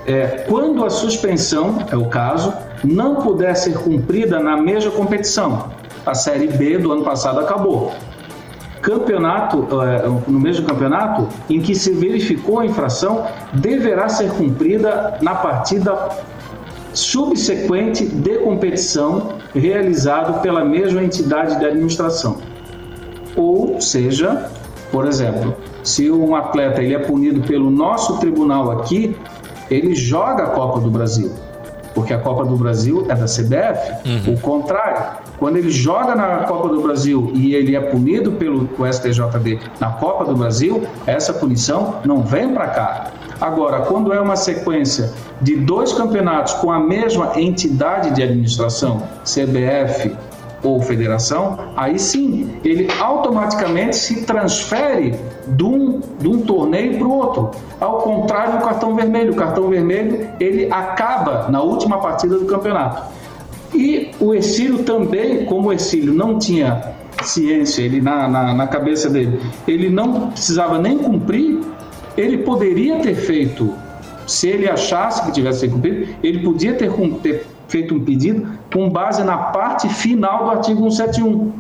é, 0.08 0.46
quando 0.50 0.84
a 0.84 0.90
suspensão, 0.90 1.78
é 1.92 1.96
o 1.96 2.06
caso, 2.06 2.52
não 2.84 3.18
puder 3.18 3.56
ser 3.56 3.78
cumprida 3.78 4.40
na 4.40 4.58
mesma 4.58 4.92
competição, 4.92 5.70
a 6.06 6.14
Série 6.14 6.48
B 6.48 6.78
do 6.78 6.92
ano 6.92 7.04
passado 7.04 7.40
acabou. 7.40 7.94
Campeonato, 8.82 9.68
é, 9.82 10.08
no 10.28 10.40
mesmo 10.40 10.66
campeonato, 10.66 11.28
em 11.50 11.60
que 11.60 11.76
se 11.76 11.92
verificou 11.92 12.60
a 12.60 12.66
infração, 12.66 13.26
deverá 13.54 14.08
ser 14.08 14.32
cumprida 14.32 15.18
na 15.22 15.36
partida 15.36 16.10
subsequente 16.94 18.06
de 18.06 18.40
competição 18.40 19.34
realizado 19.54 20.42
pela 20.42 20.64
mesma 20.64 21.04
entidade 21.04 21.60
de 21.60 21.66
administração. 21.66 22.38
Ou 23.36 23.80
seja, 23.80 24.50
por 24.92 25.06
exemplo, 25.06 25.56
se 25.84 26.10
um 26.10 26.36
atleta 26.36 26.82
ele 26.82 26.96
é 26.96 27.00
punido 27.00 27.42
pelo 27.42 27.70
nosso 27.70 28.18
tribunal 28.20 28.72
aqui, 28.72 29.16
ele 29.70 29.94
joga 29.94 30.44
a 30.44 30.48
Copa 30.48 30.80
do 30.80 30.90
Brasil, 30.90 31.32
porque 31.94 32.14
a 32.14 32.18
Copa 32.18 32.44
do 32.46 32.56
Brasil 32.56 33.06
é 33.08 33.16
da 33.16 33.26
CBF. 33.26 34.08
Uhum. 34.08 34.34
O 34.34 34.40
contrário, 34.40 35.20
quando 35.40 35.56
ele 35.56 35.72
joga 35.72 36.14
na 36.14 36.44
Copa 36.44 36.68
do 36.68 36.82
Brasil 36.82 37.32
e 37.34 37.56
ele 37.56 37.76
é 37.76 37.80
punido 37.80 38.34
pelo 38.34 38.68
STJD 38.92 39.60
na 39.80 39.92
Copa 39.94 40.26
do 40.26 40.36
Brasil, 40.36 40.84
essa 41.08 41.34
punição 41.34 41.96
não 42.06 42.22
vem 42.22 42.54
para 42.54 42.68
cá. 42.68 43.12
Agora, 43.40 43.82
quando 43.82 44.12
é 44.12 44.20
uma 44.20 44.36
sequência 44.36 45.14
de 45.42 45.56
dois 45.56 45.94
campeonatos 45.94 46.54
com 46.56 46.70
a 46.70 46.80
mesma 46.80 47.32
entidade 47.40 48.12
de 48.12 48.22
administração, 48.22 49.02
CBF 49.24 50.14
ou 50.62 50.82
federação, 50.82 51.58
aí 51.78 51.98
sim 51.98 52.60
ele 52.66 52.90
automaticamente 53.00 53.96
se 53.96 54.26
transfere 54.26 55.16
de 55.48 55.64
um, 55.64 56.02
de 56.20 56.28
um 56.28 56.42
torneio 56.42 56.98
para 56.98 57.08
o 57.08 57.14
outro. 57.14 57.52
Ao 57.80 58.00
contrário 58.00 58.58
do 58.58 58.66
cartão 58.66 58.94
vermelho, 58.94 59.32
o 59.32 59.36
cartão 59.38 59.70
vermelho 59.70 60.28
ele 60.38 60.70
acaba 60.70 61.48
na 61.50 61.62
última 61.62 62.00
partida 62.00 62.38
do 62.38 62.46
campeonato. 62.46 63.19
E 63.74 64.12
o 64.20 64.34
Exílio 64.34 64.84
também, 64.84 65.46
como 65.46 65.70
o 65.70 65.74
Exílio 65.74 66.14
não 66.14 66.40
tinha 66.40 66.94
ciência, 67.24 67.82
ele 67.82 68.02
na, 68.02 68.28
na, 68.28 68.54
na 68.54 68.68
cabeça 68.68 69.10
dele, 69.10 69.40
ele 69.68 69.90
não 69.90 70.32
precisava 70.32 70.80
nem 70.80 70.98
cumprir, 70.98 71.60
ele 72.18 72.40
poderia 72.40 73.00
ter 73.00 73.16
feito, 73.16 73.74
se 74.26 74.48
ele 74.48 74.70
achasse 74.70 75.24
que 75.26 75.32
tivesse 75.32 75.68
que 75.68 75.74
cumprir, 75.74 76.16
ele 76.24 76.40
podia 76.40 76.74
ter, 76.74 76.92
ter 77.22 77.46
feito 77.68 77.94
um 77.94 78.00
pedido 78.00 78.48
com 78.74 78.90
base 78.90 79.24
na 79.24 79.38
parte 79.38 79.88
final 79.90 80.46
do 80.46 80.52
artigo 80.52 80.90
171. 80.90 81.52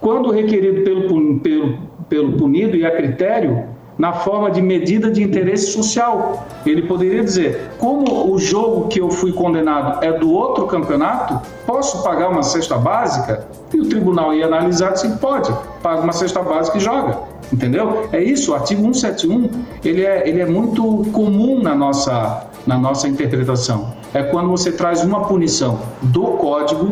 Quando 0.00 0.30
requerido 0.30 0.82
pelo, 0.82 1.38
pelo, 1.40 1.78
pelo 2.08 2.32
punido 2.32 2.76
e 2.76 2.84
a 2.84 2.90
critério, 2.90 3.71
na 3.98 4.12
forma 4.12 4.50
de 4.50 4.60
medida 4.60 5.10
de 5.10 5.22
interesse 5.22 5.72
social. 5.72 6.46
Ele 6.64 6.82
poderia 6.82 7.22
dizer: 7.22 7.70
como 7.78 8.32
o 8.32 8.38
jogo 8.38 8.88
que 8.88 9.00
eu 9.00 9.10
fui 9.10 9.32
condenado 9.32 10.04
é 10.04 10.12
do 10.12 10.32
outro 10.32 10.66
campeonato, 10.66 11.40
posso 11.66 12.02
pagar 12.02 12.30
uma 12.30 12.42
cesta 12.42 12.76
básica? 12.76 13.46
E 13.72 13.80
o 13.80 13.88
tribunal 13.88 14.34
ia 14.34 14.46
analisar 14.46 14.96
se 14.96 15.08
pode, 15.18 15.52
paga 15.82 16.02
uma 16.02 16.12
cesta 16.12 16.42
básica 16.42 16.78
e 16.78 16.80
joga. 16.80 17.18
Entendeu? 17.52 18.08
É 18.12 18.22
isso, 18.22 18.52
o 18.52 18.54
artigo 18.54 18.82
171 18.82 19.50
ele 19.84 20.04
é, 20.04 20.26
ele 20.26 20.40
é 20.40 20.46
muito 20.46 21.04
comum 21.12 21.62
na 21.62 21.74
nossa, 21.74 22.46
na 22.66 22.78
nossa 22.78 23.06
interpretação. 23.06 23.92
É 24.14 24.22
quando 24.22 24.48
você 24.48 24.72
traz 24.72 25.04
uma 25.04 25.24
punição 25.26 25.80
do 26.02 26.22
código 26.32 26.90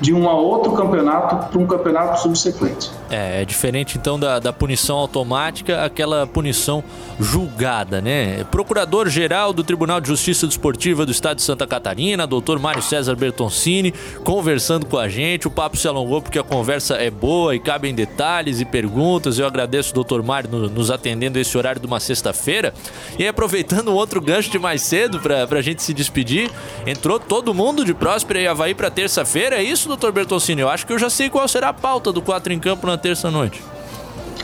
de 0.00 0.12
um 0.12 0.28
a 0.28 0.34
outro 0.34 0.72
campeonato 0.72 1.50
para 1.50 1.60
um 1.60 1.66
campeonato 1.66 2.20
subsequente. 2.20 2.90
É, 3.10 3.42
é 3.42 3.44
diferente 3.44 3.98
então 3.98 4.18
da, 4.18 4.38
da 4.38 4.52
punição 4.52 4.96
automática, 4.96 5.84
aquela 5.84 6.26
punição 6.26 6.82
julgada, 7.18 8.00
né? 8.00 8.44
Procurador-Geral 8.44 9.52
do 9.52 9.64
Tribunal 9.64 10.00
de 10.00 10.08
Justiça 10.08 10.46
Desportiva 10.46 11.04
do 11.04 11.10
Estado 11.10 11.36
de 11.36 11.42
Santa 11.42 11.66
Catarina, 11.66 12.26
doutor 12.26 12.58
Mário 12.60 12.82
César 12.82 13.16
Bertoncini, 13.16 13.92
conversando 14.24 14.86
com 14.86 14.96
a 14.96 15.08
gente. 15.08 15.48
O 15.48 15.50
papo 15.50 15.76
se 15.76 15.88
alongou 15.88 16.22
porque 16.22 16.38
a 16.38 16.44
conversa 16.44 16.94
é 16.94 17.10
boa 17.10 17.54
e 17.54 17.58
cabem 17.58 17.94
detalhes 17.94 18.60
e 18.60 18.64
perguntas. 18.64 19.38
Eu 19.38 19.46
agradeço 19.46 19.90
o 19.90 19.94
doutor 19.94 20.22
Mário 20.22 20.68
nos 20.68 20.90
atendendo 20.90 21.38
esse 21.38 21.58
horário 21.58 21.80
de 21.80 21.86
uma 21.86 21.98
sexta-feira. 21.98 22.72
E 23.18 23.26
aproveitando 23.26 23.90
um 23.90 23.94
outro 23.94 24.20
gancho 24.20 24.50
de 24.50 24.58
mais 24.58 24.82
cedo 24.82 25.18
para 25.18 25.58
a 25.58 25.62
gente 25.62 25.82
se 25.82 25.92
despedir, 25.92 26.50
entrou 26.86 27.18
todo 27.18 27.52
mundo 27.52 27.84
de 27.84 27.92
Próspera 27.92 28.40
e 28.40 28.46
Havaí 28.46 28.74
para 28.74 28.90
terça-feira, 28.90 29.56
é 29.56 29.62
isso? 29.62 29.88
doutor 29.88 30.12
Bertolcini? 30.12 30.60
Eu 30.60 30.68
acho 30.68 30.86
que 30.86 30.92
eu 30.92 30.98
já 30.98 31.10
sei 31.10 31.28
qual 31.28 31.48
será 31.48 31.70
a 31.70 31.72
pauta 31.72 32.12
do 32.12 32.22
4 32.22 32.52
em 32.52 32.58
Campo 32.58 32.86
na 32.86 32.99
terça-noite. 33.00 33.62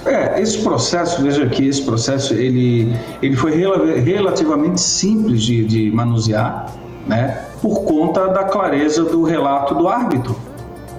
É, 0.04 0.40
esse 0.40 0.58
processo, 0.58 1.20
veja 1.22 1.46
que 1.46 1.66
esse 1.66 1.82
processo 1.82 2.32
ele, 2.32 2.96
ele 3.20 3.36
foi 3.36 3.52
relativamente 4.02 4.80
simples 4.80 5.42
de, 5.42 5.64
de 5.64 5.90
manusear, 5.90 6.66
né, 7.06 7.44
por 7.60 7.82
conta 7.82 8.28
da 8.28 8.44
clareza 8.44 9.04
do 9.04 9.24
relato 9.24 9.74
do 9.74 9.88
árbitro. 9.88 10.36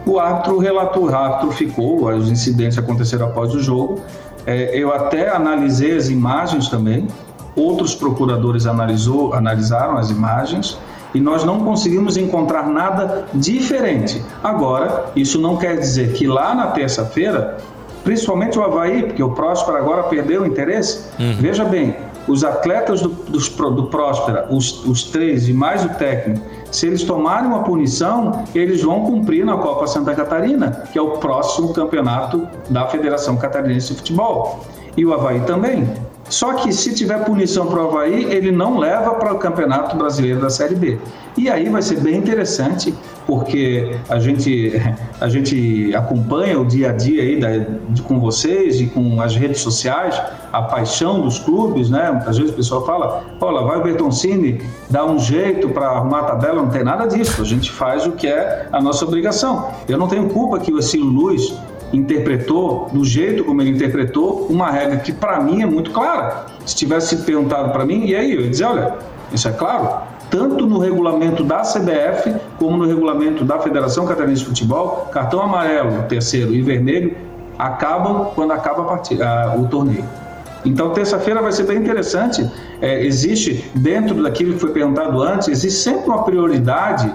O 0.06 0.20
árbitro 0.20 0.58
relatou, 0.58 1.06
o 1.06 1.16
árbitro 1.16 1.52
ficou, 1.52 2.10
os 2.10 2.30
incidentes 2.30 2.78
aconteceram 2.78 3.28
após 3.28 3.54
o 3.54 3.60
jogo. 3.60 4.02
É, 4.46 4.78
eu 4.78 4.94
até 4.94 5.30
analisei 5.30 5.96
as 5.96 6.10
imagens 6.10 6.70
também, 6.70 7.08
outros 7.56 7.96
procuradores 7.96 8.66
analisou, 8.66 9.34
analisaram 9.34 9.98
as 9.98 10.10
imagens 10.10 10.78
e 11.14 11.20
nós 11.20 11.44
não 11.44 11.60
conseguimos 11.60 12.18
encontrar 12.18 12.68
nada 12.68 13.26
diferente. 13.34 14.22
Agora, 14.44 15.12
isso 15.16 15.40
não 15.40 15.58
quer 15.58 15.78
dizer 15.78 16.14
que 16.14 16.28
lá 16.28 16.54
na 16.54 16.68
terça-feira, 16.68 17.58
principalmente 18.04 18.58
o 18.58 18.64
Havaí, 18.64 19.04
porque 19.04 19.24
o 19.24 19.32
Próspera 19.32 19.78
agora 19.78 20.04
perdeu 20.04 20.44
o 20.44 20.46
interesse, 20.46 21.06
uhum. 21.20 21.36
veja 21.40 21.66
bem, 21.66 21.96
os 22.28 22.44
atletas 22.44 23.02
do, 23.02 23.10
dos, 23.10 23.50
do 23.50 23.84
Próspera, 23.88 24.48
os, 24.50 24.86
os 24.86 25.06
três 25.06 25.48
e 25.48 25.54
mais 25.54 25.86
o 25.86 25.90
técnico, 25.90 26.46
se 26.72 26.86
eles 26.86 27.04
tomarem 27.04 27.48
uma 27.48 27.64
punição, 27.64 28.44
eles 28.54 28.84
vão 28.84 29.06
cumprir 29.06 29.46
na 29.46 29.58
Copa 29.58 29.88
Santa 29.88 30.14
Catarina, 30.14 30.84
que 30.92 31.00
é 31.00 31.02
o 31.02 31.12
próximo 31.12 31.74
campeonato 31.74 32.48
da 32.70 32.86
Federação 32.88 33.38
Catarinense 33.38 33.94
de 33.94 34.00
Futebol. 34.00 34.66
E 34.96 35.06
o 35.06 35.14
Havaí 35.14 35.40
também. 35.42 35.88
Só 36.30 36.54
que 36.54 36.74
se 36.74 36.94
tiver 36.94 37.24
punição 37.24 37.68
para 37.68 37.84
o 37.84 37.88
Havaí, 37.88 38.26
ele 38.26 38.52
não 38.52 38.78
leva 38.78 39.16
para 39.16 39.34
o 39.34 39.40
Campeonato 39.40 39.96
Brasileiro 39.96 40.42
da 40.42 40.50
Série 40.50 40.76
B. 40.76 41.00
E 41.38 41.50
aí 41.50 41.70
vai 41.70 41.82
ser 41.82 42.02
bem 42.02 42.18
interessante, 42.18 42.94
porque 43.26 43.96
a 44.10 44.20
gente, 44.20 44.74
a 45.22 45.30
gente 45.30 45.96
acompanha 45.96 46.60
o 46.60 46.66
dia 46.66 46.90
a 46.90 46.94
dia 46.94 47.22
aí 47.22 47.40
da, 47.40 47.50
de, 47.90 48.02
com 48.02 48.20
vocês 48.20 48.82
e 48.82 48.88
com 48.88 49.22
as 49.22 49.36
redes 49.36 49.62
sociais, 49.62 50.20
a 50.52 50.62
paixão 50.64 51.22
dos 51.22 51.40
clubes, 51.40 51.90
né? 51.90 52.12
Muitas 52.12 52.38
vezes 52.38 52.52
o 52.52 52.56
pessoal 52.56 52.86
fala, 52.86 53.24
olha, 53.40 53.66
vai 53.66 53.78
o 53.78 53.84
Bertoncini 53.84 54.62
dar 54.90 55.06
um 55.06 55.20
jeito 55.20 55.70
para 55.70 55.88
arrumar 55.88 56.20
a 56.20 56.24
tabela, 56.24 56.62
não 56.62 56.70
tem 56.70 56.84
nada 56.84 57.06
disso. 57.06 57.42
A 57.42 57.46
gente 57.46 57.72
faz 57.72 58.06
o 58.06 58.12
que 58.12 58.28
é 58.28 58.68
a 58.72 58.82
nossa 58.82 59.06
obrigação. 59.06 59.70
Eu 59.88 59.98
não 59.98 60.08
tenho 60.08 60.28
culpa 60.30 60.60
que 60.60 60.74
o 60.74 60.80
Essilo 60.80 61.06
Luz 61.06 61.54
interpretou 61.98 62.90
do 62.92 63.04
jeito 63.04 63.44
como 63.44 63.62
ele 63.62 63.72
interpretou 63.72 64.48
uma 64.50 64.70
regra 64.70 64.98
que 64.98 65.12
para 65.12 65.40
mim 65.40 65.62
é 65.62 65.66
muito 65.66 65.92
clara. 65.92 66.46
Se 66.66 66.76
tivesse 66.76 67.18
perguntado 67.18 67.72
para 67.72 67.86
mim, 67.86 68.06
e 68.06 68.16
aí 68.16 68.34
eu 68.34 68.42
ia 68.42 68.50
dizer, 68.50 68.66
olha, 68.66 68.96
isso 69.32 69.48
é 69.48 69.52
claro, 69.52 69.90
tanto 70.30 70.66
no 70.66 70.80
regulamento 70.80 71.44
da 71.44 71.62
CBF 71.62 72.36
como 72.58 72.78
no 72.78 72.86
regulamento 72.86 73.44
da 73.44 73.60
Federação 73.60 74.06
Catarinense 74.06 74.42
de 74.42 74.48
Futebol, 74.48 75.10
cartão 75.12 75.42
amarelo, 75.42 76.04
terceiro 76.04 76.54
e 76.54 76.62
vermelho 76.62 77.16
acabam 77.58 78.32
quando 78.36 78.52
acaba 78.52 78.84
partida, 78.84 79.56
o 79.58 79.68
torneio. 79.68 80.06
Então, 80.66 80.90
terça-feira 80.92 81.42
vai 81.42 81.52
ser 81.52 81.64
bem 81.64 81.78
interessante. 81.78 82.50
É, 82.82 83.04
existe, 83.06 83.70
dentro 83.74 84.22
daquilo 84.22 84.54
que 84.54 84.60
foi 84.60 84.72
perguntado 84.72 85.22
antes, 85.22 85.48
existe 85.48 85.80
sempre 85.80 86.06
uma 86.06 86.24
prioridade 86.24 87.12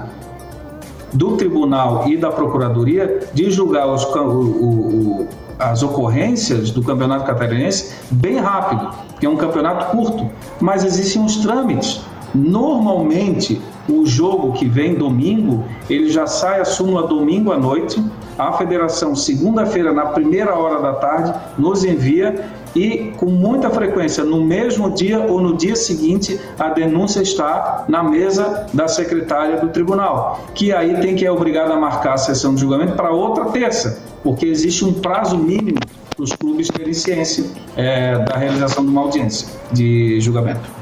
do 1.12 1.36
tribunal 1.36 2.08
e 2.08 2.16
da 2.16 2.30
procuradoria 2.30 3.28
de 3.32 3.50
julgar 3.50 3.86
os, 3.86 4.04
o, 4.04 4.18
o, 4.18 5.28
as 5.58 5.82
ocorrências 5.82 6.70
do 6.70 6.82
campeonato 6.82 7.24
catarinense 7.24 7.94
bem 8.10 8.38
rápido, 8.38 8.90
porque 9.08 9.26
é 9.26 9.28
um 9.28 9.36
campeonato 9.36 9.96
curto, 9.96 10.30
mas 10.60 10.84
existem 10.84 11.24
os 11.24 11.36
trâmites. 11.36 12.00
Normalmente, 12.34 13.60
o 13.88 14.06
jogo 14.06 14.52
que 14.52 14.66
vem 14.66 14.94
domingo, 14.94 15.64
ele 15.90 16.08
já 16.08 16.26
sai 16.26 16.60
a 16.60 16.64
súmula 16.64 17.06
domingo 17.06 17.52
à 17.52 17.58
noite, 17.58 18.02
a 18.38 18.52
federação, 18.52 19.14
segunda-feira, 19.14 19.92
na 19.92 20.06
primeira 20.06 20.54
hora 20.54 20.80
da 20.80 20.94
tarde, 20.94 21.34
nos 21.58 21.84
envia 21.84 22.50
e 22.74 23.12
com 23.16 23.26
muita 23.26 23.70
frequência, 23.70 24.24
no 24.24 24.42
mesmo 24.42 24.90
dia 24.90 25.20
ou 25.20 25.40
no 25.40 25.56
dia 25.56 25.76
seguinte, 25.76 26.40
a 26.58 26.68
denúncia 26.70 27.20
está 27.20 27.84
na 27.88 28.02
mesa 28.02 28.66
da 28.72 28.88
secretária 28.88 29.58
do 29.58 29.68
tribunal, 29.68 30.44
que 30.54 30.72
aí 30.72 31.00
tem 31.00 31.14
que 31.14 31.24
é 31.24 31.30
obrigada 31.30 31.74
a 31.74 31.76
marcar 31.76 32.14
a 32.14 32.18
sessão 32.18 32.54
de 32.54 32.60
julgamento 32.60 32.94
para 32.94 33.10
outra 33.10 33.46
terça, 33.46 34.02
porque 34.22 34.46
existe 34.46 34.84
um 34.84 34.92
prazo 34.92 35.36
mínimo 35.36 35.78
para 36.14 36.24
os 36.24 36.32
clubes 36.32 36.68
terem 36.68 36.92
ciência 36.92 37.44
é, 37.76 38.18
da 38.18 38.36
realização 38.36 38.84
de 38.84 38.90
uma 38.90 39.02
audiência 39.02 39.48
de 39.72 40.20
julgamento. 40.20 40.81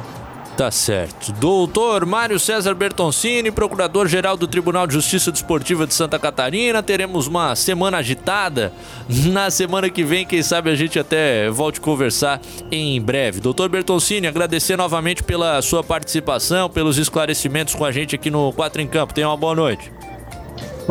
Tá 0.57 0.71
certo. 0.71 1.33
Doutor 1.33 2.05
Mário 2.05 2.39
César 2.39 2.75
Bertoncini, 2.75 3.51
procurador-geral 3.51 4.37
do 4.37 4.47
Tribunal 4.47 4.87
de 4.87 4.93
Justiça 4.93 5.33
Desportiva 5.33 5.87
de 5.87 5.95
Santa 5.95 6.19
Catarina. 6.19 6.83
Teremos 6.83 7.27
uma 7.27 7.57
semana 7.57 7.99
agitada. 7.99 8.73
Na 9.09 9.51
semana 9.51 9.89
que 9.89 10.05
vem, 10.05 10.27
quem 10.27 10.43
sabe 10.43 10.69
a 10.69 10.75
gente 10.75 10.99
até 10.99 11.49
volte 11.49 11.81
a 11.81 11.83
conversar 11.83 12.41
em 12.71 13.01
breve. 13.01 13.41
Doutor 13.41 13.71
Bertoncini, 13.71 14.27
agradecer 14.27 14.77
novamente 14.77 15.23
pela 15.23 15.63
sua 15.63 15.83
participação, 15.83 16.69
pelos 16.69 16.99
esclarecimentos 16.99 17.75
com 17.75 17.85
a 17.85 17.93
gente 17.93 18.15
aqui 18.15 18.31
no 18.31 18.53
Quatro 18.53 18.83
em 18.83 18.87
Campo. 18.87 19.15
Tenha 19.15 19.29
uma 19.29 19.37
boa 19.37 19.55
noite. 19.55 19.91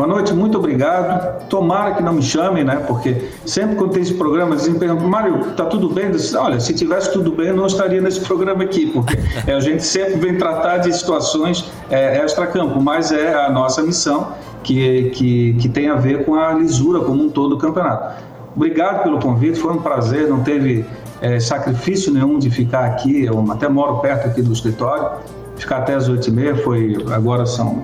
Boa 0.00 0.08
noite, 0.08 0.32
muito 0.32 0.56
obrigado. 0.56 1.46
Tomara 1.50 1.94
que 1.94 2.02
não 2.02 2.14
me 2.14 2.22
chamem, 2.22 2.64
né? 2.64 2.76
Porque 2.88 3.28
sempre 3.44 3.76
quando 3.76 3.90
tem 3.90 4.00
esse 4.00 4.14
programa, 4.14 4.56
perguntam, 4.56 5.06
Mário, 5.06 5.52
tá 5.54 5.66
tudo 5.66 5.90
bem? 5.90 6.10
Disse, 6.10 6.34
Olha, 6.34 6.58
se 6.58 6.72
tivesse 6.72 7.12
tudo 7.12 7.32
bem, 7.32 7.48
eu 7.48 7.54
não 7.54 7.66
estaria 7.66 8.00
nesse 8.00 8.20
programa 8.20 8.64
aqui, 8.64 8.86
porque 8.86 9.18
é, 9.46 9.52
a 9.52 9.60
gente 9.60 9.84
sempre 9.84 10.14
vem 10.14 10.38
tratar 10.38 10.78
de 10.78 10.90
situações 10.96 11.70
é, 11.90 12.16
extra-campo, 12.24 12.80
mas 12.80 13.12
é 13.12 13.34
a 13.34 13.50
nossa 13.50 13.82
missão 13.82 14.28
que, 14.62 15.10
que, 15.10 15.52
que 15.60 15.68
tem 15.68 15.90
a 15.90 15.96
ver 15.96 16.24
com 16.24 16.34
a 16.34 16.54
lisura 16.54 17.00
como 17.00 17.22
um 17.22 17.28
todo 17.28 17.50
do 17.50 17.58
campeonato. 17.58 18.24
Obrigado 18.56 19.02
pelo 19.02 19.18
convite, 19.18 19.60
foi 19.60 19.74
um 19.74 19.82
prazer, 19.82 20.28
não 20.28 20.42
teve 20.42 20.82
é, 21.20 21.38
sacrifício 21.38 22.10
nenhum 22.10 22.38
de 22.38 22.48
ficar 22.50 22.86
aqui, 22.86 23.26
eu 23.26 23.38
até 23.52 23.68
moro 23.68 23.98
perto 23.98 24.28
aqui 24.28 24.40
do 24.40 24.50
escritório, 24.50 25.18
ficar 25.56 25.76
até 25.76 25.94
as 25.94 26.08
oito 26.08 26.26
e 26.26 26.32
meia, 26.32 26.56
foi, 26.56 26.96
agora 27.12 27.44
são 27.44 27.82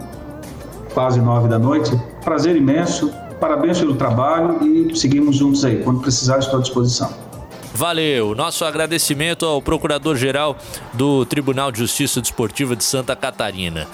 quase 0.96 1.20
nove 1.20 1.46
da 1.46 1.58
noite. 1.58 1.94
Prazer 2.24 2.56
imenso, 2.56 3.12
parabéns 3.38 3.78
pelo 3.78 3.96
trabalho 3.96 4.64
e 4.64 4.96
seguimos 4.96 5.36
juntos 5.36 5.62
aí. 5.62 5.82
Quando 5.82 6.00
precisar, 6.00 6.38
estou 6.38 6.58
à 6.58 6.62
disposição. 6.62 7.12
Valeu. 7.74 8.34
Nosso 8.34 8.64
agradecimento 8.64 9.44
ao 9.44 9.60
Procurador-Geral 9.60 10.56
do 10.94 11.26
Tribunal 11.26 11.70
de 11.70 11.80
Justiça 11.80 12.22
Desportiva 12.22 12.74
de 12.74 12.82
Santa 12.82 13.14
Catarina, 13.14 13.86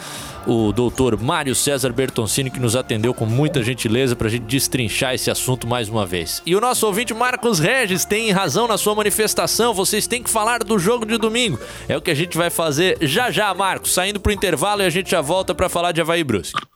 o 0.47 0.73
doutor 0.73 1.21
Mário 1.21 1.57
César 1.57 1.93
Bertoncini, 1.93 2.53
que 2.53 2.61
nos 2.61 2.77
atendeu 2.77 3.13
com 3.13 3.27
muita 3.27 3.65
gentileza 3.65 4.15
para 4.15 4.29
a 4.29 4.31
gente 4.31 4.45
destrinchar 4.45 5.13
esse 5.13 5.29
assunto 5.29 5.67
mais 5.67 5.89
uma 5.89 6.07
vez. 6.07 6.41
E 6.47 6.55
o 6.55 6.61
nosso 6.61 6.87
ouvinte 6.87 7.13
Marcos 7.13 7.59
Regis 7.59 8.05
tem 8.05 8.31
razão 8.31 8.69
na 8.69 8.79
sua 8.79 8.95
manifestação. 8.95 9.75
Vocês 9.75 10.07
têm 10.07 10.23
que 10.23 10.31
falar 10.31 10.63
do 10.63 10.79
jogo 10.79 11.05
de 11.05 11.19
domingo. 11.19 11.59
É 11.89 11.97
o 11.97 12.01
que 12.01 12.13
a 12.13 12.15
gente 12.15 12.39
vai 12.39 12.49
fazer 12.49 12.97
já 13.01 13.29
já, 13.29 13.53
Marcos, 13.53 13.93
saindo 13.93 14.21
para 14.21 14.31
o 14.31 14.33
intervalo 14.33 14.83
e 14.83 14.87
a 14.87 14.91
gente 14.91 15.11
já 15.11 15.21
volta 15.21 15.53
para 15.53 15.69
falar 15.69 15.91
de 15.91 16.01
Havaí 16.01 16.23
Brusque. 16.23 16.72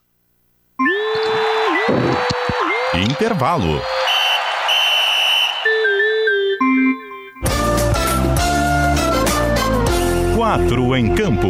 Intervalo. 2.94 3.80
Quatro 10.34 10.94
em 10.96 11.14
campo. 11.14 11.48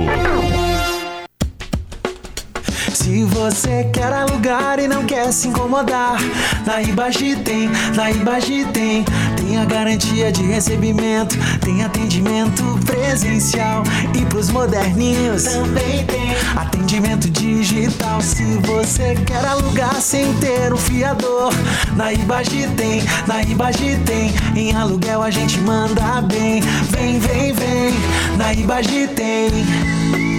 Se 2.96 3.24
você 3.24 3.84
quer 3.92 4.10
alugar 4.10 4.78
e 4.78 4.88
não 4.88 5.04
quer 5.04 5.30
se 5.30 5.48
incomodar, 5.48 6.16
na 6.64 6.80
Ibagi 6.80 7.36
tem, 7.36 7.68
na 7.94 8.10
Ibagi 8.10 8.64
tem. 8.72 9.04
Tem 9.36 9.58
a 9.58 9.66
garantia 9.66 10.32
de 10.32 10.42
recebimento, 10.42 11.36
tem 11.60 11.84
atendimento 11.84 12.62
presencial 12.86 13.82
e 14.18 14.24
pros 14.24 14.48
moderninhos 14.48 15.44
também 15.44 16.06
tem 16.06 16.34
atendimento 16.56 17.30
digital. 17.30 18.20
Se 18.22 18.42
você 18.62 19.14
quer 19.26 19.44
alugar 19.44 20.00
sem 20.00 20.32
ter 20.38 20.72
um 20.72 20.78
fiador, 20.78 21.52
na 21.94 22.14
Ibagi 22.14 22.66
tem, 22.78 23.02
na 23.26 23.42
Ibagi 23.42 23.98
tem. 24.06 24.32
Em 24.56 24.74
aluguel 24.74 25.22
a 25.22 25.30
gente 25.30 25.60
manda 25.60 26.22
bem, 26.22 26.62
vem, 26.90 27.18
vem, 27.20 27.52
vem, 27.52 27.94
na 28.38 28.54
Ibagi 28.54 29.06
tem. 29.08 30.35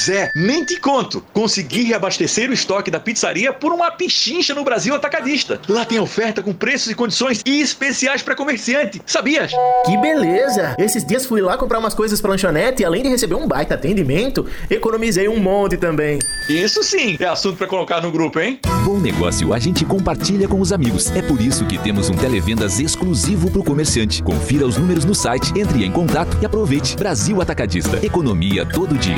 Zé, 0.00 0.32
nem 0.34 0.64
te 0.64 0.80
conto. 0.80 1.22
Consegui 1.32 1.82
reabastecer 1.82 2.48
o 2.48 2.54
estoque 2.54 2.90
da 2.90 2.98
pizzaria 2.98 3.52
por 3.52 3.72
uma 3.72 3.90
pichincha 3.90 4.54
no 4.54 4.64
Brasil 4.64 4.94
Atacadista. 4.94 5.60
Lá 5.68 5.84
tem 5.84 6.00
oferta 6.00 6.42
com 6.42 6.54
preços 6.54 6.90
e 6.90 6.94
condições 6.94 7.42
especiais 7.44 8.22
para 8.22 8.34
comerciante. 8.34 9.02
Sabias? 9.04 9.52
Que 9.84 9.96
beleza! 9.98 10.74
Esses 10.78 11.04
dias 11.04 11.26
fui 11.26 11.42
lá 11.42 11.58
comprar 11.58 11.78
umas 11.78 11.94
coisas 11.94 12.20
pra 12.20 12.30
lanchonete 12.30 12.82
e 12.82 12.84
além 12.84 13.02
de 13.02 13.10
receber 13.10 13.34
um 13.34 13.46
baita 13.46 13.74
atendimento, 13.74 14.46
economizei 14.70 15.28
um 15.28 15.38
monte 15.38 15.76
também. 15.76 16.18
Isso 16.50 16.82
sim, 16.82 17.16
é 17.20 17.26
assunto 17.26 17.56
para 17.58 17.68
colocar 17.68 18.00
no 18.00 18.10
grupo, 18.10 18.40
hein? 18.40 18.58
Bom 18.84 18.98
negócio 18.98 19.54
a 19.54 19.58
gente 19.60 19.84
compartilha 19.84 20.48
com 20.48 20.60
os 20.60 20.72
amigos. 20.72 21.08
É 21.14 21.22
por 21.22 21.40
isso 21.40 21.64
que 21.64 21.78
temos 21.78 22.10
um 22.10 22.14
televendas 22.14 22.80
exclusivo 22.80 23.48
pro 23.48 23.62
comerciante. 23.62 24.20
Confira 24.20 24.66
os 24.66 24.76
números 24.76 25.04
no 25.04 25.14
site, 25.14 25.52
entre 25.56 25.84
em 25.84 25.92
contato 25.92 26.36
e 26.42 26.46
aproveite. 26.46 26.96
Brasil 26.96 27.40
Atacadista. 27.40 28.04
Economia 28.04 28.66
todo 28.66 28.98
dia. 28.98 29.14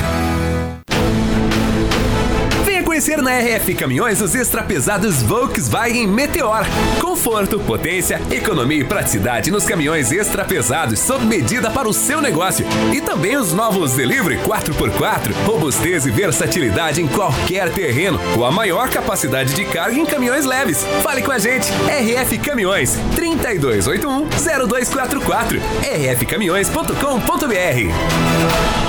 Conhecer 3.03 3.21
na 3.21 3.37
RF 3.37 3.75
Caminhões 3.75 4.21
os 4.21 4.33
extrapesados 4.33 5.25
Volkswagen 5.25 6.07
Meteor. 6.07 6.65
Conforto, 7.01 7.59
potência, 7.59 8.23
economia 8.31 8.79
e 8.79 8.85
praticidade 8.85 9.51
nos 9.51 9.65
caminhões 9.65 10.13
extrapesados 10.13 11.01
sob 11.01 11.25
medida 11.25 11.69
para 11.69 11.89
o 11.89 11.93
seu 11.93 12.21
negócio. 12.21 12.65
E 12.95 13.01
também 13.01 13.37
os 13.37 13.53
novos 13.53 13.95
Delivery 13.95 14.37
4x4, 14.37 15.33
robustez 15.45 16.07
e 16.07 16.13
versatilidade 16.13 17.03
em 17.03 17.09
qualquer 17.09 17.73
terreno, 17.73 18.21
com 18.37 18.45
a 18.45 18.53
maior 18.53 18.89
capacidade 18.89 19.53
de 19.53 19.65
carga 19.65 19.99
em 19.99 20.07
caminhões 20.07 20.45
leves. 20.45 20.87
Fale 21.03 21.23
com 21.23 21.33
a 21.33 21.41
gente, 21.41 21.73
RF 21.73 22.39
Caminhões, 22.39 22.97
3281-0244, 23.17 25.61
rfcaminhões.com.br. 25.83 28.82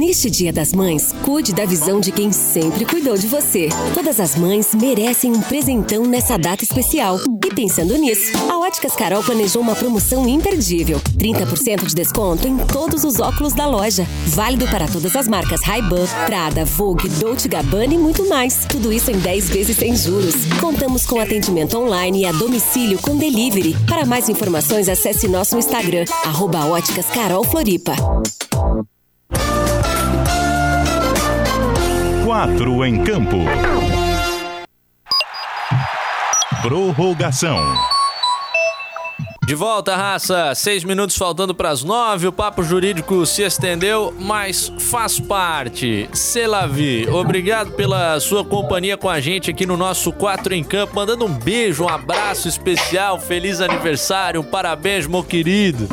Neste 0.00 0.30
Dia 0.30 0.50
das 0.50 0.72
Mães, 0.72 1.12
cuide 1.26 1.52
da 1.52 1.66
visão 1.66 2.00
de 2.00 2.10
quem 2.10 2.32
sempre 2.32 2.86
cuidou 2.86 3.18
de 3.18 3.26
você. 3.26 3.68
Todas 3.92 4.18
as 4.18 4.34
mães 4.34 4.74
merecem 4.74 5.30
um 5.30 5.42
presentão 5.42 6.06
nessa 6.06 6.38
data 6.38 6.64
especial. 6.64 7.20
E 7.44 7.54
pensando 7.54 7.94
nisso, 7.98 8.32
a 8.50 8.58
Óticas 8.60 8.96
Carol 8.96 9.22
planejou 9.22 9.60
uma 9.60 9.76
promoção 9.76 10.26
imperdível: 10.26 10.98
30% 11.18 11.84
de 11.84 11.94
desconto 11.94 12.48
em 12.48 12.56
todos 12.56 13.04
os 13.04 13.20
óculos 13.20 13.52
da 13.52 13.66
loja. 13.66 14.06
Válido 14.28 14.66
para 14.68 14.88
todas 14.88 15.14
as 15.14 15.28
marcas 15.28 15.60
Ray-Ban, 15.62 16.06
Prada, 16.24 16.64
Vogue, 16.64 17.06
Dolce 17.06 17.46
Gabbana 17.46 17.92
e 17.92 17.98
muito 17.98 18.26
mais. 18.26 18.64
Tudo 18.70 18.90
isso 18.90 19.10
em 19.10 19.18
10 19.18 19.50
vezes 19.50 19.76
sem 19.76 19.94
juros. 19.94 20.34
Contamos 20.62 21.04
com 21.04 21.20
atendimento 21.20 21.76
online 21.76 22.22
e 22.22 22.24
a 22.24 22.32
domicílio 22.32 22.98
com 23.02 23.18
delivery. 23.18 23.76
Para 23.86 24.06
mais 24.06 24.30
informações, 24.30 24.88
acesse 24.88 25.28
nosso 25.28 25.58
Instagram, 25.58 26.06
arroba 26.24 26.64
Óticas 26.64 27.04
Carol 27.10 27.44
Floripa. 27.44 27.94
Quatro 32.30 32.84
em 32.84 33.02
campo. 33.02 33.38
Prorrogação. 36.62 37.58
De 39.44 39.56
volta, 39.56 39.96
raça. 39.96 40.54
Seis 40.54 40.84
minutos 40.84 41.16
faltando 41.16 41.52
para 41.52 41.70
as 41.70 41.82
nove. 41.82 42.28
O 42.28 42.32
papo 42.32 42.62
jurídico 42.62 43.26
se 43.26 43.42
estendeu, 43.42 44.14
mas 44.16 44.72
faz 44.78 45.18
parte. 45.18 46.08
Selavi, 46.12 47.08
obrigado 47.08 47.72
pela 47.72 48.20
sua 48.20 48.44
companhia 48.44 48.96
com 48.96 49.08
a 49.08 49.18
gente 49.18 49.50
aqui 49.50 49.66
no 49.66 49.76
nosso 49.76 50.12
Quatro 50.12 50.54
em 50.54 50.62
Campo. 50.62 50.94
Mandando 50.94 51.24
um 51.24 51.34
beijo, 51.36 51.82
um 51.82 51.88
abraço 51.88 52.46
especial. 52.46 53.18
Feliz 53.18 53.60
aniversário, 53.60 54.40
um 54.40 54.44
parabéns, 54.44 55.04
meu 55.04 55.24
querido. 55.24 55.88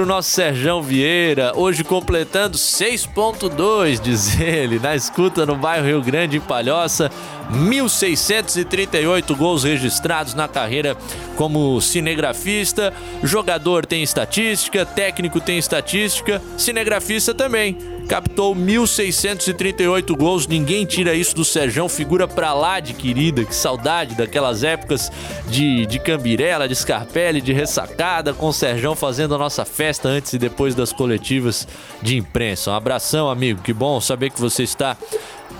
Pro 0.00 0.06
nosso 0.06 0.30
Serjão 0.30 0.82
Vieira, 0.82 1.52
hoje 1.54 1.84
completando 1.84 2.56
6.2, 2.56 4.00
diz 4.00 4.40
ele, 4.40 4.78
na 4.78 4.96
escuta 4.96 5.44
no 5.44 5.54
bairro 5.54 5.84
Rio 5.84 6.00
Grande, 6.00 6.38
em 6.38 6.40
Palhoça. 6.40 7.10
1.638 7.52 9.36
gols 9.36 9.62
registrados 9.62 10.32
na 10.32 10.48
carreira 10.48 10.96
como 11.36 11.78
cinegrafista. 11.82 12.94
Jogador 13.22 13.84
tem 13.84 14.02
estatística, 14.02 14.86
técnico 14.86 15.38
tem 15.38 15.58
estatística, 15.58 16.40
cinegrafista 16.56 17.34
também. 17.34 17.76
Captou 18.10 18.56
1.638 18.56 20.16
gols, 20.16 20.48
ninguém 20.48 20.84
tira 20.84 21.14
isso 21.14 21.32
do 21.32 21.44
Serjão, 21.44 21.88
figura 21.88 22.26
pra 22.26 22.52
lá 22.52 22.80
de 22.80 22.92
querida, 22.92 23.44
que 23.44 23.54
saudade 23.54 24.16
daquelas 24.16 24.64
épocas 24.64 25.12
de, 25.46 25.86
de 25.86 26.00
Cambirela, 26.00 26.66
de 26.66 26.74
Scarpelli, 26.74 27.40
de 27.40 27.52
ressacada, 27.52 28.34
com 28.34 28.48
o 28.48 28.52
Serjão 28.52 28.96
fazendo 28.96 29.36
a 29.36 29.38
nossa 29.38 29.64
festa 29.64 30.08
antes 30.08 30.32
e 30.32 30.38
depois 30.38 30.74
das 30.74 30.92
coletivas 30.92 31.68
de 32.02 32.16
imprensa. 32.16 32.72
Um 32.72 32.74
abração, 32.74 33.30
amigo, 33.30 33.62
que 33.62 33.72
bom 33.72 34.00
saber 34.00 34.30
que 34.30 34.40
você 34.40 34.64
está 34.64 34.96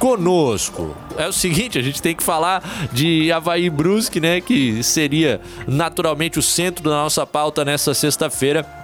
conosco. 0.01 0.97
É 1.17 1.29
o 1.29 1.33
seguinte, 1.33 1.79
a 1.79 1.83
gente 1.83 2.03
tem 2.03 2.17
que 2.17 2.23
falar 2.23 2.89
de 2.93 3.31
Havaí 3.31 3.71
Brusque, 3.71 4.19
né, 4.19 4.41
que 4.41 4.83
seria 4.83 5.41
naturalmente 5.69 6.37
o 6.41 6.43
centro 6.43 6.83
da 6.83 6.97
nossa 6.97 7.25
pauta 7.25 7.65
nessa 7.65 7.95
sexta-feira. 7.95 8.80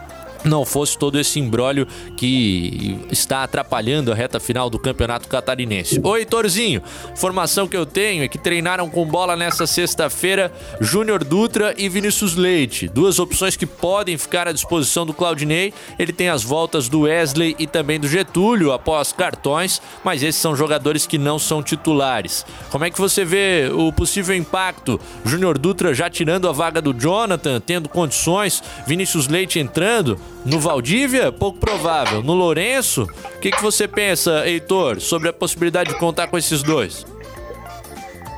Não 0.46 0.64
fosse 0.64 0.96
todo 0.96 1.18
esse 1.18 1.38
imbróglio 1.38 1.86
que 2.16 2.98
está 3.10 3.42
atrapalhando 3.42 4.12
a 4.12 4.14
reta 4.14 4.40
final 4.40 4.70
do 4.70 4.78
campeonato 4.78 5.28
catarinense. 5.28 6.00
Oi, 6.02 6.20
Heitorzinho, 6.20 6.82
informação 7.12 7.68
que 7.68 7.76
eu 7.76 7.86
tenho 7.86 8.24
é 8.24 8.28
que 8.28 8.38
treinaram 8.38 8.88
com 8.88 9.06
bola 9.06 9.36
nessa 9.36 9.66
sexta-feira 9.66 10.52
Júnior 10.80 11.24
Dutra 11.24 11.74
e 11.76 11.88
Vinícius 11.88 12.34
Leite, 12.34 12.88
duas 12.88 13.18
opções 13.18 13.56
que 13.56 13.66
podem 13.66 14.16
ficar 14.16 14.48
à 14.48 14.52
disposição 14.52 15.04
do 15.04 15.14
Claudinei. 15.14 15.72
Ele 15.98 16.12
tem 16.12 16.28
as 16.28 16.42
voltas 16.42 16.88
do 16.88 17.02
Wesley 17.02 17.56
e 17.58 17.66
também 17.66 17.98
do 17.98 18.08
Getúlio 18.08 18.72
após 18.72 19.12
cartões, 19.12 19.80
mas 20.04 20.22
esses 20.22 20.40
são 20.40 20.56
jogadores 20.56 21.06
que 21.06 21.18
não 21.18 21.38
são 21.38 21.62
titulares. 21.62 22.44
Como 22.70 22.84
é 22.84 22.90
que 22.90 22.98
você 22.98 23.24
vê 23.24 23.70
o 23.72 23.92
possível 23.92 24.34
impacto? 24.34 25.00
Júnior 25.24 25.58
Dutra 25.58 25.94
já 25.94 26.08
tirando 26.08 26.48
a 26.48 26.52
vaga 26.52 26.80
do 26.80 26.92
Jonathan, 26.92 27.60
tendo 27.60 27.88
condições, 27.88 28.62
Vinícius 28.86 29.28
Leite 29.28 29.58
entrando. 29.58 30.18
No 30.46 30.60
Valdívia, 30.60 31.32
pouco 31.32 31.58
provável. 31.58 32.22
No 32.22 32.32
Lourenço, 32.32 33.02
o 33.02 33.40
que, 33.40 33.50
que 33.50 33.60
você 33.60 33.88
pensa, 33.88 34.46
Heitor, 34.46 35.00
sobre 35.00 35.28
a 35.28 35.32
possibilidade 35.32 35.90
de 35.90 35.98
contar 35.98 36.28
com 36.28 36.38
esses 36.38 36.62
dois? 36.62 37.04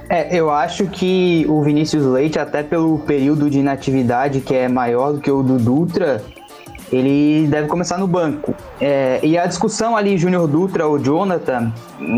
É, 0.09 0.35
eu 0.35 0.51
acho 0.51 0.87
que 0.87 1.45
o 1.47 1.63
Vinícius 1.63 2.07
Leite, 2.07 2.39
até 2.39 2.63
pelo 2.63 2.99
período 3.01 3.51
de 3.51 3.59
inatividade 3.59 4.41
que 4.41 4.55
é 4.55 4.69
maior 4.69 5.13
do 5.13 5.21
que 5.21 5.31
o 5.31 5.43
do 5.43 5.59
Dutra, 5.59 6.25
ele 6.91 7.47
deve 7.47 7.69
começar 7.69 7.99
no 7.99 8.07
banco. 8.07 8.55
É, 8.81 9.21
e 9.23 9.37
a 9.37 9.45
discussão 9.45 9.95
ali, 9.95 10.17
Júnior 10.17 10.49
Dutra 10.49 10.87
ou 10.87 10.99
Jonathan, 10.99 11.71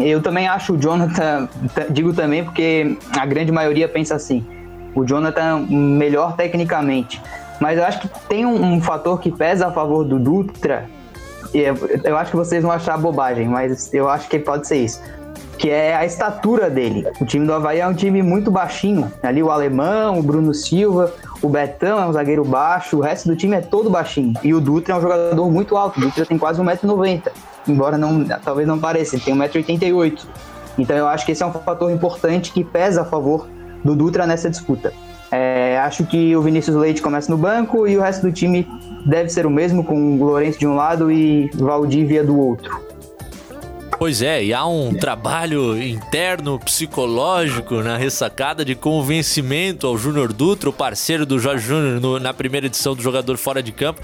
eu 0.03 0.23
também 0.23 0.47
acho 0.47 0.75
o 0.75 0.79
Jonathan, 0.79 1.49
digo 1.91 2.13
também 2.13 2.45
porque 2.45 2.97
a 3.19 3.27
grande 3.27 3.51
maioria 3.51 3.89
pensa 3.89 4.15
assim, 4.15 4.47
o 4.95 5.05
Jonathan 5.05 5.67
melhor 5.69 6.37
tecnicamente. 6.37 7.21
Mas 7.61 7.79
eu 7.79 7.85
acho 7.85 8.01
que 8.01 8.09
tem 8.27 8.47
um, 8.47 8.75
um 8.75 8.81
fator 8.81 9.21
que 9.21 9.31
pesa 9.31 9.69
a 9.69 9.71
favor 9.71 10.03
do 10.03 10.19
Dutra. 10.19 10.89
Eu, 11.53 11.77
eu 12.03 12.17
acho 12.17 12.31
que 12.31 12.37
vocês 12.37 12.63
vão 12.63 12.73
achar 12.73 12.97
bobagem, 12.97 13.47
mas 13.47 13.93
eu 13.93 14.09
acho 14.09 14.29
que 14.29 14.39
pode 14.39 14.67
ser 14.67 14.79
isso. 14.79 15.01
Que 15.59 15.69
é 15.69 15.95
a 15.95 16.07
estatura 16.07 16.71
dele. 16.71 17.07
O 17.21 17.27
time 17.27 17.47
do 17.47 17.53
Havaí 17.53 17.81
é 17.81 17.87
um 17.87 17.93
time 17.93 18.23
muito 18.23 18.51
baixinho. 18.51 19.13
Ali 19.23 19.43
o 19.43 19.51
Alemão, 19.51 20.19
o 20.19 20.23
Bruno 20.23 20.55
Silva, 20.55 21.13
o 21.43 21.51
Betão 21.51 22.01
é 22.01 22.07
um 22.07 22.13
zagueiro 22.13 22.45
baixo, 22.45 22.97
o 22.97 23.01
resto 23.01 23.29
do 23.29 23.37
time 23.37 23.57
é 23.57 23.61
todo 23.61 23.91
baixinho. 23.91 24.33
E 24.43 24.55
o 24.55 24.61
Dutra 24.61 24.95
é 24.95 24.97
um 24.97 25.03
jogador 25.03 25.51
muito 25.51 25.77
alto. 25.77 25.99
O 25.99 26.01
Dutra 26.01 26.25
tem 26.25 26.39
quase 26.39 26.63
1,90m. 26.63 27.31
Embora 27.69 27.99
não, 27.99 28.25
talvez 28.43 28.67
não 28.67 28.79
pareça, 28.79 29.17
ele 29.17 29.23
tem 29.23 29.35
1,88m. 29.37 30.25
Então 30.79 30.97
eu 30.97 31.07
acho 31.07 31.27
que 31.27 31.33
esse 31.33 31.43
é 31.43 31.47
um 31.47 31.53
fator 31.53 31.91
importante 31.91 32.53
que 32.53 32.65
pesa 32.65 33.03
a 33.03 33.05
favor 33.05 33.47
do 33.85 33.95
Dutra 33.95 34.27
nessa 34.27 34.49
disputa. 34.49 34.95
É, 35.31 35.79
acho 35.79 36.05
que 36.05 36.35
o 36.35 36.43
Vinícius 36.43 36.77
Leite 36.77 37.01
começa 37.01 37.31
no 37.31 37.39
banco 37.39 37.87
e 37.87 37.97
o 37.97 38.01
resto 38.01 38.23
do 38.23 38.33
time 38.33 38.67
deve 39.07 39.29
ser 39.29 39.47
o 39.47 39.51
mesmo, 39.51 39.85
com 39.85 40.19
o 40.19 40.25
Lourenço 40.25 40.59
de 40.59 40.67
um 40.67 40.75
lado 40.75 41.11
e 41.11 41.49
Valdívia 41.55 42.25
do 42.25 42.39
outro. 42.39 42.91
Pois 44.01 44.23
é, 44.23 44.43
e 44.43 44.55
há 44.55 44.65
um 44.65 44.95
trabalho 44.95 45.81
interno 45.81 46.59
psicológico 46.59 47.83
na 47.83 47.99
ressacada 47.99 48.65
de 48.65 48.75
convencimento 48.75 49.87
ao 49.87 49.99
Júnior 49.99 50.33
Dutra, 50.33 50.71
o 50.71 50.73
parceiro 50.73 51.27
do 51.27 51.39
Jorge 51.39 51.67
Júnior 51.67 52.19
na 52.19 52.33
primeira 52.33 52.67
edição 52.67 52.97
do 52.97 53.03
Jogador 53.03 53.37
Fora 53.37 53.63
de 53.63 53.73
Campo, 53.73 54.01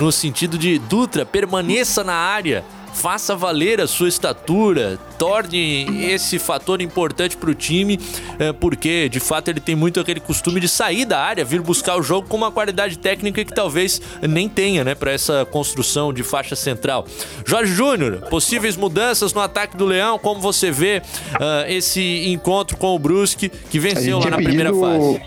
no 0.00 0.10
sentido 0.10 0.56
de 0.56 0.78
Dutra, 0.78 1.26
permaneça 1.26 2.02
na 2.02 2.14
área 2.14 2.64
faça 2.98 3.36
valer 3.36 3.80
a 3.80 3.86
sua 3.86 4.08
estatura, 4.08 4.98
torne 5.16 6.04
esse 6.04 6.36
fator 6.36 6.82
importante 6.82 7.36
para 7.36 7.48
o 7.48 7.54
time, 7.54 7.98
é, 8.40 8.52
porque 8.52 9.08
de 9.08 9.20
fato 9.20 9.48
ele 9.48 9.60
tem 9.60 9.76
muito 9.76 10.00
aquele 10.00 10.18
costume 10.18 10.58
de 10.58 10.68
sair 10.68 11.04
da 11.04 11.20
área, 11.20 11.44
vir 11.44 11.60
buscar 11.60 11.96
o 11.96 12.02
jogo 12.02 12.26
com 12.26 12.36
uma 12.36 12.50
qualidade 12.50 12.98
técnica 12.98 13.44
que 13.44 13.54
talvez 13.54 14.02
nem 14.20 14.48
tenha, 14.48 14.82
né, 14.82 14.96
para 14.96 15.12
essa 15.12 15.46
construção 15.46 16.12
de 16.12 16.24
faixa 16.24 16.56
central. 16.56 17.06
Jorge 17.46 17.72
Júnior, 17.72 18.22
possíveis 18.28 18.76
mudanças 18.76 19.32
no 19.32 19.40
ataque 19.40 19.76
do 19.76 19.86
Leão, 19.86 20.18
como 20.18 20.40
você 20.40 20.72
vê 20.72 21.00
uh, 21.34 21.70
esse 21.70 22.28
encontro 22.28 22.76
com 22.76 22.96
o 22.96 22.98
Brusque 22.98 23.48
que 23.48 23.78
venceu 23.78 24.18
lá 24.18 24.30
na 24.30 24.38
pedido... 24.38 24.48
primeira 24.48 24.74
fase? 24.74 25.22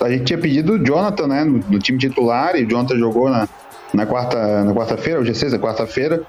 A 0.00 0.10
gente 0.10 0.24
tinha 0.24 0.38
pedido 0.38 0.72
o 0.72 0.84
Jonathan, 0.84 1.28
né, 1.28 1.44
no, 1.44 1.58
no 1.58 1.78
time 1.78 1.96
titular, 1.96 2.56
e 2.56 2.64
o 2.64 2.68
Jonathan 2.68 2.98
jogou 2.98 3.30
na, 3.30 3.48
na 3.94 4.04
quarta 4.06 4.64
na 4.64 4.74
quarta-feira, 4.74 5.20
hoje 5.20 5.30
é 5.30 5.34
sexta, 5.34 5.58
quarta-feira, 5.58 6.22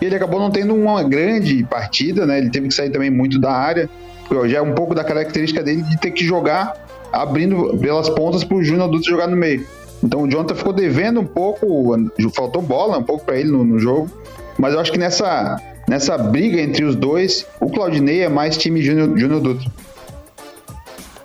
ele 0.00 0.14
acabou 0.14 0.40
não 0.40 0.50
tendo 0.50 0.74
uma 0.74 1.02
grande 1.02 1.62
partida, 1.64 2.26
né? 2.26 2.38
Ele 2.38 2.50
teve 2.50 2.68
que 2.68 2.74
sair 2.74 2.90
também 2.90 3.08
muito 3.08 3.40
da 3.40 3.52
área, 3.52 3.88
porque 4.26 4.48
já 4.48 4.58
é 4.58 4.62
um 4.62 4.74
pouco 4.74 4.94
da 4.94 5.04
característica 5.04 5.62
dele 5.62 5.82
de 5.82 5.98
ter 5.98 6.10
que 6.10 6.24
jogar 6.24 6.74
abrindo 7.12 7.76
pelas 7.78 8.08
pontas 8.08 8.42
para 8.42 8.56
o 8.56 8.64
Júnior 8.64 8.88
Dutra 8.90 9.10
jogar 9.10 9.28
no 9.28 9.36
meio. 9.36 9.64
Então 10.02 10.22
o 10.22 10.30
Jonathan 10.30 10.54
ficou 10.54 10.72
devendo 10.72 11.20
um 11.20 11.24
pouco, 11.24 11.94
faltou 12.34 12.60
bola 12.60 12.98
um 12.98 13.02
pouco 13.02 13.24
para 13.24 13.38
ele 13.38 13.50
no, 13.50 13.64
no, 13.64 13.78
jogo, 13.78 14.10
mas 14.58 14.74
eu 14.74 14.80
acho 14.80 14.90
que 14.92 14.98
nessa, 14.98 15.56
nessa 15.88 16.18
briga 16.18 16.60
entre 16.60 16.84
os 16.84 16.96
dois, 16.96 17.46
o 17.60 17.70
Claudinei 17.70 18.22
é 18.22 18.28
mais 18.28 18.56
time 18.56 18.82
Júnior 18.82 19.40
Dutra. 19.40 19.70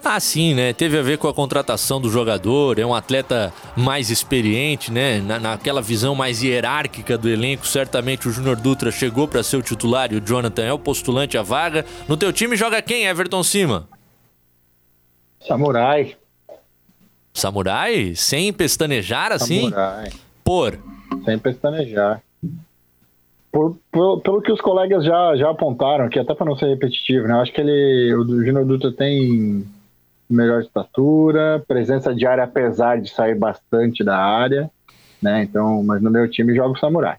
Ah, 0.03 0.19
sim, 0.19 0.53
né? 0.53 0.73
Teve 0.73 0.97
a 0.97 1.01
ver 1.01 1.17
com 1.17 1.27
a 1.27 1.33
contratação 1.33 1.99
do 1.99 2.09
jogador, 2.09 2.79
é 2.79 2.85
um 2.85 2.95
atleta 2.95 3.53
mais 3.75 4.09
experiente, 4.09 4.91
né? 4.91 5.19
Na, 5.19 5.39
naquela 5.39 5.81
visão 5.81 6.15
mais 6.15 6.41
hierárquica 6.41 7.17
do 7.17 7.29
elenco, 7.29 7.67
certamente 7.67 8.27
o 8.27 8.31
Júnior 8.31 8.55
Dutra 8.55 8.91
chegou 8.91 9.27
para 9.27 9.43
ser 9.43 9.57
o 9.57 9.61
titular 9.61 10.11
e 10.11 10.15
o 10.15 10.21
Jonathan 10.25 10.63
é 10.63 10.73
o 10.73 10.79
postulante 10.79 11.37
à 11.37 11.41
vaga. 11.41 11.85
No 12.07 12.15
teu 12.15 12.31
time 12.31 12.55
joga 12.55 12.81
quem, 12.81 13.05
Everton 13.05 13.43
Cima? 13.43 13.87
Samurai. 15.45 16.15
Samurai? 17.33 18.13
Sem 18.15 18.51
pestanejar 18.53 19.31
assim? 19.31 19.69
Samurai. 19.69 20.09
Por? 20.43 20.79
Sem 21.25 21.37
pestanejar. 21.37 22.21
Por, 23.51 23.77
por, 23.91 24.21
pelo 24.21 24.41
que 24.41 24.51
os 24.51 24.61
colegas 24.61 25.03
já, 25.03 25.35
já 25.35 25.49
apontaram 25.49 26.05
aqui, 26.05 26.19
até 26.19 26.33
para 26.33 26.45
não 26.45 26.55
ser 26.55 26.67
repetitivo, 26.67 27.27
né? 27.27 27.33
Acho 27.33 27.51
que 27.51 27.59
ele, 27.59 28.13
o 28.15 28.23
Júnior 28.45 28.65
Dutra 28.65 28.91
tem 28.91 29.65
melhor 30.29 30.61
estatura, 30.61 31.63
presença 31.67 32.13
de 32.13 32.25
área 32.25 32.43
apesar 32.43 33.01
de 33.01 33.09
sair 33.09 33.35
bastante 33.35 34.03
da 34.03 34.17
área, 34.17 34.69
né? 35.21 35.43
Então, 35.43 35.83
mas 35.83 36.01
no 36.01 36.11
meu 36.11 36.29
time 36.29 36.55
joga 36.55 36.71
o 36.71 36.79
Samurai. 36.79 37.17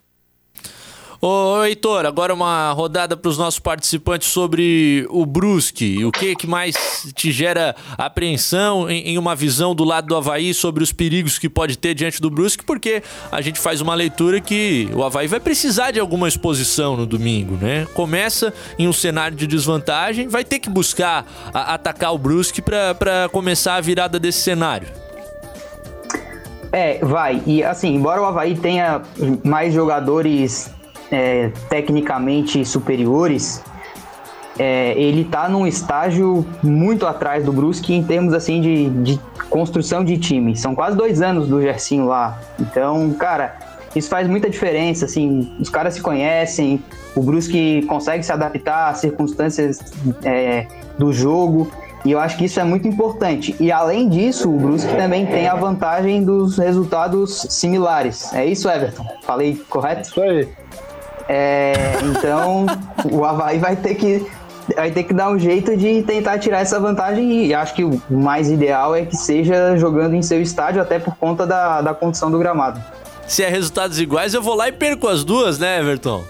Ô, 1.23 1.63
Heitor, 1.63 2.07
agora 2.07 2.33
uma 2.33 2.73
rodada 2.73 3.15
para 3.15 3.29
os 3.29 3.37
nossos 3.37 3.61
participantes 3.61 4.29
sobre 4.29 5.07
o 5.11 5.27
Brusque. 5.27 6.03
O 6.03 6.11
que, 6.11 6.35
que 6.35 6.47
mais 6.47 6.75
te 7.15 7.31
gera 7.31 7.77
apreensão 7.99 8.89
em, 8.89 9.11
em, 9.11 9.19
uma 9.19 9.37
visão 9.37 9.75
do 9.75 9.85
lado 9.85 10.07
do 10.07 10.17
Havaí 10.17 10.55
sobre 10.55 10.83
os 10.83 10.95
perigos 10.95 11.39
que 11.39 11.47
pode 11.47 11.77
ter 11.77 11.93
diante 11.93 12.23
do 12.23 12.31
Brusque? 12.31 12.65
Porque 12.65 13.03
a 13.31 13.43
gente 13.43 13.61
faz 13.61 13.83
uma 13.83 13.95
leitura 13.95 14.41
que 14.41 14.89
o 14.95 15.05
Havaí 15.05 15.27
vai 15.27 15.39
precisar 15.39 15.91
de 15.91 16.01
alguma 16.01 16.27
exposição 16.27 16.97
no 16.97 17.05
domingo, 17.05 17.55
né? 17.61 17.87
Começa 17.93 18.51
em 18.79 18.89
um 18.89 18.93
cenário 18.93 19.37
de 19.37 19.47
desvantagem, 19.47 20.27
vai 20.27 20.43
ter 20.43 20.59
que 20.59 20.71
buscar 20.71 21.27
a, 21.53 21.75
atacar 21.75 22.15
o 22.15 22.19
Brusque 22.19 22.63
para 22.63 23.29
começar 23.31 23.75
a 23.75 23.81
virada 23.83 24.19
desse 24.19 24.41
cenário. 24.41 24.89
É, 26.73 26.99
vai. 27.05 27.43
E 27.47 27.63
assim, 27.63 27.95
embora 27.95 28.23
o 28.23 28.25
Havaí 28.25 28.57
tenha 28.57 29.03
mais 29.45 29.75
jogadores 29.75 30.71
é, 31.11 31.51
tecnicamente 31.69 32.65
superiores, 32.65 33.63
é, 34.59 34.93
ele 34.93 35.23
está 35.23 35.49
num 35.49 35.67
estágio 35.67 36.47
muito 36.63 37.07
atrás 37.07 37.45
do 37.45 37.53
Brusque 37.53 37.95
em 37.95 38.03
termos 38.03 38.35
assim 38.35 38.61
de, 38.61 38.91
de 38.91 39.21
construção 39.49 40.05
de 40.05 40.19
time. 40.19 40.57
São 40.57 40.75
quase 40.75 40.97
dois 40.97 41.23
anos 41.23 41.49
do 41.49 41.61
Gersinho 41.63 42.07
lá. 42.07 42.39
Então, 42.59 43.11
cara, 43.15 43.57
isso 43.97 44.09
faz 44.09 44.29
muita 44.29 44.51
diferença. 44.51 45.07
Assim, 45.07 45.51
os 45.59 45.69
caras 45.69 45.95
se 45.95 46.03
conhecem, 46.03 46.83
o 47.15 47.23
Brusque 47.23 47.83
consegue 47.89 48.23
se 48.23 48.33
adaptar 48.33 48.91
às 48.91 48.99
circunstâncias 48.99 49.81
é, 50.25 50.67
do 50.99 51.13
jogo. 51.13 51.71
E 52.05 52.13
eu 52.13 52.19
acho 52.21 52.37
que 52.39 52.47
isso 52.47 52.59
é 52.59 52.65
muito 52.65 52.89
importante. 52.89 53.55
E 53.61 53.71
além 53.71 54.09
disso, 54.09 54.51
o 54.51 54.59
Brusque 54.59 54.95
também 54.97 55.27
tem 55.27 55.49
a 55.49 55.55
vantagem 55.55 56.25
dos 56.25 56.57
resultados 56.57 57.47
similares. 57.51 58.33
É 58.33 58.45
isso, 58.45 58.71
Everton? 58.71 59.07
Falei 59.23 59.55
correto? 59.69 60.09
Isso 60.09 60.21
aí. 60.21 60.49
É, 61.29 61.73
então, 62.03 62.67
o 63.11 63.25
Havaí 63.25 63.59
vai 63.59 63.77
ter 63.77 63.95
que 63.95 64.27
vai 64.77 64.91
ter 64.91 65.03
que 65.03 65.13
dar 65.13 65.31
um 65.31 65.39
jeito 65.39 65.77
de 65.77 66.03
tentar 66.03 66.39
tirar 66.39 66.61
essa 66.61 66.79
vantagem 66.79 67.47
e 67.47 67.55
acho 67.55 67.75
que 67.75 67.85
o 67.85 68.01
mais 68.09 68.49
ideal 68.49 68.95
é 68.95 69.05
que 69.05 69.17
seja 69.17 69.77
jogando 69.77 70.15
em 70.15 70.23
seu 70.23 70.41
estádio, 70.41 70.81
até 70.81 70.99
por 70.99 71.17
conta 71.17 71.47
da, 71.47 71.81
da 71.81 71.95
condição 71.95 72.31
do 72.31 72.39
gramado. 72.39 72.81
Se 73.27 73.43
é 73.43 73.49
resultados 73.49 74.01
iguais, 74.01 74.35
eu 74.35 74.43
vou 74.43 74.55
lá 74.55 74.69
e 74.69 74.73
perco 74.73 75.09
as 75.09 75.25
duas, 75.25 75.59
né, 75.59 75.81
Everton? 75.81 76.23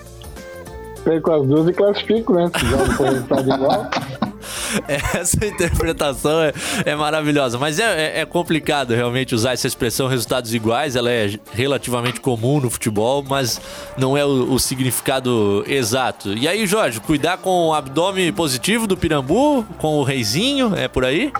Perco 1.04 1.32
as 1.32 1.46
duas 1.46 1.68
e 1.68 1.72
classifico, 1.72 2.34
né? 2.34 2.50
Se 2.58 2.66
joga 2.66 2.94
com 2.94 3.04
resultado 3.04 3.50
igual. 3.50 3.90
Essa 5.14 5.44
interpretação 5.44 6.42
é, 6.42 6.52
é 6.84 6.94
maravilhosa, 6.94 7.58
mas 7.58 7.78
é, 7.78 8.18
é, 8.18 8.20
é, 8.20 8.24
complicado 8.24 8.94
realmente 8.94 9.34
usar 9.34 9.52
essa 9.52 9.66
expressão 9.66 10.06
resultados 10.06 10.54
iguais. 10.54 10.96
Ela 10.96 11.10
é 11.10 11.30
relativamente 11.52 12.20
comum 12.20 12.60
no 12.60 12.70
futebol, 12.70 13.24
mas 13.26 13.60
não 13.96 14.16
é 14.16 14.24
o, 14.24 14.52
o 14.52 14.58
significado 14.58 15.64
exato. 15.66 16.32
E 16.32 16.46
aí, 16.46 16.66
Jorge, 16.66 17.00
cuidar 17.00 17.38
com 17.38 17.68
o 17.68 17.74
abdômen 17.74 18.32
positivo 18.32 18.86
do 18.86 18.96
Pirambu, 18.96 19.64
com 19.78 19.96
o 19.98 20.02
reizinho, 20.02 20.74
é 20.74 20.88
por 20.88 21.04
aí? 21.04 21.32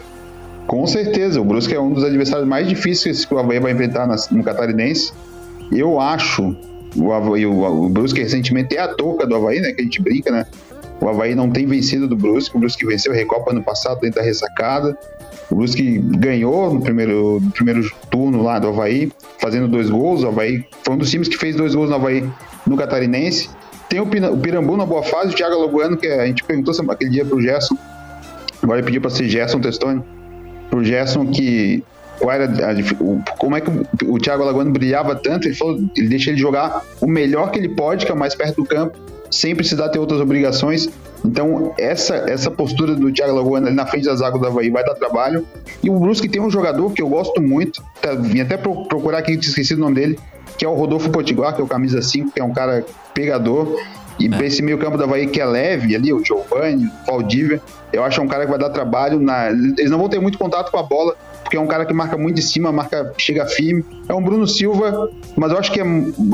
Com 0.66 0.86
certeza, 0.86 1.40
o 1.40 1.44
Brusque 1.44 1.74
é 1.74 1.80
um 1.80 1.92
dos 1.92 2.04
adversários 2.04 2.46
mais 2.46 2.68
difíceis 2.68 3.24
que 3.24 3.34
o 3.34 3.38
Havaí 3.38 3.58
vai 3.58 3.72
enfrentar 3.72 4.08
no 4.30 4.44
Catarinense. 4.44 5.12
Eu 5.72 6.00
acho, 6.00 6.54
o, 6.96 7.12
Havaí, 7.12 7.44
o, 7.44 7.86
o 7.86 7.88
Brusque 7.88 8.20
recentemente 8.20 8.76
é 8.76 8.80
a 8.80 8.88
touca 8.88 9.26
do 9.26 9.34
Havaí, 9.34 9.60
né? 9.60 9.72
Que 9.72 9.80
a 9.80 9.84
gente 9.84 10.00
brinca, 10.00 10.30
né? 10.30 10.46
O 11.00 11.08
Havaí 11.08 11.34
não 11.34 11.50
tem 11.50 11.66
vencido 11.66 12.06
do 12.06 12.16
Brusque, 12.16 12.56
o 12.56 12.60
Brusque 12.60 12.84
venceu 12.84 13.12
a 13.12 13.16
Recopa 13.16 13.52
ano 13.52 13.62
passado 13.62 14.00
dentro 14.00 14.20
da 14.20 14.26
ressacada. 14.26 14.96
O 15.50 15.54
Brusque 15.56 15.98
ganhou 15.98 16.74
no 16.74 16.80
primeiro, 16.80 17.40
no 17.40 17.50
primeiro 17.50 17.90
turno 18.10 18.42
lá 18.42 18.58
do 18.58 18.68
Havaí, 18.68 19.10
fazendo 19.38 19.66
dois 19.66 19.88
gols. 19.88 20.22
O 20.22 20.28
Havaí 20.28 20.64
foi 20.84 20.94
um 20.94 20.98
dos 20.98 21.10
times 21.10 21.28
que 21.28 21.36
fez 21.36 21.56
dois 21.56 21.74
gols 21.74 21.88
no 21.88 21.96
Havaí 21.96 22.28
no 22.66 22.76
Catarinense. 22.76 23.48
Tem 23.88 23.98
o 23.98 24.06
Pirambu 24.06 24.76
na 24.76 24.86
boa 24.86 25.02
fase, 25.02 25.32
o 25.32 25.34
Thiago 25.34 25.56
Loguano, 25.56 25.96
que 25.96 26.06
a 26.06 26.26
gente 26.26 26.44
perguntou 26.44 26.72
aquele 26.90 27.10
dia 27.10 27.24
pro 27.24 27.40
Gerson. 27.40 27.76
Agora 28.62 28.78
ele 28.78 28.86
pediu 28.86 29.00
para 29.00 29.10
ser 29.10 29.28
Gerson 29.28 29.60
Testoni. 29.60 30.04
Pro 30.68 30.84
Gerson 30.84 31.26
que 31.26 31.82
qual 32.20 32.32
era 32.32 32.44
a, 32.44 33.36
como 33.38 33.56
é 33.56 33.60
que 33.60 33.70
o, 34.04 34.18
Thiago 34.18 34.42
Alagoano 34.42 34.70
brilhava 34.70 35.16
tanto, 35.16 35.48
ele 35.48 35.54
falou, 35.56 35.80
ele 35.96 36.08
deixa 36.08 36.30
ele 36.30 36.38
jogar 36.38 36.82
o 37.00 37.06
melhor 37.06 37.50
que 37.50 37.58
ele 37.58 37.70
pode, 37.70 38.04
que 38.04 38.12
é 38.12 38.14
o 38.14 38.18
mais 38.18 38.34
perto 38.34 38.56
do 38.56 38.64
campo, 38.64 38.96
sem 39.30 39.54
precisar 39.54 39.88
ter 39.90 39.98
outras 39.98 40.20
obrigações. 40.20 40.88
Então, 41.24 41.74
essa, 41.78 42.16
essa 42.30 42.50
postura 42.50 42.94
do 42.94 43.12
Thiago 43.12 43.34
Lagoana 43.34 43.68
ali 43.68 43.76
na 43.76 43.86
frente 43.86 44.04
das 44.04 44.22
águas 44.22 44.40
do 44.40 44.48
Havaí 44.48 44.70
vai 44.70 44.84
dar 44.84 44.94
trabalho. 44.94 45.46
E 45.82 45.90
o 45.90 45.98
Brusque 45.98 46.28
tem 46.28 46.40
um 46.40 46.50
jogador 46.50 46.92
que 46.92 47.02
eu 47.02 47.08
gosto 47.08 47.40
muito, 47.40 47.82
tá, 48.00 48.14
vim 48.14 48.40
até 48.40 48.56
procurar 48.56 49.18
aqui, 49.18 49.36
tinha 49.36 49.50
esquecido 49.50 49.78
o 49.78 49.80
nome 49.82 49.94
dele, 49.96 50.18
que 50.56 50.64
é 50.64 50.68
o 50.68 50.74
Rodolfo 50.74 51.10
Potiguar, 51.10 51.54
que 51.54 51.60
é 51.60 51.64
o 51.64 51.68
camisa 51.68 52.02
5, 52.02 52.32
que 52.32 52.40
é 52.40 52.44
um 52.44 52.52
cara 52.52 52.84
pegador. 53.14 53.78
E 54.18 54.28
é. 54.34 54.46
esse 54.46 54.62
meio 54.62 54.78
campo 54.78 54.98
do 54.98 55.04
Havaí 55.04 55.26
que 55.26 55.40
é 55.40 55.44
leve 55.44 55.94
ali, 55.94 56.12
o 56.12 56.22
Giovanni, 56.24 56.86
o 56.86 57.06
Valdívia, 57.06 57.60
eu 57.92 58.04
acho 58.04 58.16
que 58.16 58.22
é 58.22 58.24
um 58.24 58.28
cara 58.28 58.44
que 58.44 58.50
vai 58.50 58.58
dar 58.58 58.70
trabalho. 58.70 59.18
Na... 59.18 59.48
Eles 59.48 59.90
não 59.90 59.98
vão 59.98 60.08
ter 60.08 60.20
muito 60.20 60.38
contato 60.38 60.70
com 60.70 60.78
a 60.78 60.82
bola, 60.82 61.16
porque 61.50 61.56
é 61.56 61.60
um 61.60 61.66
cara 61.66 61.84
que 61.84 61.92
marca 61.92 62.16
muito 62.16 62.36
de 62.36 62.42
cima, 62.42 62.70
marca, 62.70 63.12
chega 63.18 63.44
firme. 63.44 63.84
É 64.08 64.14
um 64.14 64.22
Bruno 64.22 64.46
Silva, 64.46 65.10
mas 65.36 65.50
eu 65.50 65.58
acho 65.58 65.72
que 65.72 65.80
é. 65.80 65.84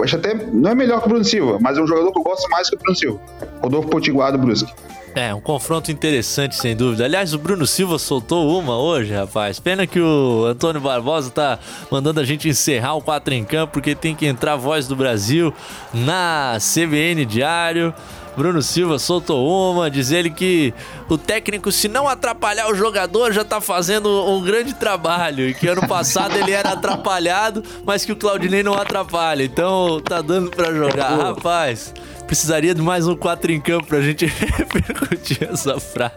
Acho 0.03 0.17
até. 0.17 0.35
Não 0.35 0.71
é 0.71 0.75
melhor 0.75 1.01
que 1.01 1.07
o 1.07 1.09
Bruno 1.09 1.25
Silva, 1.25 1.57
mas 1.59 1.79
é 1.79 1.81
um 1.81 1.87
jogador 1.87 2.13
que 2.13 2.19
eu 2.19 2.23
gosto 2.23 2.47
mais 2.51 2.69
que 2.69 2.77
o 2.77 2.79
Bruno 2.79 2.95
Silva. 2.95 3.21
Rodolfo 3.63 3.89
Potiguar 3.89 4.31
do 4.31 4.39
Brusque. 4.39 4.71
É, 5.15 5.35
um 5.35 5.41
confronto 5.41 5.91
interessante, 5.91 6.55
sem 6.57 6.77
dúvida. 6.77 7.07
Aliás, 7.07 7.33
o 7.33 7.39
Bruno 7.39 7.67
Silva 7.67 7.99
soltou 7.99 8.59
uma 8.59 8.77
hoje, 8.79 9.15
rapaz. 9.15 9.59
Pena 9.59 9.87
que 9.87 9.99
o 9.99 10.45
Antônio 10.45 10.83
Barbosa 10.83 11.31
tá 11.31 11.59
mandando 11.91 12.21
a 12.21 12.25
gente 12.25 12.47
encerrar 12.47 12.97
o 12.97 13.01
4 13.01 13.33
em 13.33 13.43
campo, 13.43 13.73
porque 13.73 13.95
tem 13.95 14.15
que 14.15 14.27
entrar 14.27 14.53
a 14.53 14.57
voz 14.57 14.87
do 14.87 14.95
Brasil 14.95 15.51
na 15.95 16.59
CBN 16.61 17.25
Diário. 17.25 17.95
Bruno 18.37 18.61
Silva 18.61 18.99
soltou 18.99 19.49
uma, 19.49 19.91
diz 19.91 20.11
ele 20.11 20.29
que 20.29 20.75
o 21.09 21.17
técnico, 21.17 21.73
se 21.73 21.89
não 21.89 22.07
atrapalhar 22.07 22.71
o 22.71 22.75
jogador, 22.75 23.33
já 23.33 23.45
tá 23.45 23.63
fazendo 23.63 24.09
um 24.27 24.43
grande 24.43 24.75
trabalho. 24.75 25.49
E 25.49 25.55
que 25.55 25.67
ano 25.67 25.87
passado 25.89 26.37
ele 26.37 26.53
era 26.53 26.73
atrapalhado, 26.73 27.63
mas 27.85 28.05
que 28.05 28.13
o 28.13 28.17
Claudinei 28.17 28.63
não 28.63 28.75
atrapalha. 28.75 29.43
Então 29.43 30.01
tá 30.01 30.21
dando 30.21 30.51
para 30.51 30.73
jogar. 30.75 31.17
Rapaz, 31.17 31.95
precisaria 32.27 32.75
de 32.75 32.83
mais 32.83 33.09
um 33.09 33.17
4 33.17 33.53
em 33.53 33.61
campo 33.61 33.87
pra 33.87 34.03
gente 34.03 34.27
repercutir 34.29 35.49
essa 35.51 35.81
frase. 35.81 36.15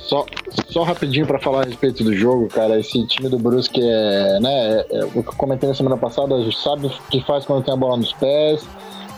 Só, 0.00 0.26
só 0.68 0.82
rapidinho 0.82 1.26
para 1.26 1.38
falar 1.38 1.62
a 1.62 1.64
respeito 1.66 2.02
do 2.02 2.14
jogo, 2.16 2.48
cara. 2.48 2.80
Esse 2.80 3.06
time 3.06 3.28
do 3.28 3.38
Brusque 3.38 3.80
é, 3.80 4.40
né, 4.40 4.50
é, 4.50 4.86
é, 4.98 5.04
o 5.04 5.22
que 5.22 5.28
eu 5.28 5.34
comentei 5.36 5.68
na 5.68 5.74
semana 5.76 5.96
passada, 5.96 6.34
sabe 6.52 6.86
o 6.86 6.90
que 7.08 7.22
faz 7.24 7.44
quando 7.44 7.64
tem 7.64 7.72
a 7.72 7.76
bola 7.76 7.96
nos 7.96 8.12
pés 8.14 8.66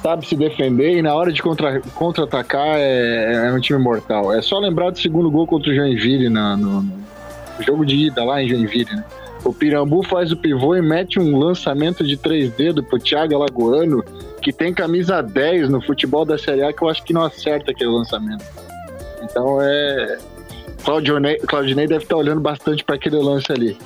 sabe 0.04 0.26
se 0.26 0.36
defender 0.36 0.98
e 0.98 1.00
na 1.00 1.14
hora 1.14 1.32
de 1.32 1.40
contra, 1.40 1.80
contra-atacar 1.94 2.76
é, 2.76 3.46
é, 3.46 3.52
um 3.52 3.58
time 3.58 3.78
mortal. 3.78 4.30
É 4.34 4.42
só 4.42 4.58
lembrar 4.58 4.90
do 4.90 4.98
segundo 4.98 5.30
gol 5.30 5.46
contra 5.46 5.70
o 5.70 5.74
Joinville 5.74 6.28
na, 6.28 6.54
no, 6.58 6.82
no 6.82 7.64
jogo 7.66 7.86
de 7.86 7.96
ida 7.96 8.22
lá 8.22 8.42
em 8.42 8.46
Joinville, 8.46 8.94
né? 8.94 9.02
O 9.42 9.52
Pirambu 9.52 10.02
faz 10.02 10.30
o 10.30 10.36
pivô 10.36 10.76
e 10.76 10.82
mete 10.82 11.18
um 11.18 11.38
lançamento 11.38 12.04
de 12.04 12.18
três 12.18 12.52
dedos 12.52 12.84
pro 12.84 12.98
Thiago 12.98 13.34
Alagoano, 13.34 14.04
que 14.42 14.52
tem 14.52 14.74
camisa 14.74 15.22
10 15.22 15.70
no 15.70 15.80
futebol 15.80 16.24
da 16.24 16.36
Série 16.36 16.62
A, 16.62 16.72
que 16.72 16.82
eu 16.82 16.88
acho 16.88 17.02
que 17.02 17.14
não 17.14 17.22
acerta 17.22 17.70
aquele 17.70 17.90
lançamento. 17.90 18.44
Então 19.22 19.58
é. 19.62 20.18
Claudinei, 20.84 21.38
Claudinei 21.38 21.86
deve 21.86 22.04
estar 22.04 22.16
olhando 22.16 22.42
bastante 22.42 22.84
para 22.84 22.96
aquele 22.96 23.16
lance 23.16 23.50
ali. 23.50 23.76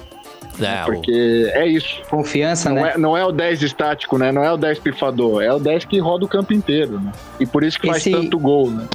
É, 0.61 0.85
porque 0.85 1.11
o... 1.13 1.59
é 1.59 1.67
isso. 1.67 2.03
Confiança, 2.09 2.71
não 2.71 2.83
né? 2.83 2.93
É, 2.95 2.99
não 2.99 3.17
é 3.17 3.25
o 3.25 3.33
10 3.33 3.63
estático, 3.63 4.19
né? 4.19 4.33
Não 4.33 4.45
é 4.45 4.53
o 4.53 4.57
10 4.57 4.79
pifador. 4.81 5.43
É 5.43 5.53
o 5.53 5.59
10 5.59 5.85
que 5.85 5.99
roda 5.99 6.25
o 6.25 6.29
campo 6.29 6.53
inteiro, 6.53 7.01
né? 7.01 7.13
E 7.39 7.47
por 7.47 7.63
isso 7.63 7.79
que 7.79 7.89
Esse... 7.89 8.11
faz 8.11 8.23
tanto 8.23 8.39
gol, 8.39 8.71
né? 8.71 8.87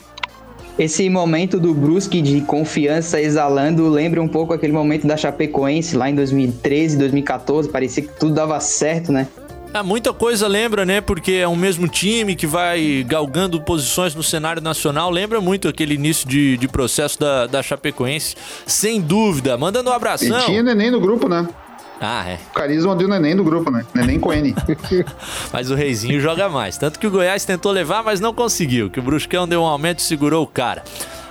Esse 0.77 1.07
momento 1.07 1.59
do 1.59 1.71
Brusque 1.71 2.19
de 2.19 2.41
confiança 2.41 3.21
exalando 3.21 3.87
lembra 3.87 4.19
um 4.19 4.27
pouco 4.27 4.53
aquele 4.53 4.73
momento 4.73 5.05
da 5.05 5.15
Chapecoense 5.15 5.95
lá 5.95 6.09
em 6.09 6.15
2013, 6.15 6.97
2014. 6.97 7.69
Parecia 7.69 8.01
que 8.01 8.09
tudo 8.19 8.33
dava 8.33 8.59
certo, 8.59 9.11
né? 9.11 9.27
É, 9.73 9.81
muita 9.81 10.13
coisa 10.13 10.47
lembra, 10.47 10.85
né? 10.85 11.01
Porque 11.01 11.31
é 11.33 11.47
o 11.47 11.55
mesmo 11.55 11.87
time 11.87 12.35
que 12.35 12.45
vai 12.45 13.03
galgando 13.07 13.59
posições 13.59 14.13
no 14.13 14.21
cenário 14.21 14.61
nacional. 14.61 15.09
Lembra 15.09 15.41
muito 15.41 15.67
aquele 15.67 15.95
início 15.95 16.27
de, 16.27 16.57
de 16.57 16.67
processo 16.67 17.19
da, 17.19 17.47
da 17.47 17.63
Chapecoense, 17.63 18.35
sem 18.67 19.01
dúvida. 19.01 19.57
Mandando 19.57 19.89
um 19.89 19.93
abração. 19.93 20.39
E 20.39 20.45
tinha 20.45 20.61
neném 20.61 20.91
no 20.91 20.99
grupo, 20.99 21.27
né? 21.27 21.47
Ah, 21.99 22.29
é. 22.29 22.37
O 22.51 22.53
Carisma 22.53 22.95
deu 22.95 23.07
neném 23.07 23.35
do 23.35 23.43
grupo, 23.43 23.71
né? 23.71 23.85
Neném 23.95 24.19
com 24.19 24.31
N. 24.31 24.53
mas 25.51 25.71
o 25.71 25.75
Reizinho 25.75 26.19
joga 26.19 26.49
mais. 26.49 26.77
Tanto 26.77 26.99
que 26.99 27.07
o 27.07 27.11
Goiás 27.11 27.45
tentou 27.45 27.71
levar, 27.71 28.03
mas 28.03 28.19
não 28.19 28.33
conseguiu. 28.33 28.89
Que 28.89 28.99
o 28.99 29.03
Bruscão 29.03 29.47
deu 29.47 29.61
um 29.61 29.65
aumento 29.65 29.99
e 29.99 30.03
segurou 30.03 30.43
o 30.43 30.47
cara. 30.47 30.83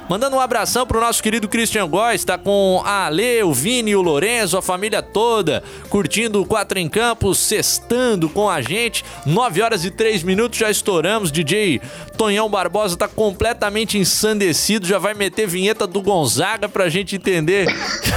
Mandando 0.09 0.36
um 0.36 0.40
abração 0.40 0.86
pro 0.86 1.00
nosso 1.00 1.22
querido 1.22 1.48
Christian 1.48 1.88
Góes, 1.88 2.24
tá 2.24 2.36
com 2.36 2.82
a 2.84 3.07
Ale, 3.07 3.42
o 3.44 3.53
Vini, 3.53 3.94
o 3.94 4.03
Lorenzo, 4.03 4.59
a 4.59 4.62
família 4.62 5.00
toda, 5.00 5.62
curtindo 5.88 6.42
o 6.42 6.46
4 6.46 6.78
em 6.78 6.88
Campo, 6.88 7.34
sextando 7.34 8.28
com 8.28 8.50
a 8.50 8.61
gente. 8.61 9.05
9 9.24 9.62
horas 9.62 9.84
e 9.84 9.90
3 9.90 10.22
minutos, 10.22 10.59
já 10.59 10.70
estouramos. 10.70 11.30
DJ 11.30 11.80
Tonhão 12.18 12.50
Barbosa 12.50 12.96
tá 12.96 13.09
completamente 13.09 13.96
ensandecido, 13.96 14.86
já 14.86 14.98
vai 14.98 15.14
meter 15.14 15.46
vinheta 15.46 15.86
do 15.86 16.03
Gonzaga 16.03 16.68
pra 16.68 16.88
gente 16.88 17.16
entender 17.16 17.66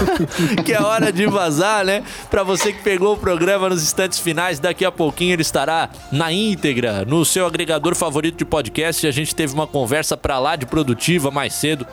que 0.66 0.74
é 0.74 0.82
hora 0.82 1.12
de 1.12 1.26
vazar, 1.28 1.86
né? 1.86 2.04
Pra 2.30 2.44
você 2.44 2.74
que 2.74 2.82
pegou 2.84 3.14
o 3.14 3.18
programa 3.18 3.70
nos 3.70 3.84
instantes 3.84 4.20
finais, 4.20 4.60
daqui 4.60 4.84
a 4.84 4.92
pouquinho 4.92 5.34
ele 5.34 5.44
estará 5.44 5.90
na 6.12 6.32
íntegra, 6.32 7.06
no 7.06 7.24
seu 7.24 7.46
agregador 7.46 7.96
favorito 7.96 8.38
de 8.38 8.46
podcast. 8.46 9.06
A 9.08 9.12
gente 9.12 9.36
teve 9.36 9.54
uma 9.54 9.68
conversa 9.68 10.18
pra 10.18 10.40
lá 10.40 10.56
de 10.56 10.66
produtiva 10.66 11.30
mais 11.32 11.54
cedo 11.54 11.75
cedo 11.76 11.86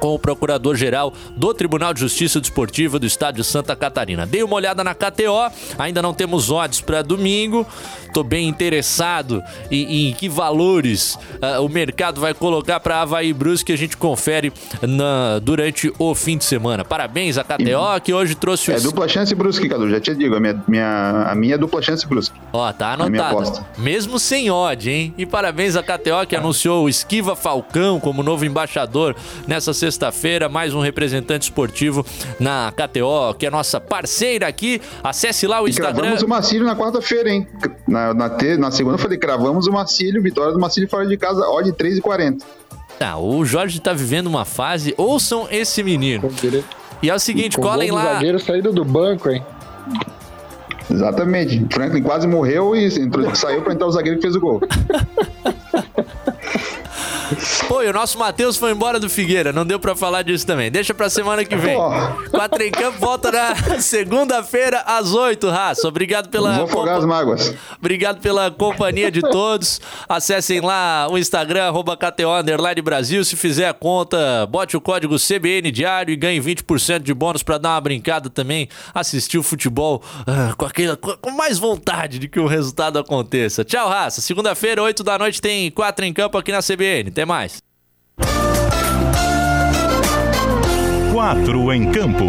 com 0.00 0.14
o 0.14 0.18
procurador-geral 0.18 1.12
do 1.36 1.52
Tribunal 1.54 1.94
de 1.94 2.00
Justiça 2.00 2.40
Desportiva 2.40 2.98
do 2.98 3.06
Estado 3.06 3.36
de 3.36 3.44
Santa 3.44 3.76
Catarina. 3.76 4.26
Dei 4.26 4.42
uma 4.42 4.56
olhada 4.56 4.82
na 4.82 4.94
KTO, 4.94 5.50
ainda 5.78 6.02
não 6.02 6.14
temos 6.14 6.50
odds 6.50 6.80
para 6.80 7.02
domingo. 7.02 7.66
Tô 8.12 8.24
bem 8.24 8.48
interessado 8.48 9.42
em, 9.70 10.08
em 10.08 10.12
que 10.14 10.28
valores 10.28 11.14
uh, 11.14 11.62
o 11.64 11.68
mercado 11.68 12.20
vai 12.20 12.32
colocar 12.32 12.80
para 12.80 13.02
Havaí 13.02 13.32
Brusque 13.32 13.66
que 13.66 13.72
a 13.72 13.76
gente 13.76 13.96
confere 13.98 14.50
na, 14.80 15.38
durante 15.40 15.92
o 15.98 16.14
fim 16.14 16.38
de 16.38 16.44
semana. 16.44 16.84
Parabéns 16.84 17.36
à 17.36 17.44
KTO 17.44 18.00
que 18.02 18.14
hoje 18.14 18.34
trouxe 18.34 18.70
o... 18.70 18.74
É 18.74 18.80
dupla 18.80 19.06
chance 19.06 19.34
Brusque, 19.34 19.68
Cadu, 19.68 19.90
já 19.90 20.00
te 20.00 20.14
digo, 20.14 20.34
a 20.34 20.40
minha, 20.40 20.64
minha, 20.66 21.26
a 21.28 21.34
minha 21.34 21.54
é 21.56 21.58
dupla 21.58 21.82
chance 21.82 22.06
Brusque. 22.06 22.34
Ó, 22.52 22.72
tá 22.72 22.94
anotado. 22.94 23.64
Mesmo 23.76 24.18
sem 24.18 24.50
odd, 24.50 24.90
hein? 24.90 25.14
E 25.18 25.26
parabéns 25.26 25.76
à 25.76 25.82
KTO 25.82 26.26
que 26.26 26.34
anunciou 26.34 26.84
o 26.84 26.88
Esquiva 26.88 27.36
Falcão 27.36 28.00
como 28.00 28.22
novo 28.22 28.46
embaixador 28.46 29.14
nessa 29.46 29.74
sexta-feira, 29.88 30.48
mais 30.50 30.74
um 30.74 30.80
representante 30.80 31.44
esportivo 31.44 32.04
na 32.38 32.70
KTO, 32.72 33.34
que 33.38 33.46
é 33.46 33.50
nossa 33.50 33.80
parceira 33.80 34.46
aqui. 34.46 34.80
Acesse 35.02 35.46
lá 35.46 35.62
o 35.62 35.68
Instagram. 35.68 35.94
Cravamos 35.94 36.22
o 36.22 36.28
Marcílio 36.28 36.66
na 36.66 36.76
quarta-feira, 36.76 37.30
hein? 37.30 37.46
Na, 37.86 38.12
na, 38.12 38.28
te, 38.28 38.56
na 38.58 38.70
segunda 38.70 38.96
eu 38.96 38.98
falei, 38.98 39.16
cravamos 39.16 39.66
o 39.66 39.72
Marcílio, 39.72 40.22
vitória 40.22 40.52
do 40.52 40.58
Marcílio 40.60 40.88
fora 40.88 41.06
de 41.06 41.16
casa, 41.16 41.40
odd 41.48 41.72
3,40. 41.72 42.42
Tá, 42.98 43.16
o 43.16 43.44
Jorge 43.44 43.80
tá 43.80 43.92
vivendo 43.92 44.26
uma 44.26 44.44
fase, 44.44 44.92
ouçam 44.98 45.48
esse 45.50 45.82
menino. 45.82 46.30
E 47.02 47.08
é 47.08 47.14
o 47.14 47.18
seguinte, 47.18 47.56
Com 47.56 47.62
colhem 47.62 47.90
lá. 47.90 48.14
zagueiro 48.14 48.38
saído 48.38 48.72
do 48.72 48.84
banco, 48.84 49.30
hein? 49.30 49.42
Exatamente. 50.90 51.64
Franklin 51.72 52.02
quase 52.02 52.26
morreu 52.26 52.74
e 52.74 52.86
entrou, 52.98 53.34
saiu 53.34 53.62
para 53.62 53.72
entrar 53.72 53.86
o 53.86 53.92
zagueiro 53.92 54.16
que 54.18 54.22
fez 54.22 54.34
o 54.36 54.40
gol. 54.40 54.60
Pô, 57.68 57.82
e 57.82 57.88
o 57.88 57.92
nosso 57.92 58.18
Matheus 58.18 58.56
foi 58.56 58.72
embora 58.72 58.98
do 58.98 59.08
Figueira, 59.10 59.52
não 59.52 59.64
deu 59.64 59.78
pra 59.78 59.94
falar 59.94 60.22
disso 60.22 60.46
também. 60.46 60.70
Deixa 60.70 60.94
pra 60.94 61.10
semana 61.10 61.44
que 61.44 61.56
vem. 61.56 61.76
Quatro 62.30 62.62
em 62.62 62.70
campo 62.70 62.98
volta 62.98 63.30
na 63.30 63.80
segunda-feira 63.80 64.82
às 64.86 65.12
oito, 65.12 65.48
Raça. 65.48 65.88
Obrigado 65.88 66.28
pela. 66.28 66.52
Vou 66.54 66.64
afogar 66.64 66.94
compa... 66.94 66.98
as 66.98 67.04
mágoas. 67.04 67.54
Obrigado 67.78 68.20
pela 68.20 68.50
companhia 68.50 69.10
de 69.10 69.20
todos. 69.20 69.80
Acessem 70.08 70.60
lá 70.60 71.06
o 71.10 71.18
Instagram, 71.18 71.66
arroba 71.66 71.96
KTO 71.96 72.28
Brasil. 72.82 73.24
Se 73.24 73.36
fizer 73.36 73.68
a 73.68 73.74
conta, 73.74 74.46
bote 74.46 74.76
o 74.76 74.80
código 74.80 75.16
CBN 75.16 75.70
Diário 75.70 76.12
e 76.12 76.16
ganhe 76.16 76.40
20% 76.40 77.00
de 77.00 77.14
bônus 77.14 77.42
pra 77.42 77.58
dar 77.58 77.70
uma 77.70 77.80
brincada 77.80 78.30
também. 78.30 78.68
Assistir 78.94 79.38
o 79.38 79.42
futebol 79.42 80.02
uh, 80.20 80.56
com, 80.56 80.64
aquela, 80.64 80.96
com 80.96 81.30
mais 81.30 81.58
vontade 81.58 82.18
de 82.18 82.28
que 82.28 82.40
o 82.40 82.46
resultado 82.46 82.98
aconteça. 82.98 83.64
Tchau, 83.64 83.88
raça. 83.88 84.20
Segunda-feira, 84.20 84.82
8 84.82 85.02
da 85.02 85.18
noite, 85.18 85.40
tem 85.40 85.70
quatro 85.70 86.04
em 86.04 86.12
campo 86.12 86.38
aqui 86.38 86.52
na 86.52 86.60
CBN. 86.60 87.10
Até 87.18 87.26
mais. 87.26 87.58
Quatro 91.12 91.72
em 91.72 91.90
campo. 91.90 92.26